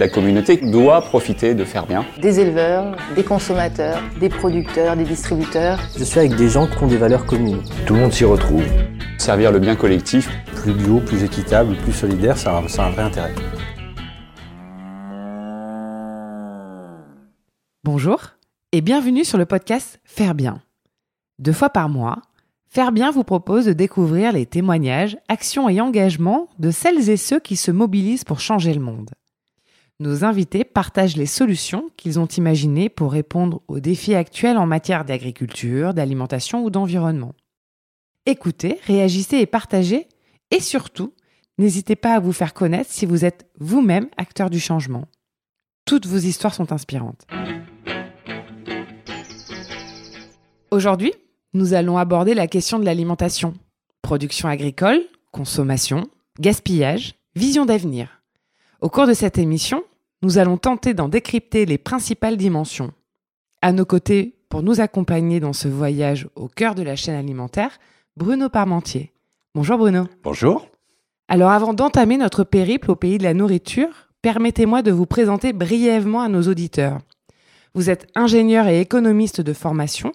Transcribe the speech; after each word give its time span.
La 0.00 0.08
communauté 0.08 0.56
doit 0.56 1.02
profiter 1.02 1.54
de 1.54 1.62
faire 1.62 1.84
bien. 1.86 2.06
Des 2.22 2.40
éleveurs, 2.40 2.96
des 3.14 3.22
consommateurs, 3.22 4.00
des 4.18 4.30
producteurs, 4.30 4.96
des 4.96 5.04
distributeurs. 5.04 5.78
Je 5.94 6.04
suis 6.04 6.18
avec 6.18 6.36
des 6.36 6.48
gens 6.48 6.66
qui 6.66 6.82
ont 6.82 6.86
des 6.86 6.96
valeurs 6.96 7.26
communes. 7.26 7.62
Tout 7.84 7.92
le 7.92 8.00
monde 8.00 8.12
s'y 8.14 8.24
retrouve. 8.24 8.64
Servir 9.18 9.52
le 9.52 9.58
bien 9.58 9.76
collectif. 9.76 10.30
Plus 10.54 10.72
bio, 10.72 11.00
plus 11.00 11.22
équitable, 11.22 11.76
plus 11.76 11.92
solidaire, 11.92 12.38
ça 12.38 12.56
a, 12.56 12.66
ça 12.66 12.84
a 12.84 12.88
un 12.88 12.92
vrai 12.92 13.02
intérêt. 13.02 13.34
Bonjour 17.84 18.22
et 18.72 18.80
bienvenue 18.80 19.26
sur 19.26 19.36
le 19.36 19.44
podcast 19.44 20.00
Faire 20.04 20.34
bien. 20.34 20.62
Deux 21.38 21.52
fois 21.52 21.68
par 21.68 21.90
mois, 21.90 22.22
Faire 22.68 22.92
bien 22.92 23.10
vous 23.10 23.24
propose 23.24 23.66
de 23.66 23.74
découvrir 23.74 24.32
les 24.32 24.46
témoignages, 24.46 25.18
actions 25.28 25.68
et 25.68 25.78
engagements 25.78 26.48
de 26.58 26.70
celles 26.70 27.10
et 27.10 27.18
ceux 27.18 27.38
qui 27.38 27.56
se 27.56 27.70
mobilisent 27.70 28.24
pour 28.24 28.40
changer 28.40 28.72
le 28.72 28.80
monde. 28.80 29.10
Nos 30.00 30.24
invités 30.24 30.64
partagent 30.64 31.18
les 31.18 31.26
solutions 31.26 31.90
qu'ils 31.98 32.18
ont 32.18 32.26
imaginées 32.26 32.88
pour 32.88 33.12
répondre 33.12 33.60
aux 33.68 33.80
défis 33.80 34.14
actuels 34.14 34.56
en 34.56 34.64
matière 34.64 35.04
d'agriculture, 35.04 35.92
d'alimentation 35.92 36.64
ou 36.64 36.70
d'environnement. 36.70 37.34
Écoutez, 38.24 38.78
réagissez 38.86 39.36
et 39.36 39.46
partagez, 39.46 40.08
et 40.50 40.60
surtout, 40.60 41.12
n'hésitez 41.58 41.96
pas 41.96 42.14
à 42.14 42.18
vous 42.18 42.32
faire 42.32 42.54
connaître 42.54 42.90
si 42.90 43.04
vous 43.04 43.26
êtes 43.26 43.46
vous-même 43.58 44.08
acteur 44.16 44.48
du 44.48 44.58
changement. 44.58 45.04
Toutes 45.84 46.06
vos 46.06 46.16
histoires 46.16 46.54
sont 46.54 46.72
inspirantes. 46.72 47.26
Aujourd'hui, 50.70 51.12
nous 51.52 51.74
allons 51.74 51.98
aborder 51.98 52.32
la 52.32 52.46
question 52.46 52.78
de 52.78 52.86
l'alimentation. 52.86 53.52
Production 54.00 54.48
agricole, 54.48 55.02
consommation, 55.30 56.08
gaspillage, 56.38 57.16
vision 57.36 57.66
d'avenir. 57.66 58.22
Au 58.80 58.88
cours 58.88 59.06
de 59.06 59.12
cette 59.12 59.36
émission, 59.36 59.84
nous 60.22 60.38
allons 60.38 60.56
tenter 60.56 60.94
d'en 60.94 61.08
décrypter 61.08 61.64
les 61.66 61.78
principales 61.78 62.36
dimensions. 62.36 62.92
À 63.62 63.72
nos 63.72 63.84
côtés, 63.84 64.36
pour 64.48 64.62
nous 64.62 64.80
accompagner 64.80 65.40
dans 65.40 65.52
ce 65.52 65.68
voyage 65.68 66.28
au 66.34 66.48
cœur 66.48 66.74
de 66.74 66.82
la 66.82 66.96
chaîne 66.96 67.14
alimentaire, 67.14 67.78
Bruno 68.16 68.48
Parmentier. 68.48 69.12
Bonjour 69.54 69.78
Bruno. 69.78 70.06
Bonjour. 70.22 70.68
Alors 71.28 71.50
avant 71.50 71.72
d'entamer 71.72 72.16
notre 72.16 72.44
périple 72.44 72.90
au 72.90 72.96
pays 72.96 73.18
de 73.18 73.22
la 73.22 73.34
nourriture, 73.34 74.08
permettez-moi 74.20 74.82
de 74.82 74.90
vous 74.90 75.06
présenter 75.06 75.52
brièvement 75.52 76.20
à 76.20 76.28
nos 76.28 76.42
auditeurs. 76.42 76.98
Vous 77.74 77.88
êtes 77.88 78.08
ingénieur 78.16 78.66
et 78.66 78.80
économiste 78.80 79.40
de 79.40 79.52
formation, 79.52 80.12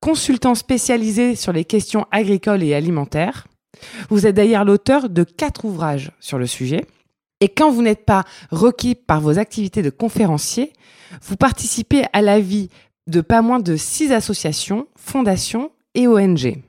consultant 0.00 0.54
spécialisé 0.54 1.34
sur 1.34 1.52
les 1.52 1.64
questions 1.64 2.06
agricoles 2.12 2.62
et 2.62 2.74
alimentaires. 2.74 3.48
Vous 4.08 4.26
êtes 4.26 4.36
d'ailleurs 4.36 4.64
l'auteur 4.64 5.10
de 5.10 5.24
quatre 5.24 5.64
ouvrages 5.64 6.12
sur 6.20 6.38
le 6.38 6.46
sujet. 6.46 6.86
Et 7.40 7.48
quand 7.48 7.70
vous 7.70 7.82
n'êtes 7.82 8.04
pas 8.06 8.24
requis 8.50 8.94
par 8.94 9.20
vos 9.20 9.38
activités 9.38 9.82
de 9.82 9.90
conférencier, 9.90 10.72
vous 11.22 11.36
participez 11.36 12.04
à 12.12 12.22
la 12.22 12.40
vie 12.40 12.70
de 13.06 13.20
pas 13.20 13.42
moins 13.42 13.60
de 13.60 13.76
six 13.76 14.12
associations, 14.12 14.86
fondations 14.96 15.70
et 15.94 16.08
ONG. 16.08 16.62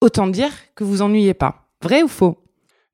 Autant 0.00 0.26
dire 0.26 0.50
que 0.74 0.84
vous 0.84 1.02
ennuyez 1.02 1.34
pas. 1.34 1.68
Vrai 1.82 2.02
ou 2.02 2.08
faux? 2.08 2.36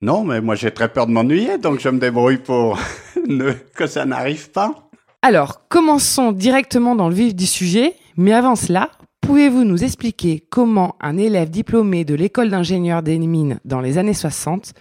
Non, 0.01 0.25
mais 0.25 0.41
moi 0.41 0.55
j'ai 0.55 0.71
très 0.71 0.93
peur 0.93 1.07
de 1.07 1.13
m'ennuyer, 1.13 1.59
donc 1.59 1.81
je 1.81 1.89
me 1.89 1.99
débrouille 1.99 2.39
pour 2.39 2.79
que 3.75 3.87
ça 3.87 4.05
n'arrive 4.05 4.51
pas. 4.51 4.91
Alors, 5.23 5.69
commençons 5.69 6.33
directement 6.33 6.95
dans 6.95 7.09
le 7.09 7.15
vif 7.15 7.35
du 7.35 7.47
sujet, 7.47 7.95
mais 8.17 8.33
avant 8.33 8.57
cela, 8.57 8.91
Pouvez-vous 9.23 9.63
nous 9.63 9.85
expliquer 9.85 10.45
comment 10.51 10.97
un 11.01 11.17
élève 11.17 11.49
diplômé 11.49 12.05
de 12.05 12.17
l'école 12.17 12.51
d'ingénieurs 12.51 13.05
des 13.05 13.19
mines 13.19 13.61
dans 13.65 13.81
les 13.81 13.97
années 13.97 14.15
60 14.15 14.75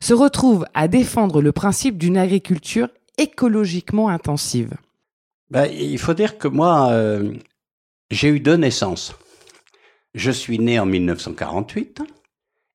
se 0.00 0.14
retrouve 0.14 0.66
à 0.74 0.88
défendre 0.88 1.40
le 1.40 1.52
principe 1.52 1.98
d'une 1.98 2.16
agriculture 2.16 2.88
écologiquement 3.18 4.08
intensive 4.08 4.74
ben, 5.50 5.66
Il 5.66 5.98
faut 5.98 6.14
dire 6.14 6.38
que 6.38 6.48
moi, 6.48 6.90
euh, 6.90 7.32
j'ai 8.10 8.28
eu 8.28 8.40
deux 8.40 8.56
naissances. 8.56 9.14
Je 10.14 10.30
suis 10.30 10.58
né 10.58 10.78
en 10.78 10.86
1948 10.86 12.02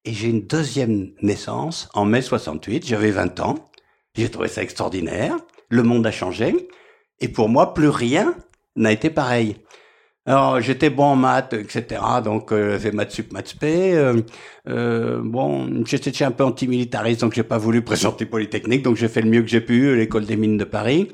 et 0.05 0.13
j'ai 0.13 0.29
une 0.29 0.45
deuxième 0.45 1.11
naissance 1.21 1.89
en 1.93 2.05
mai 2.05 2.21
68. 2.21 2.85
J'avais 2.85 3.11
20 3.11 3.39
ans. 3.39 3.55
J'ai 4.15 4.29
trouvé 4.29 4.47
ça 4.47 4.61
extraordinaire. 4.61 5.37
Le 5.69 5.83
monde 5.83 6.05
a 6.05 6.11
changé. 6.11 6.67
Et 7.19 7.29
pour 7.29 7.49
moi, 7.49 7.73
plus 7.73 7.89
rien 7.89 8.35
n'a 8.75 8.91
été 8.91 9.09
pareil. 9.09 9.57
Alors 10.27 10.61
j'étais 10.61 10.91
bon 10.91 11.05
en 11.05 11.15
maths, 11.15 11.53
etc. 11.53 11.99
Donc 12.23 12.51
euh, 12.51 12.79
maths 12.93 13.11
sup, 13.11 13.33
maths 13.33 13.47
spé. 13.49 13.95
Euh, 13.95 14.21
euh, 14.69 15.19
bon, 15.23 15.83
j'étais 15.85 16.23
un 16.23 16.31
peu 16.31 16.43
antimilitariste, 16.43 17.21
donc 17.21 17.33
j'ai 17.33 17.43
pas 17.43 17.57
voulu 17.57 17.81
présenter 17.83 18.25
Polytechnique, 18.25 18.83
donc 18.83 18.97
j'ai 18.97 19.07
fait 19.07 19.21
le 19.21 19.29
mieux 19.29 19.41
que 19.41 19.47
j'ai 19.47 19.61
pu, 19.61 19.95
l'école 19.95 20.25
des 20.25 20.35
mines 20.37 20.57
de 20.57 20.63
Paris. 20.63 21.11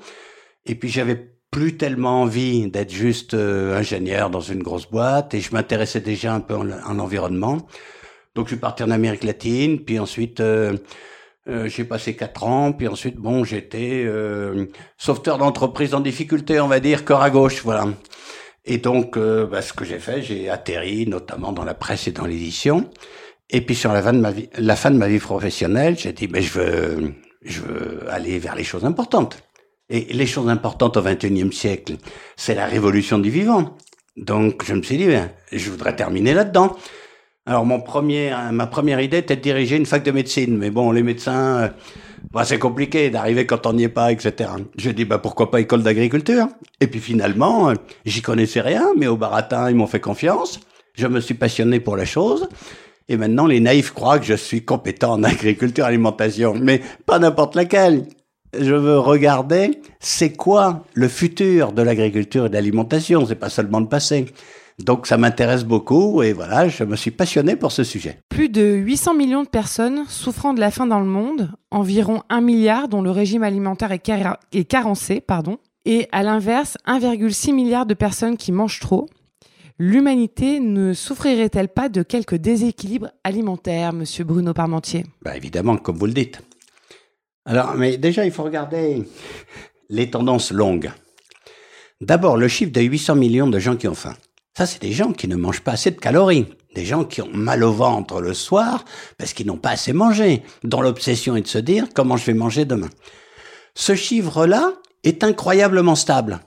Et 0.66 0.76
puis 0.76 0.90
j'avais 0.90 1.16
plus 1.52 1.78
tellement 1.78 2.24
envie 2.24 2.70
d'être 2.70 2.92
juste 2.92 3.34
euh, 3.34 3.78
ingénieur 3.78 4.30
dans 4.30 4.42
une 4.42 4.62
grosse 4.62 4.90
boîte, 4.90 5.34
et 5.34 5.40
je 5.40 5.54
m'intéressais 5.54 6.02
déjà 6.02 6.34
un 6.34 6.42
peu 6.42 6.56
en, 6.56 6.70
en, 6.70 7.00
environnement. 7.00 7.66
Donc 8.36 8.48
je 8.48 8.52
suis 8.52 8.60
parti 8.60 8.84
en 8.84 8.92
Amérique 8.92 9.24
latine, 9.24 9.80
puis 9.86 10.00
ensuite 10.00 10.42
euh, 10.42 10.76
j'ai 11.48 11.86
passé 11.86 12.14
quatre 12.18 12.44
ans, 12.44 12.74
puis 12.74 12.90
ensuite 12.90 13.16
bon 13.16 13.46
j'étais 13.46 14.06
sauveteur 14.98 15.38
d'entreprise 15.38 15.94
en 15.96 16.02
difficulté, 16.02 16.60
on 16.60 16.68
va 16.68 16.82
dire, 16.82 17.06
cœur 17.06 17.22
à 17.22 17.30
gauche, 17.30 17.64
voilà. 17.64 17.88
Et 18.68 18.80
donc, 18.80 19.16
euh, 19.16 19.48
bah, 19.48 19.62
ce 19.62 19.72
que 19.72 19.86
j'ai 19.86 19.98
fait, 19.98 20.22
j'ai 20.22 20.50
atterri 20.50 21.08
notamment 21.08 21.54
dans 21.54 21.64
la 21.64 21.74
presse 21.74 22.08
et 22.08 22.12
dans 22.12 22.26
l'édition. 22.26 22.90
Et 23.50 23.62
puis 23.62 23.76
sur 23.76 23.94
la 23.94 24.04
fin 24.04 24.12
de 24.12 24.20
ma 24.20 24.32
vie, 24.32 24.50
la 24.58 24.76
fin 24.76 24.92
de 24.92 24.98
ma 24.98 25.08
vie 25.08 25.20
professionnelle, 25.20 25.98
j'ai 25.98 26.12
dit, 26.12 26.28
ben, 26.28 26.42
je 26.42 26.52
veux, 26.60 27.14
je 27.42 27.62
veux 27.62 28.02
aller 28.10 28.38
vers 28.40 28.56
les 28.56 28.66
choses 28.66 28.84
importantes. 28.84 29.42
Et 29.90 30.14
les 30.14 30.26
choses 30.26 30.50
importantes 30.50 30.98
au 30.98 31.02
XXIe 31.02 31.54
siècle, 31.54 31.96
c'est 32.36 32.56
la 32.56 32.66
révolution 32.66 33.20
du 33.20 33.30
vivant. 33.30 33.78
Donc, 34.18 34.66
je 34.66 34.74
me 34.74 34.82
suis 34.82 34.98
dit, 34.98 35.08
ben, 35.08 35.30
je 35.54 35.70
voudrais 35.70 35.96
terminer 35.96 36.34
là-dedans. 36.34 36.76
Alors, 37.46 37.66
mon 37.66 37.80
premier, 37.80 38.36
ma 38.52 38.68
première 38.68 39.00
idée 39.00 39.20
était 39.20 39.38
de 39.38 39.42
diriger 39.42 39.78
une 39.78 39.86
fac 39.86 40.04
de 40.04 40.12
médecine. 40.12 40.58
Mais 40.58 40.72
bon, 40.72 40.92
les 40.92 41.04
médecins, 41.04 41.72
bah, 42.32 42.44
c'est 42.46 42.60
compliqué 42.60 43.10
d'arriver 43.10 43.46
quand 43.46 43.66
on 43.66 43.74
n'y 43.74 43.84
est 43.84 43.90
pas, 43.90 44.12
etc. 44.12 44.50
J'ai 44.78 44.94
dit, 44.94 45.06
bah, 45.06 45.18
pourquoi 45.18 45.52
pas 45.52 45.60
école 45.60 45.84
d'agriculture? 45.84 46.48
Et 46.82 46.88
puis 46.88 47.00
finalement, 47.00 47.70
euh, 47.70 47.74
j'y 48.06 48.22
connaissais 48.22 48.62
rien, 48.62 48.88
mais 48.98 49.08
au 49.08 49.18
baratin, 49.18 49.70
ils 49.70 49.76
m'ont 49.76 49.88
fait 49.88 50.00
confiance. 50.00 50.60
Je 50.94 51.08
me 51.08 51.20
suis 51.20 51.36
passionné 51.36 51.80
pour 51.80 51.96
la 51.96 52.06
chose. 52.06 52.50
Et 53.10 53.18
maintenant, 53.18 53.46
les 53.46 53.60
naïfs 53.60 53.92
croient 53.94 54.20
que 54.20 54.26
je 54.26 54.34
suis 54.34 54.66
compétent 54.66 55.14
en 55.14 55.24
agriculture, 55.24 55.86
alimentation. 55.86 56.56
Mais 56.60 56.82
pas 57.06 57.20
n'importe 57.20 57.56
laquelle. 57.56 58.06
Je 58.58 58.74
veux 58.74 58.98
regarder, 58.98 59.82
c'est 60.00 60.34
quoi 60.34 60.84
le 60.94 61.08
futur 61.08 61.74
de 61.74 61.82
l'agriculture 61.82 62.46
et 62.46 62.50
de 62.50 62.54
l'alimentation? 62.54 63.26
C'est 63.26 63.36
pas 63.36 63.50
seulement 63.50 63.80
le 63.80 63.88
passé. 63.88 64.26
Donc 64.84 65.08
ça 65.08 65.18
m'intéresse 65.18 65.64
beaucoup 65.64 66.22
et 66.22 66.34
voilà, 66.34 66.70
je 66.70 66.84
me 66.84 66.96
suis 66.96 67.10
passionné 67.10 67.56
pour 67.56 67.72
ce 67.72 67.84
sujet. 67.84 68.20
Plus 68.30 68.48
de 68.50 68.62
800 68.62 69.16
millions 69.16 69.44
de 69.44 69.50
personnes 69.50 70.06
souffrant 70.08 70.54
de 70.54 70.60
la 70.60 70.70
faim 70.70 70.86
dans 70.86 71.00
le 71.00 71.06
monde, 71.06 71.52
environ 71.72 72.22
1 72.30 72.42
milliard 72.42 72.88
dont 72.88 73.02
le 73.02 73.10
régime 73.10 73.42
alimentaire 73.42 73.92
est, 73.92 74.08
est 74.54 74.66
carencé, 74.66 75.20
pardon, 75.20 75.58
et 75.86 76.08
à 76.12 76.22
l'inverse 76.22 76.78
1,6 76.86 77.54
milliard 77.54 77.88
de 77.88 77.96
personnes 77.96 78.38
qui 78.38 78.52
mangent 78.52 78.80
trop. 78.80 79.08
L'humanité 79.80 80.60
ne 80.60 80.94
souffrirait-elle 80.94 81.70
pas 81.70 81.90
de 81.90 82.04
quelques 82.04 82.36
déséquilibres 82.36 83.10
alimentaires, 83.24 83.94
monsieur 83.94 84.24
Bruno 84.24 84.54
Parmentier? 84.54 85.06
Bah 85.22 85.38
Évidemment, 85.38 85.78
comme 85.78 85.98
vous 85.98 86.08
le 86.08 86.14
dites. 86.14 86.42
Alors, 87.46 87.76
mais 87.76 87.98
déjà, 87.98 88.26
il 88.26 88.32
faut 88.32 88.44
regarder 88.44 89.04
les 89.90 90.10
tendances 90.10 90.52
longues. 90.52 90.92
D'abord, 92.02 92.38
le 92.38 92.48
chiffre 92.48 92.72
de 92.72 92.82
800 92.82 93.16
millions 93.16 93.48
de 93.48 93.60
gens 93.60 93.76
qui 93.76 93.88
ont 93.88 93.96
faim. 93.96 94.14
Ça, 94.58 94.66
c'est 94.66 94.82
des 94.82 94.92
gens 94.92 95.12
qui 95.12 95.28
ne 95.28 95.36
mangent 95.36 95.62
pas 95.62 95.74
assez 95.74 95.92
de 95.92 96.00
calories. 96.00 96.48
Des 96.74 96.84
gens 96.84 97.04
qui 97.04 97.22
ont 97.22 97.30
mal 97.32 97.64
au 97.64 97.72
ventre 97.72 98.22
le 98.22 98.34
soir 98.34 98.84
parce 99.20 99.34
qu'ils 99.34 99.46
n'ont 99.46 99.58
pas 99.58 99.70
assez 99.70 99.94
mangé. 99.94 100.42
Dans 100.64 100.82
l'obsession 100.82 101.36
est 101.36 101.44
de 101.44 101.48
se 101.48 101.60
dire 101.60 101.86
comment 101.94 102.18
je 102.18 102.26
vais 102.26 102.34
manger 102.34 102.66
demain. 102.66 102.90
Ce 103.76 103.94
chiffre-là 103.94 104.74
est 105.04 105.24
incroyablement 105.24 105.94
stable. 105.94 106.40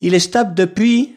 Il 0.00 0.14
est 0.14 0.20
stable 0.20 0.54
depuis 0.54 1.16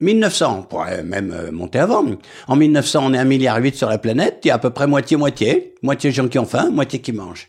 1900. 0.00 0.56
On 0.58 0.62
pourrait 0.64 1.02
même 1.02 1.32
euh, 1.32 1.50
monter 1.50 1.78
avant. 1.78 2.04
En 2.46 2.56
1900, 2.56 3.00
on 3.02 3.14
est 3.14 3.18
1,8 3.18 3.24
milliard 3.24 3.60
sur 3.72 3.88
la 3.88 3.96
planète. 3.96 4.40
Il 4.44 4.48
y 4.48 4.50
a 4.50 4.56
à 4.56 4.58
peu 4.58 4.68
près 4.68 4.86
moitié-moitié. 4.86 5.76
Moitié 5.80 6.12
gens 6.12 6.28
qui 6.28 6.38
ont 6.38 6.44
faim, 6.44 6.68
moitié 6.68 6.98
qui 6.98 7.12
mangent. 7.12 7.48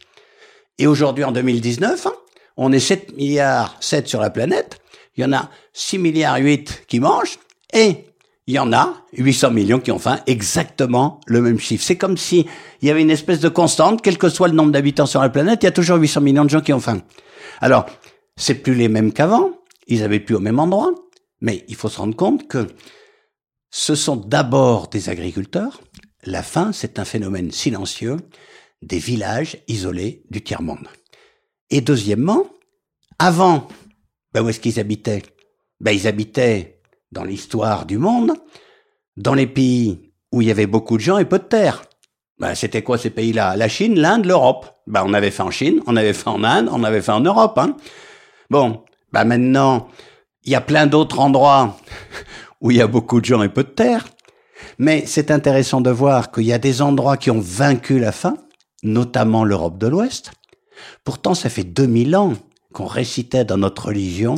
Et 0.77 0.87
aujourd'hui, 0.87 1.25
en 1.25 1.33
2019, 1.33 2.07
on 2.55 2.71
est 2.71 2.79
7 2.79 3.17
milliards 3.17 3.75
7 3.81 4.07
sur 4.07 4.21
la 4.21 4.29
planète. 4.29 4.79
Il 5.17 5.21
y 5.21 5.25
en 5.25 5.33
a 5.33 5.49
6 5.73 5.97
milliards 5.97 6.37
8 6.37 6.85
qui 6.87 7.01
mangent 7.01 7.39
et 7.75 8.05
il 8.47 8.53
y 8.53 8.59
en 8.59 8.73
a 8.73 8.93
800 9.13 9.51
millions 9.51 9.79
qui 9.79 9.91
ont 9.91 9.99
faim, 9.99 10.19
exactement 10.27 11.19
le 11.27 11.41
même 11.41 11.59
chiffre. 11.59 11.83
C'est 11.83 11.97
comme 11.97 12.17
si 12.17 12.45
il 12.81 12.87
y 12.87 12.91
avait 12.91 13.01
une 13.01 13.11
espèce 13.11 13.39
de 13.39 13.49
constante, 13.49 14.01
quel 14.01 14.17
que 14.17 14.29
soit 14.29 14.47
le 14.47 14.53
nombre 14.53 14.71
d'habitants 14.71 15.05
sur 15.05 15.21
la 15.21 15.29
planète, 15.29 15.63
il 15.63 15.65
y 15.65 15.69
a 15.69 15.71
toujours 15.71 15.97
800 15.97 16.21
millions 16.21 16.45
de 16.45 16.49
gens 16.49 16.61
qui 16.61 16.73
ont 16.73 16.79
faim. 16.79 17.01
Alors, 17.59 17.85
c'est 18.37 18.55
plus 18.55 18.75
les 18.75 18.87
mêmes 18.87 19.13
qu'avant, 19.13 19.51
ils 19.87 20.03
avaient 20.03 20.19
plus 20.19 20.35
au 20.35 20.39
même 20.39 20.59
endroit, 20.59 20.93
mais 21.41 21.65
il 21.67 21.75
faut 21.75 21.89
se 21.89 21.97
rendre 21.97 22.15
compte 22.15 22.47
que 22.47 22.67
ce 23.71 23.95
sont 23.95 24.15
d'abord 24.15 24.87
des 24.87 25.09
agriculteurs. 25.09 25.81
La 26.23 26.43
faim, 26.43 26.71
c'est 26.71 26.99
un 26.99 27.05
phénomène 27.05 27.51
silencieux 27.51 28.17
des 28.81 28.99
villages 28.99 29.57
isolés 29.67 30.23
du 30.29 30.43
tiers-monde. 30.43 30.87
Et 31.69 31.81
deuxièmement, 31.81 32.45
Avant, 33.17 33.67
ben 34.33 34.43
où 34.43 34.49
est-ce 34.49 34.59
qu'ils 34.59 34.79
habitaient? 34.79 35.23
Ben 35.79 35.91
Ils 35.91 36.07
habitaient 36.07 36.74
dans 37.15 37.23
l'histoire 37.23 37.85
du 37.85 37.97
monde, 37.97 38.33
dans 39.17 39.33
les 39.33 39.47
pays 39.47 40.11
où 40.31 40.41
il 40.41 40.49
y 40.49 40.51
avait 40.51 40.67
beaucoup 40.67 40.97
de 40.97 41.01
gens 41.01 41.17
et 41.17 41.25
peu 41.25 41.39
de 41.39 41.45
terre. 41.45 41.81
Ben, 42.37 42.53
c'était 42.53 42.83
quoi 42.83 42.97
ces 42.97 43.09
pays-là? 43.09 43.55
La 43.55 43.69
Chine, 43.69 43.97
l'Inde, 43.97 44.25
l'Europe. 44.25 44.67
Ben, 44.85 45.03
on 45.05 45.13
avait 45.13 45.31
fait 45.31 45.41
en 45.41 45.49
Chine, 45.49 45.81
on 45.87 45.95
avait 45.95 46.13
fait 46.13 46.27
en 46.27 46.43
Inde, 46.43 46.69
on 46.71 46.83
avait 46.83 47.01
fait 47.01 47.13
en 47.13 47.21
Europe. 47.21 47.57
Hein. 47.57 47.77
Bon, 48.49 48.83
ben 49.13 49.23
maintenant, 49.23 49.87
il 50.43 50.51
y 50.51 50.55
a 50.55 50.61
plein 50.61 50.85
d'autres 50.85 51.19
endroits 51.19 51.77
où 52.61 52.69
il 52.71 52.77
y 52.77 52.81
a 52.81 52.87
beaucoup 52.87 53.21
de 53.21 53.25
gens 53.25 53.41
et 53.41 53.49
peu 53.49 53.63
de 53.63 53.69
terre. 53.69 54.05
Mais 54.77 55.05
c'est 55.05 55.31
intéressant 55.31 55.79
de 55.79 55.89
voir 55.89 56.31
qu'il 56.31 56.43
y 56.43 56.53
a 56.53 56.59
des 56.59 56.81
endroits 56.81 57.15
qui 57.15 57.31
ont 57.31 57.39
vaincu 57.39 57.97
la 57.97 58.11
faim, 58.11 58.37
notamment 58.83 59.45
l'Europe 59.45 59.77
de 59.77 59.87
l'Ouest. 59.87 60.31
Pourtant, 61.05 61.33
ça 61.33 61.49
fait 61.49 61.63
2000 61.63 62.15
ans 62.17 62.33
qu'on 62.73 62.85
récitait 62.85 63.45
dans 63.45 63.57
notre 63.57 63.85
religion 63.85 64.35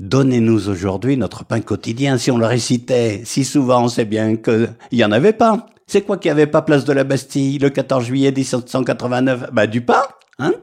Donnez-nous 0.00 0.70
aujourd'hui 0.70 1.18
notre 1.18 1.44
pain 1.44 1.60
quotidien. 1.60 2.16
Si 2.16 2.30
on 2.30 2.38
le 2.38 2.46
récitait 2.46 3.20
si 3.26 3.44
souvent, 3.44 3.84
on 3.84 3.88
sait 3.88 4.06
bien 4.06 4.36
qu'il 4.36 4.72
n'y 4.92 5.04
en 5.04 5.12
avait 5.12 5.34
pas. 5.34 5.66
C'est 5.86 6.00
quoi 6.00 6.16
qu'il 6.16 6.30
n'y 6.30 6.40
avait 6.40 6.46
pas 6.46 6.62
place 6.62 6.86
de 6.86 6.94
la 6.94 7.04
Bastille 7.04 7.58
le 7.58 7.68
14 7.68 8.06
juillet 8.06 8.32
1789 8.32 9.50
Bah 9.52 9.66
du 9.66 9.82
pain. 9.82 10.02
Hein 10.38 10.54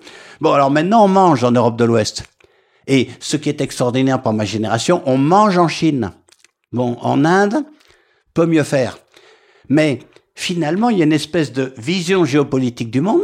bon, 0.42 0.54
alors 0.54 0.72
maintenant 0.72 1.06
on 1.06 1.08
mange 1.08 1.44
en 1.44 1.52
Europe 1.52 1.78
de 1.78 1.86
l'Ouest. 1.86 2.24
Et 2.88 3.10
ce 3.20 3.38
qui 3.38 3.50
est 3.50 3.62
extraordinaire 3.62 4.24
pour 4.24 4.34
ma 4.34 4.44
génération, 4.44 5.04
on 5.06 5.20
mange 5.20 5.60
en 5.60 5.68
Chine. 5.68 6.14
Bon, 6.72 6.98
en 7.02 7.24
Inde, 7.24 7.64
peut 8.34 8.48
mieux 8.48 8.64
faire. 8.64 8.98
Mais 9.70 10.00
finalement, 10.34 10.90
il 10.90 10.98
y 10.98 11.02
a 11.02 11.06
une 11.06 11.14
espèce 11.14 11.54
de 11.54 11.76
vision 11.78 12.26
géopolitique 12.26 12.90
du 12.90 13.02
monde. 13.02 13.22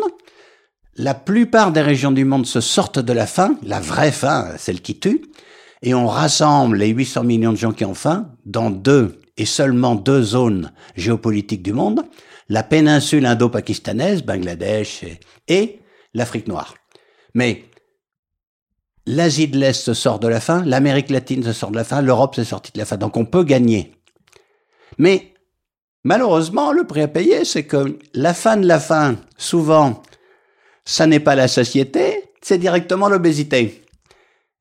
La 0.96 1.16
plupart 1.16 1.72
des 1.72 1.82
régions 1.82 2.12
du 2.12 2.24
monde 2.24 2.46
se 2.46 2.62
sortent 2.62 3.00
de 3.00 3.14
la 3.14 3.26
faim, 3.26 3.58
la 3.64 3.80
vraie 3.80 4.12
faim, 4.12 4.50
celle 4.60 4.82
qui 4.82 5.00
tue, 5.00 5.24
et 5.84 5.94
on 5.94 6.08
rassemble 6.08 6.78
les 6.78 6.88
800 6.88 7.26
millions 7.26 7.52
de 7.52 7.58
gens 7.58 7.74
qui 7.74 7.86
ont 7.86 7.94
faim 7.94 8.30
dans 8.46 8.72
deux 8.72 9.20
et 9.38 9.46
seulement 9.46 9.96
deux 9.96 10.24
zones 10.24 10.72
géopolitiques 10.96 11.62
du 11.62 11.74
monde, 11.74 12.02
la 12.48 12.64
péninsule 12.64 13.26
indo-pakistanaise, 13.26 14.24
Bangladesh 14.24 15.04
et, 15.48 15.80
l'Afrique 16.14 16.48
noire. 16.48 16.76
Mais 17.34 17.66
l'Asie 19.06 19.50
de 19.50 19.58
l'Est 19.58 19.74
se 19.74 19.94
sort 19.94 20.20
de 20.20 20.28
la 20.28 20.40
faim, 20.40 20.64
l'Amérique 20.66 21.10
latine 21.10 21.44
se 21.44 21.52
sort 21.52 21.72
de 21.72 21.76
la 21.76 21.84
faim, 21.84 22.02
l'Europe 22.02 22.36
s'est 22.36 22.46
sortie 22.46 22.72
de 22.72 22.80
la 22.80 22.86
faim. 22.86 22.98
Donc 22.98 23.18
on 23.18 23.26
peut 23.26 23.44
gagner. 23.44 23.94
Mais 24.98 25.34
malheureusement, 26.04 26.72
le 26.72 26.86
prix 26.86 27.02
à 27.02 27.08
payer, 27.10 27.44
c'est 27.44 27.66
que 27.66 28.00
la 28.14 28.34
fin 28.34 28.56
de 28.56 28.68
la 28.68 28.80
faim, 28.80 29.18
souvent, 29.38 30.02
ça 30.86 31.08
n'est 31.08 31.20
pas 31.20 31.36
la 31.36 31.50
satiété, 31.50 32.32
c'est 32.42 32.58
directement 32.58 33.10
l'obésité. 33.10 33.83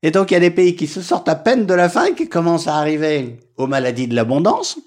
Et 0.03 0.11
donc, 0.11 0.31
il 0.31 0.33
y 0.33 0.37
a 0.37 0.41
des 0.41 0.51
pays 0.51 0.75
qui 0.75 0.85
se 0.85 1.01
sortent 1.01 1.29
à 1.29 1.35
peine 1.35 1.65
de 1.65 1.73
la 1.73 1.87
faim, 1.87 2.11
qui 2.15 2.27
commencent 2.27 2.67
à 2.67 2.75
arriver 2.75 3.39
aux 3.55 3.67
maladies 3.67 4.07
de 4.07 4.15
l'abondance. 4.15 4.77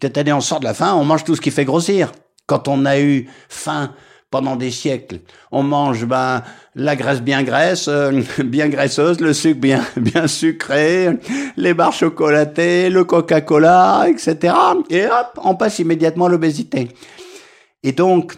Cette 0.00 0.16
année, 0.16 0.32
on 0.32 0.40
sort 0.40 0.60
de 0.60 0.64
la 0.64 0.74
faim, 0.74 0.94
on 0.96 1.04
mange 1.04 1.24
tout 1.24 1.36
ce 1.36 1.42
qui 1.42 1.50
fait 1.50 1.66
grossir. 1.66 2.10
Quand 2.46 2.68
on 2.68 2.86
a 2.86 2.98
eu 2.98 3.28
faim 3.50 3.92
pendant 4.30 4.56
des 4.56 4.70
siècles, 4.70 5.20
on 5.52 5.62
mange 5.62 6.06
ben 6.06 6.42
la 6.74 6.96
graisse 6.96 7.20
bien 7.20 7.42
graisse, 7.42 7.86
euh, 7.88 8.22
bien 8.44 8.68
graisseuse, 8.68 9.20
le 9.20 9.34
sucre 9.34 9.60
bien 9.60 9.84
bien 9.96 10.26
sucré, 10.26 11.18
les 11.58 11.74
barres 11.74 11.92
chocolatées, 11.92 12.88
le 12.88 13.04
Coca-Cola, 13.04 14.06
etc. 14.08 14.54
Et 14.88 15.04
hop, 15.04 15.38
on 15.44 15.54
passe 15.54 15.78
immédiatement 15.80 16.26
à 16.26 16.28
l'obésité. 16.30 16.88
Et 17.82 17.92
donc, 17.92 18.34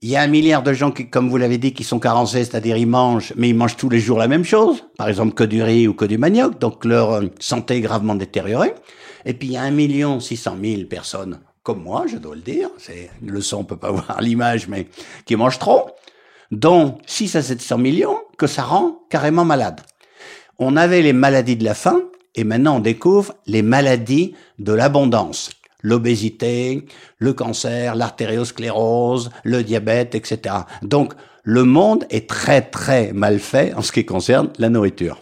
il 0.00 0.10
y 0.10 0.16
a 0.16 0.22
un 0.22 0.28
milliard 0.28 0.62
de 0.62 0.72
gens 0.72 0.92
qui, 0.92 1.10
comme 1.10 1.28
vous 1.28 1.38
l'avez 1.38 1.58
dit, 1.58 1.72
qui 1.72 1.82
sont 1.82 1.98
carencés, 1.98 2.44
c'est-à-dire 2.44 2.76
ils 2.76 2.86
mangent, 2.86 3.32
mais 3.36 3.48
ils 3.48 3.54
mangent 3.54 3.76
tous 3.76 3.88
les 3.88 3.98
jours 3.98 4.18
la 4.18 4.28
même 4.28 4.44
chose, 4.44 4.84
par 4.96 5.08
exemple 5.08 5.34
que 5.34 5.44
du 5.44 5.62
riz 5.62 5.88
ou 5.88 5.94
que 5.94 6.04
du 6.04 6.18
manioc, 6.18 6.58
donc 6.58 6.84
leur 6.84 7.12
euh, 7.14 7.26
santé 7.40 7.76
est 7.76 7.80
gravement 7.80 8.14
détériorée. 8.14 8.74
Et 9.24 9.34
puis 9.34 9.48
il 9.48 9.52
y 9.52 9.56
a 9.56 9.62
un 9.62 9.72
million 9.72 10.20
six 10.20 10.36
cent 10.36 10.54
mille 10.54 10.88
personnes, 10.88 11.40
comme 11.64 11.82
moi, 11.82 12.04
je 12.06 12.16
dois 12.16 12.36
le 12.36 12.40
dire, 12.40 12.70
c'est 12.78 13.10
le 13.24 13.40
son, 13.40 13.58
on 13.58 13.64
peut 13.64 13.76
pas 13.76 13.90
voir 13.92 14.20
l'image, 14.20 14.68
mais 14.68 14.86
qui 15.26 15.34
mangent 15.34 15.58
trop, 15.58 15.90
dont 16.50 16.98
6 17.06 17.36
à 17.36 17.42
700 17.42 17.78
millions 17.78 18.18
que 18.38 18.46
ça 18.46 18.62
rend 18.62 19.00
carrément 19.10 19.44
malade. 19.44 19.82
On 20.58 20.76
avait 20.76 21.02
les 21.02 21.12
maladies 21.12 21.56
de 21.56 21.64
la 21.64 21.74
faim, 21.74 22.00
et 22.34 22.44
maintenant 22.44 22.76
on 22.76 22.80
découvre 22.80 23.34
les 23.46 23.62
maladies 23.62 24.34
de 24.58 24.72
l'abondance 24.72 25.50
l'obésité, 25.82 26.86
le 27.18 27.32
cancer, 27.32 27.94
l'artériosclérose, 27.94 29.30
le 29.44 29.62
diabète, 29.62 30.14
etc. 30.14 30.54
Donc, 30.82 31.14
le 31.42 31.64
monde 31.64 32.04
est 32.10 32.28
très 32.28 32.62
très 32.62 33.12
mal 33.12 33.38
fait 33.38 33.72
en 33.74 33.82
ce 33.82 33.92
qui 33.92 34.04
concerne 34.04 34.50
la 34.58 34.68
nourriture. 34.68 35.20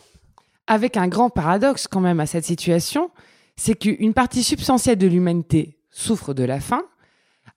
Avec 0.66 0.96
un 0.96 1.08
grand 1.08 1.30
paradoxe 1.30 1.86
quand 1.86 2.00
même 2.00 2.20
à 2.20 2.26
cette 2.26 2.44
situation, 2.44 3.10
c'est 3.56 3.74
qu'une 3.74 4.14
partie 4.14 4.42
substantielle 4.42 4.98
de 4.98 5.06
l'humanité 5.06 5.78
souffre 5.90 6.34
de 6.34 6.44
la 6.44 6.60
faim, 6.60 6.82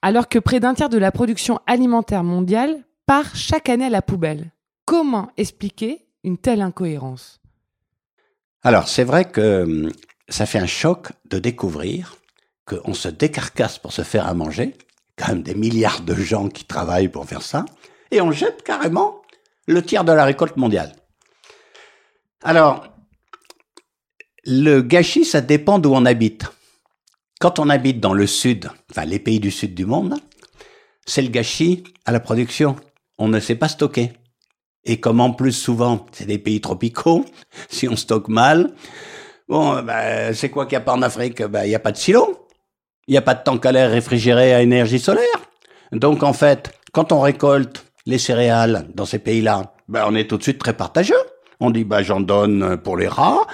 alors 0.02 0.30
que 0.30 0.40
près 0.40 0.60
d'un 0.60 0.74
tiers 0.74 0.90
de 0.90 0.98
la 0.98 1.12
production 1.12 1.60
alimentaire 1.68 2.24
mondiale 2.24 2.84
part 3.06 3.36
chaque 3.36 3.70
année 3.70 3.86
à 3.86 3.90
la 3.90 4.02
poubelle. 4.02 4.52
Comment 4.86 5.30
expliquer 5.36 6.06
une 6.24 6.38
telle 6.38 6.62
incohérence? 6.62 7.40
Alors, 8.62 8.88
c'est 8.88 9.04
vrai 9.04 9.26
que 9.26 9.64
hum, 9.64 9.92
ça 10.28 10.46
fait 10.46 10.60
un 10.60 10.68
choc 10.68 11.08
de 11.30 11.40
découvrir 11.40 12.19
qu'on 12.70 12.94
se 12.94 13.10
décarcasse 13.10 13.80
pour 13.80 13.92
se 13.92 14.04
faire 14.04 14.28
à 14.28 14.34
manger, 14.34 14.76
quand 15.18 15.30
même 15.30 15.44
des 15.44 15.56
milliards 15.56 16.02
de 16.02 16.14
gens 16.14 16.50
qui 16.50 16.66
travaillent 16.66 17.10
pour 17.10 17.26
faire 17.26 17.42
ça, 17.42 17.66
et 18.12 18.22
on 18.22 18.32
jette 18.32 18.64
carrément 18.64 19.22
le 19.68 19.84
tiers 19.84 20.04
de 20.04 20.12
la 20.12 20.26
récolte 20.26 20.58
mondiale. 20.58 20.94
Alors, 22.44 22.88
le 24.46 24.82
gâchis, 24.82 25.26
ça 25.26 25.42
dépend 25.42 25.80
d'où 25.80 25.94
on 25.94 26.06
habite. 26.06 26.46
Quand 27.40 27.60
on 27.60 27.70
habite 27.70 28.00
dans 28.00 28.14
le 28.14 28.28
sud, 28.28 28.70
enfin 28.92 29.06
les 29.06 29.20
pays 29.20 29.40
du 29.40 29.52
sud 29.52 29.74
du 29.74 29.86
monde, 29.86 30.16
c'est 31.06 31.22
le 31.22 31.30
gâchis 31.30 31.84
à 32.06 32.12
la 32.12 32.20
production. 32.20 32.76
On 33.18 33.28
ne 33.28 33.40
sait 33.40 33.56
pas 33.56 33.68
stocker. 33.68 34.12
Et 34.86 35.00
comme 35.00 35.20
en 35.20 35.32
plus 35.32 35.52
souvent, 35.52 36.06
c'est 36.12 36.26
des 36.26 36.38
pays 36.38 36.62
tropicaux, 36.62 37.26
si 37.70 37.88
on 37.88 37.96
stocke 37.96 38.30
mal, 38.30 38.74
bon, 39.48 39.82
ben, 39.84 40.34
c'est 40.34 40.50
quoi 40.50 40.66
qu'il 40.66 40.78
n'y 40.78 40.84
a 40.84 40.86
pas 40.86 40.94
en 40.94 41.02
Afrique? 41.02 41.44
Ben, 41.44 41.66
il 41.66 41.70
n'y 41.70 41.76
a 41.76 41.80
pas 41.80 41.92
de 41.92 41.98
silo. 41.98 42.49
Il 43.10 43.14
n'y 43.14 43.18
a 43.18 43.24
pas 43.24 43.34
de 43.34 43.42
tank 43.44 43.66
à 43.66 43.72
l'air 43.72 43.90
réfrigéré 43.90 44.54
à 44.54 44.62
énergie 44.62 45.00
solaire. 45.00 45.26
Donc 45.92 46.22
en 46.22 46.32
fait, 46.32 46.72
quand 46.94 47.12
on 47.12 47.22
récolte 47.22 47.84
les 48.06 48.20
céréales 48.20 48.88
dans 48.94 49.06
ces 49.06 49.18
pays-là, 49.18 49.74
ben, 49.88 50.06
on 50.08 50.14
est 50.14 50.30
tout 50.30 50.38
de 50.38 50.44
suite 50.44 50.60
très 50.60 50.74
partageux. 50.74 51.18
On 51.60 51.72
dit 51.72 51.86
ben, 51.86 52.04
j'en 52.04 52.20
donne 52.20 52.78
pour 52.78 52.98
les 52.98 53.08
rats, 53.08 53.48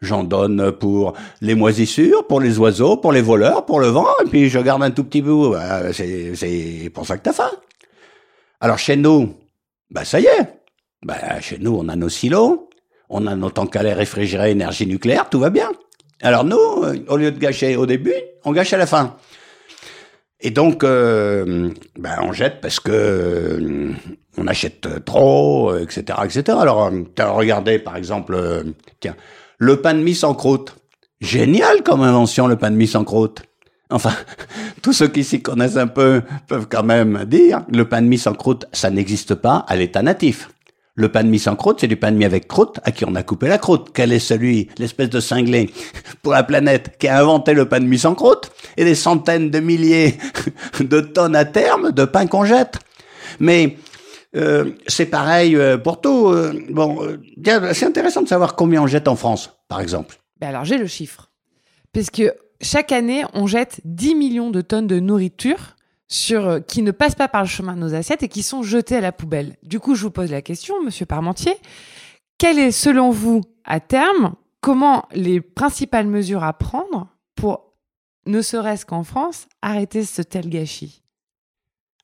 j'en 0.00 0.22
donne 0.22 0.70
pour 0.70 1.14
les 1.40 1.56
moisissures, 1.56 2.24
pour 2.28 2.40
les 2.40 2.60
oiseaux, 2.60 2.98
pour 2.98 3.10
les 3.10 3.20
voleurs, 3.20 3.66
pour 3.66 3.80
le 3.80 3.88
vent, 3.88 4.06
et 4.24 4.28
puis 4.28 4.48
je 4.48 4.60
garde 4.60 4.84
un 4.84 4.92
tout 4.92 5.02
petit 5.02 5.22
bout. 5.22 5.54
Ben, 5.54 5.92
c'est 5.92 6.88
pour 6.94 7.04
ça 7.04 7.18
que 7.18 7.24
t'as 7.24 7.32
faim. 7.32 7.50
Alors 8.60 8.78
chez 8.78 8.94
nous, 8.94 9.34
ben 9.90 10.04
ça 10.04 10.20
y 10.20 10.26
est. 10.26 10.62
Ben, 11.04 11.40
chez 11.40 11.58
nous, 11.58 11.76
on 11.76 11.88
a 11.88 11.96
nos 11.96 12.10
silos, 12.10 12.68
on 13.08 13.26
a 13.26 13.34
nos 13.34 13.50
tanks 13.50 13.74
à 13.74 13.82
l'air 13.82 13.96
réfrigérés, 13.96 14.52
énergie 14.52 14.86
nucléaire, 14.86 15.28
tout 15.28 15.40
va 15.40 15.50
bien. 15.50 15.68
Alors 16.22 16.44
nous, 16.44 16.58
euh, 16.58 16.96
au 17.08 17.16
lieu 17.16 17.30
de 17.30 17.38
gâcher 17.38 17.76
au 17.76 17.86
début, 17.86 18.14
on 18.44 18.52
gâche 18.52 18.72
à 18.72 18.76
la 18.76 18.86
fin. 18.86 19.16
Et 20.40 20.50
donc, 20.50 20.84
euh, 20.84 21.70
ben, 21.98 22.16
on 22.22 22.32
jette 22.32 22.60
parce 22.60 22.80
que 22.80 22.90
euh, 22.92 23.92
on 24.38 24.46
achète 24.46 25.04
trop, 25.04 25.76
etc., 25.76 26.18
etc. 26.24 26.58
Alors, 26.60 26.90
regardé, 27.18 27.78
par 27.78 27.96
exemple, 27.96 28.64
tiens, 29.00 29.16
le 29.58 29.80
pain 29.80 29.94
de 29.94 30.00
mie 30.00 30.14
sans 30.14 30.34
croûte. 30.34 30.76
Génial 31.20 31.82
comme 31.82 32.00
invention, 32.00 32.46
le 32.46 32.56
pain 32.56 32.70
de 32.70 32.76
mie 32.76 32.86
sans 32.86 33.04
croûte. 33.04 33.42
Enfin, 33.90 34.14
tous 34.82 34.94
ceux 34.94 35.08
qui 35.08 35.24
s'y 35.24 35.42
connaissent 35.42 35.76
un 35.76 35.86
peu 35.86 36.22
peuvent 36.48 36.68
quand 36.70 36.84
même 36.84 37.24
dire, 37.26 37.62
le 37.70 37.86
pain 37.86 38.00
de 38.00 38.06
mie 38.06 38.18
sans 38.18 38.32
croûte, 38.32 38.64
ça 38.72 38.90
n'existe 38.90 39.34
pas 39.34 39.64
à 39.68 39.76
l'état 39.76 40.00
natif. 40.00 40.48
Le 40.94 41.10
pain 41.10 41.22
de 41.22 41.28
mie 41.28 41.38
sans 41.38 41.56
croûte, 41.56 41.78
c'est 41.80 41.86
du 41.86 41.96
pain 41.96 42.10
de 42.12 42.16
mie 42.16 42.24
avec 42.24 42.48
croûte 42.48 42.80
à 42.84 42.90
qui 42.90 43.04
on 43.04 43.14
a 43.14 43.22
coupé 43.22 43.48
la 43.48 43.58
croûte. 43.58 43.88
Quel 43.94 44.12
est 44.12 44.18
celui, 44.18 44.68
l'espèce 44.78 45.08
de 45.08 45.20
cinglé 45.20 45.70
pour 46.22 46.32
la 46.32 46.42
planète 46.42 46.96
qui 46.98 47.08
a 47.08 47.20
inventé 47.20 47.54
le 47.54 47.68
pain 47.68 47.80
de 47.80 47.86
mie 47.86 47.98
sans 47.98 48.14
croûte 48.14 48.50
et 48.76 48.84
des 48.84 48.94
centaines 48.94 49.50
de 49.50 49.60
milliers 49.60 50.18
de 50.80 51.00
tonnes 51.00 51.36
à 51.36 51.44
terme 51.44 51.92
de 51.92 52.04
pain 52.04 52.26
qu'on 52.26 52.44
jette. 52.44 52.78
Mais 53.38 53.76
euh, 54.36 54.72
c'est 54.86 55.06
pareil 55.06 55.56
euh, 55.56 55.78
pour 55.78 56.00
tout. 56.00 56.28
Euh, 56.28 56.52
bon, 56.70 57.18
c'est 57.72 57.86
intéressant 57.86 58.22
de 58.22 58.28
savoir 58.28 58.56
combien 58.56 58.82
on 58.82 58.86
jette 58.86 59.08
en 59.08 59.16
France, 59.16 59.50
par 59.68 59.80
exemple. 59.80 60.16
Ben 60.40 60.48
alors 60.48 60.64
j'ai 60.64 60.78
le 60.78 60.86
chiffre. 60.86 61.30
Puisque 61.92 62.22
chaque 62.60 62.92
année, 62.92 63.24
on 63.32 63.46
jette 63.46 63.80
10 63.84 64.14
millions 64.14 64.50
de 64.50 64.60
tonnes 64.60 64.86
de 64.86 65.00
nourriture 65.00 65.76
sur, 66.10 66.46
euh, 66.46 66.60
qui 66.60 66.82
ne 66.82 66.90
passent 66.90 67.14
pas 67.14 67.28
par 67.28 67.42
le 67.42 67.48
chemin 67.48 67.74
de 67.74 67.80
nos 67.80 67.94
assiettes 67.94 68.22
et 68.22 68.28
qui 68.28 68.42
sont 68.42 68.62
jetés 68.62 68.96
à 68.96 69.00
la 69.00 69.12
poubelle. 69.12 69.56
Du 69.62 69.80
coup, 69.80 69.94
je 69.94 70.02
vous 70.02 70.10
pose 70.10 70.30
la 70.30 70.42
question, 70.42 70.82
Monsieur 70.82 71.06
Parmentier, 71.06 71.56
quelle 72.36 72.58
est, 72.58 72.72
selon 72.72 73.10
vous, 73.10 73.42
à 73.64 73.80
terme, 73.80 74.34
comment 74.60 75.06
les 75.12 75.40
principales 75.40 76.06
mesures 76.06 76.44
à 76.44 76.52
prendre 76.52 77.08
pour, 77.36 77.74
ne 78.26 78.42
serait-ce 78.42 78.84
qu'en 78.84 79.04
France, 79.04 79.46
arrêter 79.62 80.04
ce 80.04 80.20
tel 80.20 80.50
gâchis? 80.50 81.02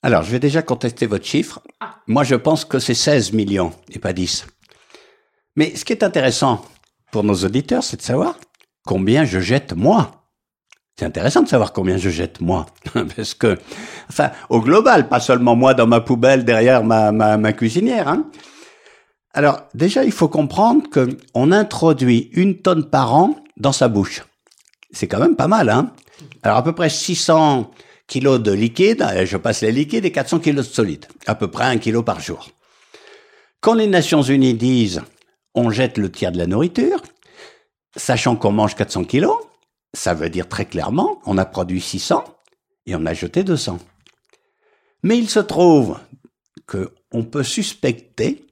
Alors, 0.03 0.23
je 0.23 0.31
vais 0.31 0.39
déjà 0.39 0.63
contester 0.63 1.07
votre 1.07 1.25
chiffre. 1.25 1.61
Moi, 2.07 2.23
je 2.23 2.37
pense 2.37 2.65
que 2.65 2.79
c'est 2.79 2.95
16 2.95 3.33
millions 3.33 3.73
et 3.91 3.99
pas 3.99 4.13
10. 4.13 4.47
Mais 5.57 5.75
ce 5.75 5.85
qui 5.85 5.93
est 5.93 6.05
intéressant 6.05 6.65
pour 7.11 7.25
nos 7.25 7.35
auditeurs, 7.35 7.83
c'est 7.83 7.97
de 7.97 8.03
savoir 8.03 8.39
combien 8.87 9.25
je 9.25 9.41
jette 9.41 9.73
moi. 9.73 10.26
C'est 10.99 11.05
intéressant 11.05 11.43
de 11.43 11.49
savoir 11.49 11.75
combien 11.75 11.99
je 11.99 12.09
jette 12.09 12.41
moi, 12.41 12.65
parce 13.17 13.35
que, 13.35 13.59
enfin, 14.09 14.31
au 14.49 14.63
global, 14.63 15.09
pas 15.09 15.21
seulement 15.21 15.55
moi 15.55 15.75
dans 15.75 15.87
ma 15.87 16.01
poubelle 16.01 16.45
derrière 16.47 16.83
ma, 16.83 17.53
cuisinière. 17.53 18.09
Hein. 18.09 18.31
Alors 19.35 19.61
déjà, 19.75 20.05
il 20.05 20.13
faut 20.13 20.29
comprendre 20.29 20.89
que 20.89 21.19
on 21.35 21.53
introduit 21.53 22.31
une 22.33 22.63
tonne 22.63 22.89
par 22.89 23.15
an 23.15 23.37
dans 23.59 23.73
sa 23.73 23.89
bouche. 23.89 24.25
C'est 24.91 25.07
quand 25.07 25.19
même 25.19 25.37
pas 25.37 25.49
mal, 25.49 25.69
hein. 25.69 25.93
Alors 26.43 26.57
à 26.57 26.65
peu 26.65 26.73
près 26.73 26.89
600 26.89 27.71
kilos 28.07 28.41
de 28.41 28.53
liquide, 28.53 29.05
je 29.25 29.37
passe 29.37 29.61
les 29.61 29.73
liquides, 29.73 30.07
et 30.07 30.13
400 30.13 30.39
kilos 30.39 30.67
de 30.67 30.73
solide, 30.73 31.05
à 31.27 31.35
peu 31.35 31.49
près 31.49 31.65
un 31.65 31.77
kilo 31.77 32.03
par 32.03 32.21
jour. 32.21 32.49
Quand 33.61 33.75
les 33.75 33.87
Nations 33.87 34.23
Unies 34.23 34.55
disent 34.55 35.03
on 35.55 35.71
jette 35.71 35.99
le 35.99 36.11
tiers 36.11 36.33
de 36.33 36.39
la 36.39 36.47
nourriture, 36.47 37.03
sachant 37.97 38.37
qu'on 38.37 38.53
mange 38.53 38.75
400 38.77 39.05
kilos, 39.05 39.37
ça 39.95 40.15
veut 40.15 40.31
dire 40.31 40.49
très 40.49 40.67
clairement, 40.67 41.21
on 41.27 41.39
a 41.39 41.45
produit 41.45 41.81
600 41.81 42.25
et 42.87 42.95
on 42.95 43.07
a 43.07 43.15
jeté 43.15 43.45
200. 43.45 43.79
Mais 45.03 45.19
il 45.19 45.29
se 45.29 45.41
trouve 45.41 45.99
que 46.67 46.93
on 47.13 47.25
peut 47.25 47.43
suspecter 47.43 48.47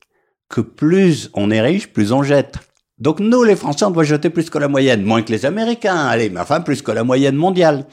que 0.48 0.60
plus 0.60 1.30
on 1.34 1.50
est 1.50 1.60
riche, 1.60 1.92
plus 1.92 2.12
on 2.12 2.22
jette. 2.22 2.58
Donc 2.98 3.18
nous, 3.18 3.42
les 3.42 3.56
Français, 3.56 3.84
on 3.84 3.90
doit 3.90 4.04
jeter 4.04 4.30
plus 4.30 4.50
que 4.50 4.58
la 4.58 4.68
moyenne, 4.68 5.02
moins 5.02 5.22
que 5.22 5.32
les 5.32 5.46
Américains, 5.46 5.96
allez, 5.96 6.30
mais 6.30 6.40
enfin 6.40 6.60
plus 6.60 6.80
que 6.80 6.92
la 6.92 7.02
moyenne 7.02 7.34
mondiale. 7.34 7.86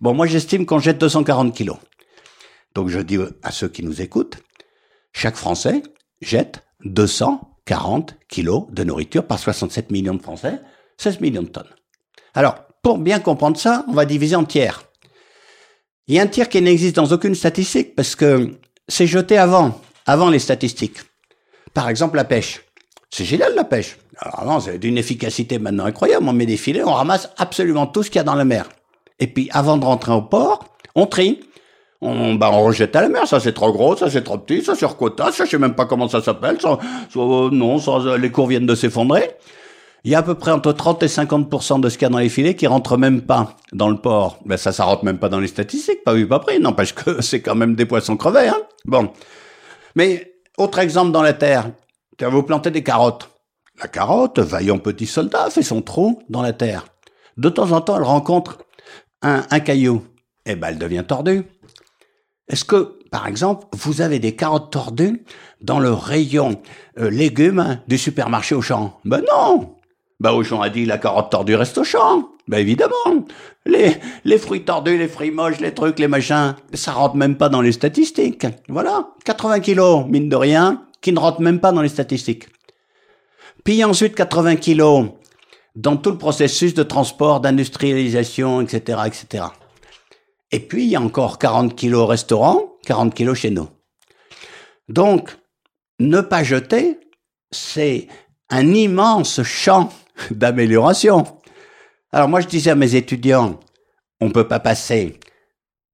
Bon, 0.00 0.14
moi 0.14 0.26
j'estime 0.26 0.64
qu'on 0.64 0.78
jette 0.78 0.98
240 0.98 1.54
kilos. 1.54 1.78
Donc 2.74 2.88
je 2.88 3.00
dis 3.00 3.18
à 3.42 3.50
ceux 3.50 3.68
qui 3.68 3.82
nous 3.82 4.00
écoutent, 4.00 4.38
chaque 5.12 5.36
Français 5.36 5.82
jette 6.20 6.62
240 6.84 8.16
kilos 8.28 8.66
de 8.70 8.84
nourriture 8.84 9.26
par 9.26 9.38
67 9.38 9.90
millions 9.90 10.14
de 10.14 10.22
Français, 10.22 10.60
16 10.98 11.20
millions 11.20 11.42
de 11.42 11.48
tonnes. 11.48 11.74
Alors, 12.34 12.56
pour 12.84 12.98
bien 12.98 13.18
comprendre 13.18 13.56
ça, 13.56 13.84
on 13.88 13.92
va 13.92 14.04
diviser 14.04 14.36
en 14.36 14.44
tiers. 14.44 14.84
Il 16.06 16.14
y 16.14 16.20
a 16.20 16.22
un 16.22 16.26
tiers 16.26 16.50
qui 16.50 16.60
n'existe 16.60 16.94
dans 16.94 17.06
aucune 17.06 17.34
statistique 17.34 17.96
parce 17.96 18.14
que 18.14 18.50
c'est 18.86 19.06
jeté 19.06 19.38
avant, 19.38 19.80
avant 20.06 20.28
les 20.28 20.38
statistiques. 20.38 20.98
Par 21.72 21.88
exemple, 21.88 22.16
la 22.16 22.24
pêche. 22.24 22.60
C'est 23.10 23.24
génial 23.24 23.54
la 23.54 23.64
pêche. 23.64 23.96
Alors 24.18 24.44
non, 24.44 24.60
c'est 24.60 24.78
d'une 24.78 24.98
efficacité 24.98 25.58
maintenant 25.58 25.86
incroyable. 25.86 26.28
On 26.28 26.34
met 26.34 26.44
des 26.44 26.58
filets, 26.58 26.84
on 26.84 26.92
ramasse 26.92 27.30
absolument 27.38 27.86
tout 27.86 28.02
ce 28.02 28.10
qu'il 28.10 28.18
y 28.18 28.20
a 28.20 28.24
dans 28.24 28.34
la 28.34 28.44
mer. 28.44 28.68
Et 29.18 29.28
puis, 29.28 29.48
avant 29.52 29.78
de 29.78 29.84
rentrer 29.84 30.12
au 30.12 30.22
port, 30.22 30.64
on 30.94 31.06
trie. 31.06 31.40
On, 32.02 32.34
bah, 32.34 32.50
on 32.52 32.64
rejette 32.64 32.94
à 32.96 33.00
la 33.00 33.08
mer. 33.08 33.26
Ça, 33.26 33.40
c'est 33.40 33.54
trop 33.54 33.72
gros, 33.72 33.96
ça, 33.96 34.10
c'est 34.10 34.22
trop 34.22 34.36
petit, 34.36 34.62
ça, 34.62 34.74
c'est 34.74 34.86
quota, 34.94 35.32
ça, 35.32 35.46
je 35.46 35.50
sais 35.50 35.58
même 35.58 35.74
pas 35.74 35.86
comment 35.86 36.08
ça 36.08 36.20
s'appelle. 36.20 36.60
Ça, 36.60 36.78
non, 37.16 37.78
les 38.18 38.30
cours 38.30 38.46
viennent 38.46 38.66
de 38.66 38.74
s'effondrer. 38.74 39.30
Il 40.04 40.10
y 40.10 40.14
a 40.14 40.18
à 40.18 40.22
peu 40.22 40.34
près 40.34 40.50
entre 40.50 40.72
30 40.72 41.02
et 41.02 41.06
50% 41.06 41.80
de 41.80 41.88
ce 41.88 41.96
qu'il 41.96 42.04
y 42.04 42.06
a 42.06 42.10
dans 42.10 42.18
les 42.18 42.28
filets 42.28 42.54
qui 42.54 42.66
rentrent 42.66 42.98
même 42.98 43.22
pas 43.22 43.56
dans 43.72 43.88
le 43.88 43.96
port. 43.96 44.38
Ben 44.44 44.58
ça, 44.58 44.70
ça 44.70 44.84
rentre 44.84 45.02
même 45.02 45.18
pas 45.18 45.30
dans 45.30 45.40
les 45.40 45.48
statistiques, 45.48 46.04
pas 46.04 46.12
vu, 46.12 46.28
pas 46.28 46.40
pris. 46.40 46.60
N'empêche 46.60 46.94
que 46.94 47.20
c'est 47.22 47.40
quand 47.40 47.54
même 47.54 47.74
des 47.74 47.86
poissons 47.86 48.18
crevés. 48.18 48.48
Hein 48.48 48.60
bon. 48.84 49.10
Mais 49.94 50.34
autre 50.58 50.78
exemple 50.78 51.10
dans 51.10 51.22
la 51.22 51.32
terre. 51.32 51.70
Tu 52.18 52.24
vous 52.26 52.42
planter 52.42 52.70
des 52.70 52.82
carottes. 52.82 53.30
La 53.80 53.88
carotte, 53.88 54.38
vaillant 54.38 54.78
petit 54.78 55.06
soldat, 55.06 55.48
fait 55.50 55.62
son 55.62 55.80
trou 55.80 56.22
dans 56.28 56.42
la 56.42 56.52
terre. 56.52 56.84
De 57.38 57.48
temps 57.48 57.72
en 57.72 57.80
temps, 57.80 57.96
elle 57.96 58.04
rencontre 58.04 58.58
un, 59.22 59.42
caillou. 59.60 60.06
Eh 60.44 60.54
ben, 60.54 60.68
elle 60.68 60.78
devient 60.78 61.04
tordue. 61.08 61.44
Est-ce 62.46 62.64
que, 62.64 62.98
par 63.10 63.26
exemple, 63.26 63.66
vous 63.72 64.02
avez 64.02 64.18
des 64.18 64.36
carottes 64.36 64.70
tordues 64.70 65.24
dans 65.62 65.80
le 65.80 65.92
rayon 65.92 66.60
euh, 66.98 67.08
légumes 67.08 67.80
du 67.88 67.96
supermarché 67.96 68.54
au 68.54 68.60
champ 68.60 69.00
Ben 69.04 69.22
non 69.28 69.74
bah 70.20 70.32
Auchan 70.32 70.60
a 70.60 70.70
dit 70.70 70.86
la 70.86 70.98
carotte 70.98 71.30
tordue 71.30 71.56
reste 71.56 71.78
au 71.78 71.84
champ. 71.84 72.30
Bah 72.46 72.60
évidemment. 72.60 73.26
Les, 73.66 74.38
fruits 74.38 74.64
tordus, 74.64 74.98
les 74.98 75.08
fruits 75.08 75.30
moches, 75.30 75.60
les 75.60 75.72
trucs, 75.72 75.98
les 75.98 76.08
machins, 76.08 76.54
ça 76.74 76.92
rentre 76.92 77.16
même 77.16 77.36
pas 77.36 77.48
dans 77.48 77.62
les 77.62 77.72
statistiques. 77.72 78.46
Voilà. 78.68 79.08
80 79.24 79.60
kilos, 79.60 80.06
mine 80.06 80.28
de 80.28 80.36
rien, 80.36 80.86
qui 81.00 81.12
ne 81.12 81.18
rentrent 81.18 81.40
même 81.40 81.60
pas 81.60 81.72
dans 81.72 81.82
les 81.82 81.88
statistiques. 81.88 82.48
Puis 83.64 83.82
ensuite 83.82 84.14
80 84.14 84.56
kilos 84.56 85.06
dans 85.74 85.96
tout 85.96 86.10
le 86.10 86.18
processus 86.18 86.74
de 86.74 86.82
transport, 86.82 87.40
d'industrialisation, 87.40 88.60
etc., 88.60 88.98
etc. 89.06 89.44
Et 90.52 90.60
puis 90.60 90.84
il 90.84 90.90
y 90.90 90.96
a 90.96 91.00
encore 91.00 91.38
40 91.38 91.74
kilos 91.74 92.02
au 92.02 92.06
restaurant, 92.06 92.74
40 92.86 93.14
kilos 93.14 93.38
chez 93.38 93.50
nous. 93.50 93.68
Donc, 94.88 95.36
ne 95.98 96.20
pas 96.20 96.44
jeter, 96.44 97.00
c'est 97.50 98.06
un 98.50 98.74
immense 98.74 99.42
champ 99.42 99.90
d'amélioration. 100.30 101.24
Alors 102.12 102.28
moi, 102.28 102.40
je 102.40 102.46
disais 102.46 102.70
à 102.70 102.74
mes 102.74 102.94
étudiants, 102.94 103.58
on 104.20 104.30
peut 104.30 104.48
pas 104.48 104.60
passer 104.60 105.18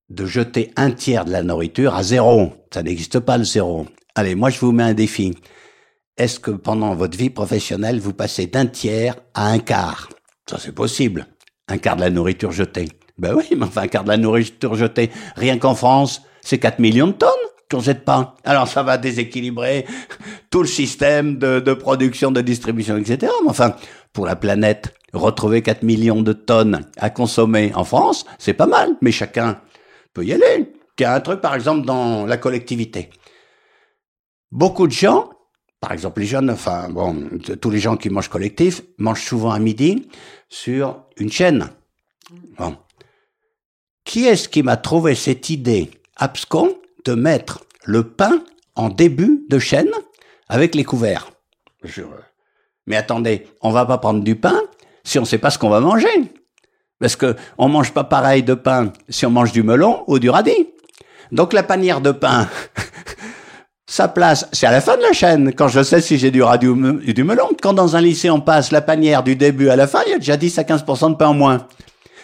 de 0.08 0.26
jeter 0.26 0.72
un 0.76 0.90
tiers 0.90 1.24
de 1.24 1.30
la 1.30 1.42
nourriture 1.42 1.94
à 1.94 2.02
zéro. 2.02 2.52
Ça 2.72 2.82
n'existe 2.82 3.20
pas 3.20 3.38
le 3.38 3.44
zéro. 3.44 3.86
Allez, 4.14 4.34
moi, 4.34 4.50
je 4.50 4.58
vous 4.60 4.72
mets 4.72 4.82
un 4.82 4.94
défi. 4.94 5.34
Est-ce 6.16 6.40
que 6.40 6.50
pendant 6.50 6.94
votre 6.94 7.16
vie 7.16 7.30
professionnelle, 7.30 8.00
vous 8.00 8.12
passez 8.12 8.46
d'un 8.46 8.66
tiers 8.66 9.16
à 9.34 9.46
un 9.46 9.58
quart? 9.58 10.08
Ça, 10.48 10.58
c'est 10.58 10.74
possible. 10.74 11.26
Un 11.68 11.78
quart 11.78 11.96
de 11.96 12.02
la 12.02 12.10
nourriture 12.10 12.52
jetée. 12.52 12.88
Ben 13.16 13.34
oui, 13.34 13.46
mais 13.56 13.64
enfin, 13.64 13.82
un 13.82 13.88
quart 13.88 14.04
de 14.04 14.08
la 14.08 14.16
nourriture 14.16 14.74
jetée, 14.74 15.10
rien 15.36 15.58
qu'en 15.58 15.74
France, 15.74 16.22
c'est 16.42 16.58
4 16.58 16.78
millions 16.80 17.06
de 17.06 17.12
tonnes 17.12 17.30
jette 17.78 18.04
pas. 18.04 18.34
Alors 18.42 18.66
ça 18.66 18.82
va 18.82 18.98
déséquilibrer 18.98 19.86
tout 20.50 20.62
le 20.62 20.68
système 20.68 21.38
de, 21.38 21.60
de 21.60 21.72
production, 21.74 22.32
de 22.32 22.40
distribution, 22.40 22.96
etc. 22.96 23.32
Mais 23.44 23.50
enfin, 23.50 23.76
pour 24.12 24.26
la 24.26 24.34
planète, 24.34 24.92
retrouver 25.12 25.62
4 25.62 25.84
millions 25.84 26.22
de 26.22 26.32
tonnes 26.32 26.86
à 26.96 27.10
consommer 27.10 27.72
en 27.74 27.84
France, 27.84 28.24
c'est 28.38 28.54
pas 28.54 28.66
mal, 28.66 28.96
mais 29.00 29.12
chacun 29.12 29.60
peut 30.12 30.24
y 30.24 30.32
aller. 30.32 30.72
Il 30.98 31.04
y 31.04 31.06
a 31.06 31.14
un 31.14 31.20
truc, 31.20 31.40
par 31.40 31.54
exemple, 31.54 31.86
dans 31.86 32.26
la 32.26 32.36
collectivité. 32.36 33.08
Beaucoup 34.52 34.86
de 34.86 34.92
gens, 34.92 35.30
par 35.80 35.92
exemple 35.92 36.20
les 36.20 36.26
jeunes, 36.26 36.50
enfin 36.50 36.90
bon, 36.90 37.30
tous 37.58 37.70
les 37.70 37.78
gens 37.78 37.96
qui 37.96 38.10
mangent 38.10 38.28
collectif, 38.28 38.82
mangent 38.98 39.24
souvent 39.24 39.50
à 39.50 39.58
midi 39.58 40.08
sur 40.50 41.04
une 41.16 41.32
chaîne. 41.32 41.70
Bon. 42.58 42.76
Qui 44.04 44.26
est-ce 44.26 44.46
qui 44.50 44.62
m'a 44.62 44.76
trouvé 44.76 45.14
cette 45.14 45.48
idée 45.48 45.90
abscon 46.16 46.76
de 47.04 47.14
mettre 47.14 47.64
le 47.85 48.04
pain 48.04 48.42
en 48.75 48.88
début 48.88 49.45
de 49.49 49.59
chaîne 49.59 49.90
avec 50.49 50.75
les 50.75 50.85
couverts 50.85 51.30
mais 52.87 52.97
attendez, 52.97 53.47
on 53.62 53.71
va 53.71 53.87
pas 53.87 53.99
prendre 53.99 54.23
du 54.23 54.37
pain 54.37 54.61
si 55.04 55.19
on 55.19 55.25
sait 55.25 55.38
pas 55.38 55.50
ce 55.50 55.59
qu'on 55.59 55.71
va 55.71 55.80
manger. 55.80 56.09
Parce 56.99 57.16
que 57.16 57.37
on 57.57 57.69
mange 57.69 57.92
pas 57.92 58.04
pareil 58.04 58.42
de 58.42 58.54
pain 58.54 58.92
si 59.09 59.25
on 59.25 59.30
mange 59.30 59.52
du 59.52 59.62
melon 59.62 60.04
ou 60.07 60.19
du 60.19 60.28
radis. 60.28 60.69
Donc 61.33 61.52
la 61.52 61.62
panière 61.62 62.00
de 62.00 62.11
pain, 62.11 62.49
sa 63.87 64.09
place, 64.09 64.49
c'est 64.52 64.66
à 64.66 64.73
la 64.73 64.80
fin 64.80 64.97
de 64.97 65.02
la 65.02 65.12
chaîne, 65.12 65.54
quand 65.54 65.69
je 65.69 65.83
sais 65.83 66.00
si 66.00 66.19
j'ai 66.19 66.30
du 66.30 66.42
radis 66.42 66.66
ou 66.66 66.75
du 66.75 67.25
melon. 67.25 67.49
Quand 67.62 67.73
dans 67.73 67.97
un 67.97 68.00
lycée 68.00 68.28
on 68.28 68.40
passe 68.40 68.73
la 68.73 68.80
panière 68.83 69.23
du 69.23 69.37
début 69.37 69.69
à 69.69 69.76
la 69.76 69.87
fin, 69.87 70.00
il 70.07 70.12
y 70.12 70.14
a 70.14 70.19
déjà 70.19 70.37
10 70.37 70.59
à 70.59 70.62
15% 70.64 71.12
de 71.12 71.16
pain 71.16 71.28
en 71.28 71.35
moins. 71.35 71.69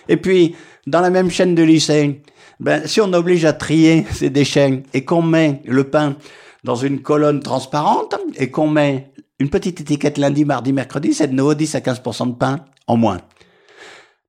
Et 0.08 0.16
puis, 0.16 0.56
dans 0.86 1.00
la 1.00 1.10
même 1.10 1.30
chaîne 1.30 1.54
de 1.54 1.62
lycée, 1.62 2.22
ben, 2.60 2.86
si 2.86 3.00
on 3.00 3.12
oblige 3.12 3.44
à 3.44 3.52
trier 3.52 4.06
ces 4.12 4.30
déchets 4.30 4.82
et 4.94 5.04
qu'on 5.04 5.22
met 5.22 5.62
le 5.64 5.84
pain 5.84 6.16
dans 6.64 6.76
une 6.76 7.00
colonne 7.00 7.40
transparente 7.40 8.16
et 8.36 8.50
qu'on 8.50 8.68
met 8.68 9.12
une 9.38 9.50
petite 9.50 9.80
étiquette 9.80 10.18
lundi, 10.18 10.44
mardi, 10.44 10.72
mercredi, 10.72 11.12
c'est 11.12 11.28
de 11.28 11.34
nouveau 11.34 11.54
10 11.54 11.74
à 11.74 11.80
15% 11.80 12.28
de 12.28 12.34
pain 12.34 12.60
en 12.86 12.96
moins. 12.96 13.20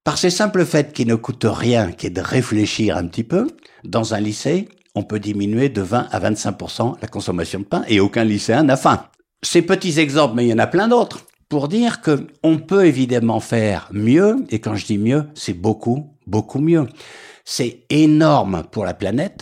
Par 0.03 0.17
ces 0.17 0.29
simples 0.29 0.65
faits 0.65 0.93
qui 0.93 1.05
ne 1.05 1.15
coûtent 1.15 1.48
rien, 1.48 1.91
qui 1.91 2.07
est 2.07 2.12
de 2.12 2.22
réfléchir 2.22 2.98
un 2.98 3.07
petit 3.07 3.24
peu, 3.24 3.48
dans 3.84 4.13
un 4.13 4.19
lycée, 4.19 4.69
on 4.96 5.03
peut 5.03 5.19
diminuer 5.19 5.69
de 5.69 5.81
20 5.81 6.07
à 6.12 6.19
25% 6.19 6.96
la 7.01 7.07
consommation 7.07 7.60
de 7.60 7.65
pain 7.65 7.84
et 7.88 8.00
aucun 8.00 8.24
lycéen 8.24 8.63
n'a 8.63 8.77
faim. 8.77 9.03
Ces 9.43 9.62
petits 9.62 10.00
exemples, 10.00 10.36
mais 10.36 10.46
il 10.46 10.50
y 10.50 10.53
en 10.53 10.60
a 10.60 10.67
plein 10.67 10.88
d'autres, 10.88 11.25
pour 11.50 11.67
dire 11.67 12.01
que 12.01 12.27
on 12.43 12.57
peut 12.57 12.86
évidemment 12.86 13.39
faire 13.39 13.89
mieux, 13.91 14.38
et 14.50 14.60
quand 14.60 14.75
je 14.75 14.86
dis 14.86 14.98
mieux, 14.98 15.25
c'est 15.36 15.53
beaucoup, 15.53 16.10
beaucoup 16.25 16.60
mieux. 16.60 16.88
C'est 17.50 17.86
énorme 17.89 18.63
pour 18.72 18.84
la 18.84 18.94
planète, 18.94 19.39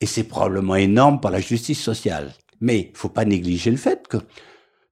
et 0.00 0.06
c'est 0.06 0.22
probablement 0.22 0.76
énorme 0.76 1.18
pour 1.18 1.30
la 1.30 1.40
justice 1.40 1.82
sociale. 1.82 2.32
Mais 2.60 2.92
faut 2.94 3.08
pas 3.08 3.24
négliger 3.24 3.72
le 3.72 3.76
fait 3.76 4.06
que 4.06 4.18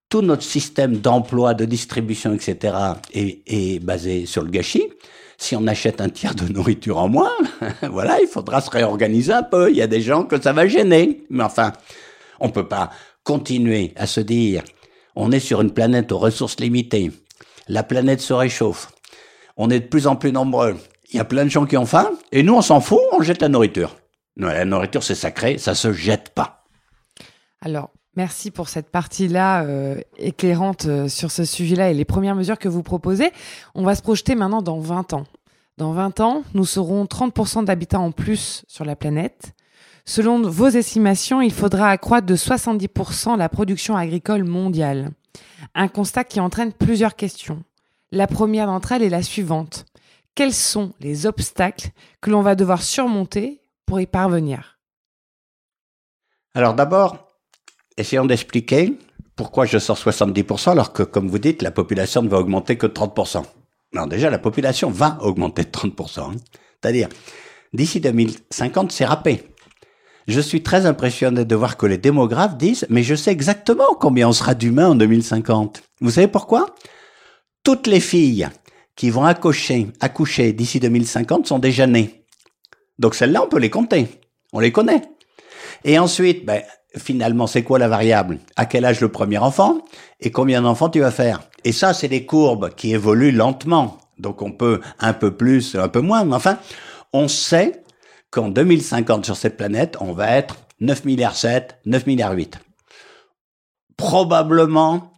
tout 0.08 0.20
notre 0.20 0.42
système 0.42 0.96
d'emploi, 0.96 1.54
de 1.54 1.64
distribution, 1.64 2.34
etc. 2.34 2.76
Est, 3.14 3.78
basé 3.78 4.26
sur 4.26 4.42
le 4.42 4.50
gâchis. 4.50 4.88
Si 5.38 5.54
on 5.54 5.68
achète 5.68 6.00
un 6.00 6.08
tiers 6.08 6.34
de 6.34 6.52
nourriture 6.52 6.98
en 6.98 7.08
moins, 7.08 7.30
voilà, 7.88 8.20
il 8.20 8.26
faudra 8.26 8.60
se 8.60 8.70
réorganiser 8.70 9.32
un 9.32 9.44
peu. 9.44 9.70
Il 9.70 9.76
y 9.76 9.82
a 9.82 9.86
des 9.86 10.00
gens 10.00 10.24
que 10.24 10.42
ça 10.42 10.52
va 10.52 10.66
gêner. 10.66 11.24
Mais 11.30 11.44
enfin, 11.44 11.72
on 12.40 12.48
peut 12.48 12.66
pas 12.66 12.90
continuer 13.22 13.92
à 13.94 14.08
se 14.08 14.20
dire, 14.20 14.64
on 15.14 15.30
est 15.30 15.38
sur 15.38 15.60
une 15.60 15.70
planète 15.70 16.10
aux 16.10 16.18
ressources 16.18 16.58
limitées. 16.58 17.12
La 17.68 17.84
planète 17.84 18.20
se 18.20 18.32
réchauffe. 18.32 18.88
On 19.56 19.70
est 19.70 19.78
de 19.78 19.86
plus 19.86 20.08
en 20.08 20.16
plus 20.16 20.32
nombreux. 20.32 20.76
Il 21.10 21.16
y 21.16 21.20
a 21.20 21.24
plein 21.24 21.44
de 21.44 21.50
gens 21.50 21.66
qui 21.66 21.76
ont 21.76 21.86
faim. 21.86 22.10
Et 22.32 22.42
nous, 22.42 22.54
on 22.54 22.62
s'en 22.62 22.80
fout, 22.80 23.00
on 23.12 23.22
jette 23.22 23.40
la 23.40 23.48
nourriture. 23.48 23.96
Non, 24.36 24.48
la 24.48 24.64
nourriture, 24.64 25.02
c'est 25.02 25.14
sacré, 25.14 25.58
ça 25.58 25.74
se 25.74 25.92
jette 25.92 26.30
pas. 26.30 26.64
Alors, 27.60 27.90
Merci 28.16 28.50
pour 28.50 28.70
cette 28.70 28.88
partie-là 28.88 29.64
euh, 29.64 30.00
éclairante 30.16 30.86
euh, 30.86 31.06
sur 31.06 31.30
ce 31.30 31.44
sujet-là 31.44 31.90
et 31.90 31.94
les 31.94 32.06
premières 32.06 32.34
mesures 32.34 32.58
que 32.58 32.68
vous 32.68 32.82
proposez. 32.82 33.30
On 33.74 33.84
va 33.84 33.94
se 33.94 34.00
projeter 34.00 34.34
maintenant 34.34 34.62
dans 34.62 34.78
20 34.78 35.12
ans. 35.12 35.24
Dans 35.76 35.92
20 35.92 36.20
ans, 36.20 36.42
nous 36.54 36.64
serons 36.64 37.04
30% 37.04 37.66
d'habitants 37.66 38.06
en 38.06 38.12
plus 38.12 38.64
sur 38.68 38.86
la 38.86 38.96
planète. 38.96 39.52
Selon 40.06 40.40
vos 40.40 40.68
estimations, 40.68 41.42
il 41.42 41.52
faudra 41.52 41.90
accroître 41.90 42.26
de 42.26 42.36
70% 42.36 43.36
la 43.36 43.50
production 43.50 43.96
agricole 43.96 44.44
mondiale. 44.44 45.10
Un 45.74 45.88
constat 45.88 46.24
qui 46.24 46.40
entraîne 46.40 46.72
plusieurs 46.72 47.16
questions. 47.16 47.62
La 48.12 48.26
première 48.26 48.66
d'entre 48.66 48.92
elles 48.92 49.02
est 49.02 49.10
la 49.10 49.22
suivante. 49.22 49.84
Quels 50.36 50.52
sont 50.52 50.92
les 51.00 51.24
obstacles 51.24 51.88
que 52.20 52.28
l'on 52.28 52.42
va 52.42 52.54
devoir 52.54 52.82
surmonter 52.82 53.62
pour 53.86 54.00
y 54.00 54.06
parvenir? 54.06 54.78
Alors 56.54 56.74
d'abord, 56.74 57.26
essayons 57.96 58.26
d'expliquer 58.26 58.98
pourquoi 59.34 59.64
je 59.64 59.78
sors 59.78 59.96
70% 59.96 60.72
alors 60.72 60.92
que, 60.92 61.02
comme 61.02 61.28
vous 61.28 61.38
dites, 61.38 61.62
la 61.62 61.70
population 61.70 62.20
ne 62.20 62.28
va 62.28 62.38
augmenter 62.38 62.76
que 62.76 62.86
de 62.86 62.92
30%. 62.92 63.44
Non, 63.94 64.06
déjà, 64.06 64.28
la 64.28 64.38
population 64.38 64.90
va 64.90 65.16
augmenter 65.22 65.64
de 65.64 65.70
30%. 65.70 66.20
hein. 66.20 66.36
C'est-à-dire, 66.82 67.08
d'ici 67.72 68.00
2050, 68.00 68.92
c'est 68.92 69.06
râpé. 69.06 69.42
Je 70.28 70.40
suis 70.40 70.62
très 70.62 70.84
impressionné 70.84 71.46
de 71.46 71.56
voir 71.56 71.78
que 71.78 71.86
les 71.86 71.96
démographes 71.96 72.58
disent, 72.58 72.86
mais 72.90 73.02
je 73.02 73.14
sais 73.14 73.32
exactement 73.32 73.94
combien 73.98 74.28
on 74.28 74.32
sera 74.32 74.54
d'humains 74.54 74.90
en 74.90 74.94
2050. 74.96 75.82
Vous 76.02 76.10
savez 76.10 76.28
pourquoi? 76.28 76.74
Toutes 77.62 77.86
les 77.86 78.00
filles 78.00 78.50
qui 78.96 79.10
vont 79.10 79.24
accoucher, 79.24 79.88
accoucher 80.00 80.52
d'ici 80.52 80.80
2050 80.80 81.46
sont 81.46 81.58
déjà 81.58 81.86
nées. 81.86 82.24
Donc 82.98 83.14
celles-là, 83.14 83.42
on 83.44 83.48
peut 83.48 83.58
les 83.58 83.70
compter. 83.70 84.08
On 84.52 84.60
les 84.60 84.72
connaît. 84.72 85.02
Et 85.84 85.98
ensuite, 85.98 86.46
ben, 86.46 86.62
finalement, 86.96 87.46
c'est 87.46 87.62
quoi 87.62 87.78
la 87.78 87.88
variable? 87.88 88.38
À 88.56 88.66
quel 88.66 88.84
âge 88.84 89.00
le 89.00 89.10
premier 89.10 89.38
enfant? 89.38 89.82
Et 90.20 90.30
combien 90.30 90.62
d'enfants 90.62 90.88
tu 90.88 91.00
vas 91.00 91.10
faire? 91.10 91.42
Et 91.64 91.72
ça, 91.72 91.92
c'est 91.92 92.08
des 92.08 92.24
courbes 92.24 92.70
qui 92.74 92.94
évoluent 92.94 93.32
lentement. 93.32 93.98
Donc 94.18 94.40
on 94.40 94.52
peut 94.52 94.80
un 94.98 95.12
peu 95.12 95.36
plus, 95.36 95.74
un 95.74 95.88
peu 95.88 96.00
moins. 96.00 96.24
Mais 96.24 96.34
enfin, 96.34 96.58
on 97.12 97.28
sait 97.28 97.82
qu'en 98.30 98.48
2050 98.48 99.24
sur 99.24 99.36
cette 99.36 99.56
planète, 99.56 99.96
on 100.00 100.12
va 100.12 100.30
être 100.36 100.56
9 100.80 101.04
milliards 101.04 101.36
7, 101.36 101.78
9 101.84 102.06
milliards 102.06 102.32
8. 102.32 102.58
Probablement, 103.96 105.12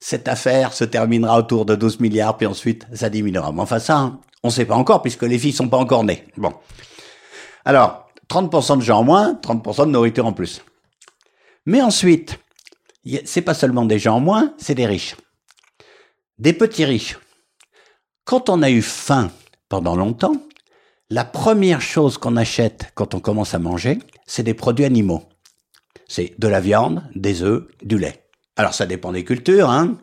cette 0.00 0.28
affaire 0.28 0.72
se 0.72 0.84
terminera 0.84 1.38
autour 1.38 1.64
de 1.64 1.74
12 1.74 2.00
milliards, 2.00 2.36
puis 2.36 2.46
ensuite, 2.46 2.86
ça 2.92 3.10
diminuera. 3.10 3.52
Mais 3.52 3.60
enfin, 3.60 3.78
ça, 3.78 3.98
hein, 3.98 4.20
on 4.42 4.48
ne 4.48 4.52
sait 4.52 4.64
pas 4.64 4.76
encore, 4.76 5.02
puisque 5.02 5.24
les 5.24 5.38
filles 5.38 5.52
sont 5.52 5.68
pas 5.68 5.76
encore 5.76 6.04
nées. 6.04 6.24
Bon. 6.36 6.52
Alors, 7.64 8.08
30% 8.28 8.78
de 8.78 8.82
gens 8.82 9.00
en 9.00 9.04
moins, 9.04 9.34
30% 9.34 9.86
de 9.86 9.90
nourriture 9.90 10.26
en 10.26 10.32
plus. 10.32 10.62
Mais 11.66 11.82
ensuite, 11.82 12.38
c'est 13.24 13.42
pas 13.42 13.54
seulement 13.54 13.84
des 13.84 13.98
gens 13.98 14.16
en 14.16 14.20
moins, 14.20 14.54
c'est 14.58 14.74
des 14.74 14.86
riches. 14.86 15.16
Des 16.38 16.52
petits 16.52 16.84
riches. 16.84 17.18
Quand 18.24 18.48
on 18.48 18.62
a 18.62 18.70
eu 18.70 18.82
faim 18.82 19.30
pendant 19.68 19.96
longtemps, 19.96 20.36
la 21.10 21.24
première 21.24 21.80
chose 21.80 22.18
qu'on 22.18 22.36
achète 22.36 22.92
quand 22.94 23.14
on 23.14 23.20
commence 23.20 23.54
à 23.54 23.58
manger, 23.58 23.98
c'est 24.26 24.42
des 24.42 24.54
produits 24.54 24.84
animaux. 24.84 25.22
C'est 26.06 26.34
de 26.38 26.48
la 26.48 26.60
viande, 26.60 27.02
des 27.14 27.42
œufs, 27.42 27.66
du 27.82 27.98
lait. 27.98 28.27
Alors 28.58 28.74
ça 28.74 28.86
dépend 28.86 29.12
des 29.12 29.24
cultures, 29.24 29.70
hein. 29.70 29.96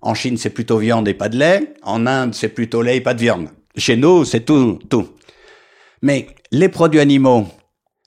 En 0.00 0.14
Chine, 0.14 0.36
c'est 0.36 0.50
plutôt 0.50 0.78
viande 0.78 1.06
et 1.06 1.14
pas 1.14 1.28
de 1.28 1.38
lait. 1.38 1.74
En 1.82 2.06
Inde, 2.06 2.34
c'est 2.34 2.48
plutôt 2.48 2.82
lait 2.82 2.96
et 2.96 3.00
pas 3.00 3.14
de 3.14 3.20
viande. 3.20 3.48
Chez 3.76 3.96
nous, 3.96 4.24
c'est 4.24 4.40
tout, 4.40 4.78
tout. 4.90 5.08
Mais 6.02 6.26
les 6.50 6.68
produits 6.68 7.00
animaux, 7.00 7.46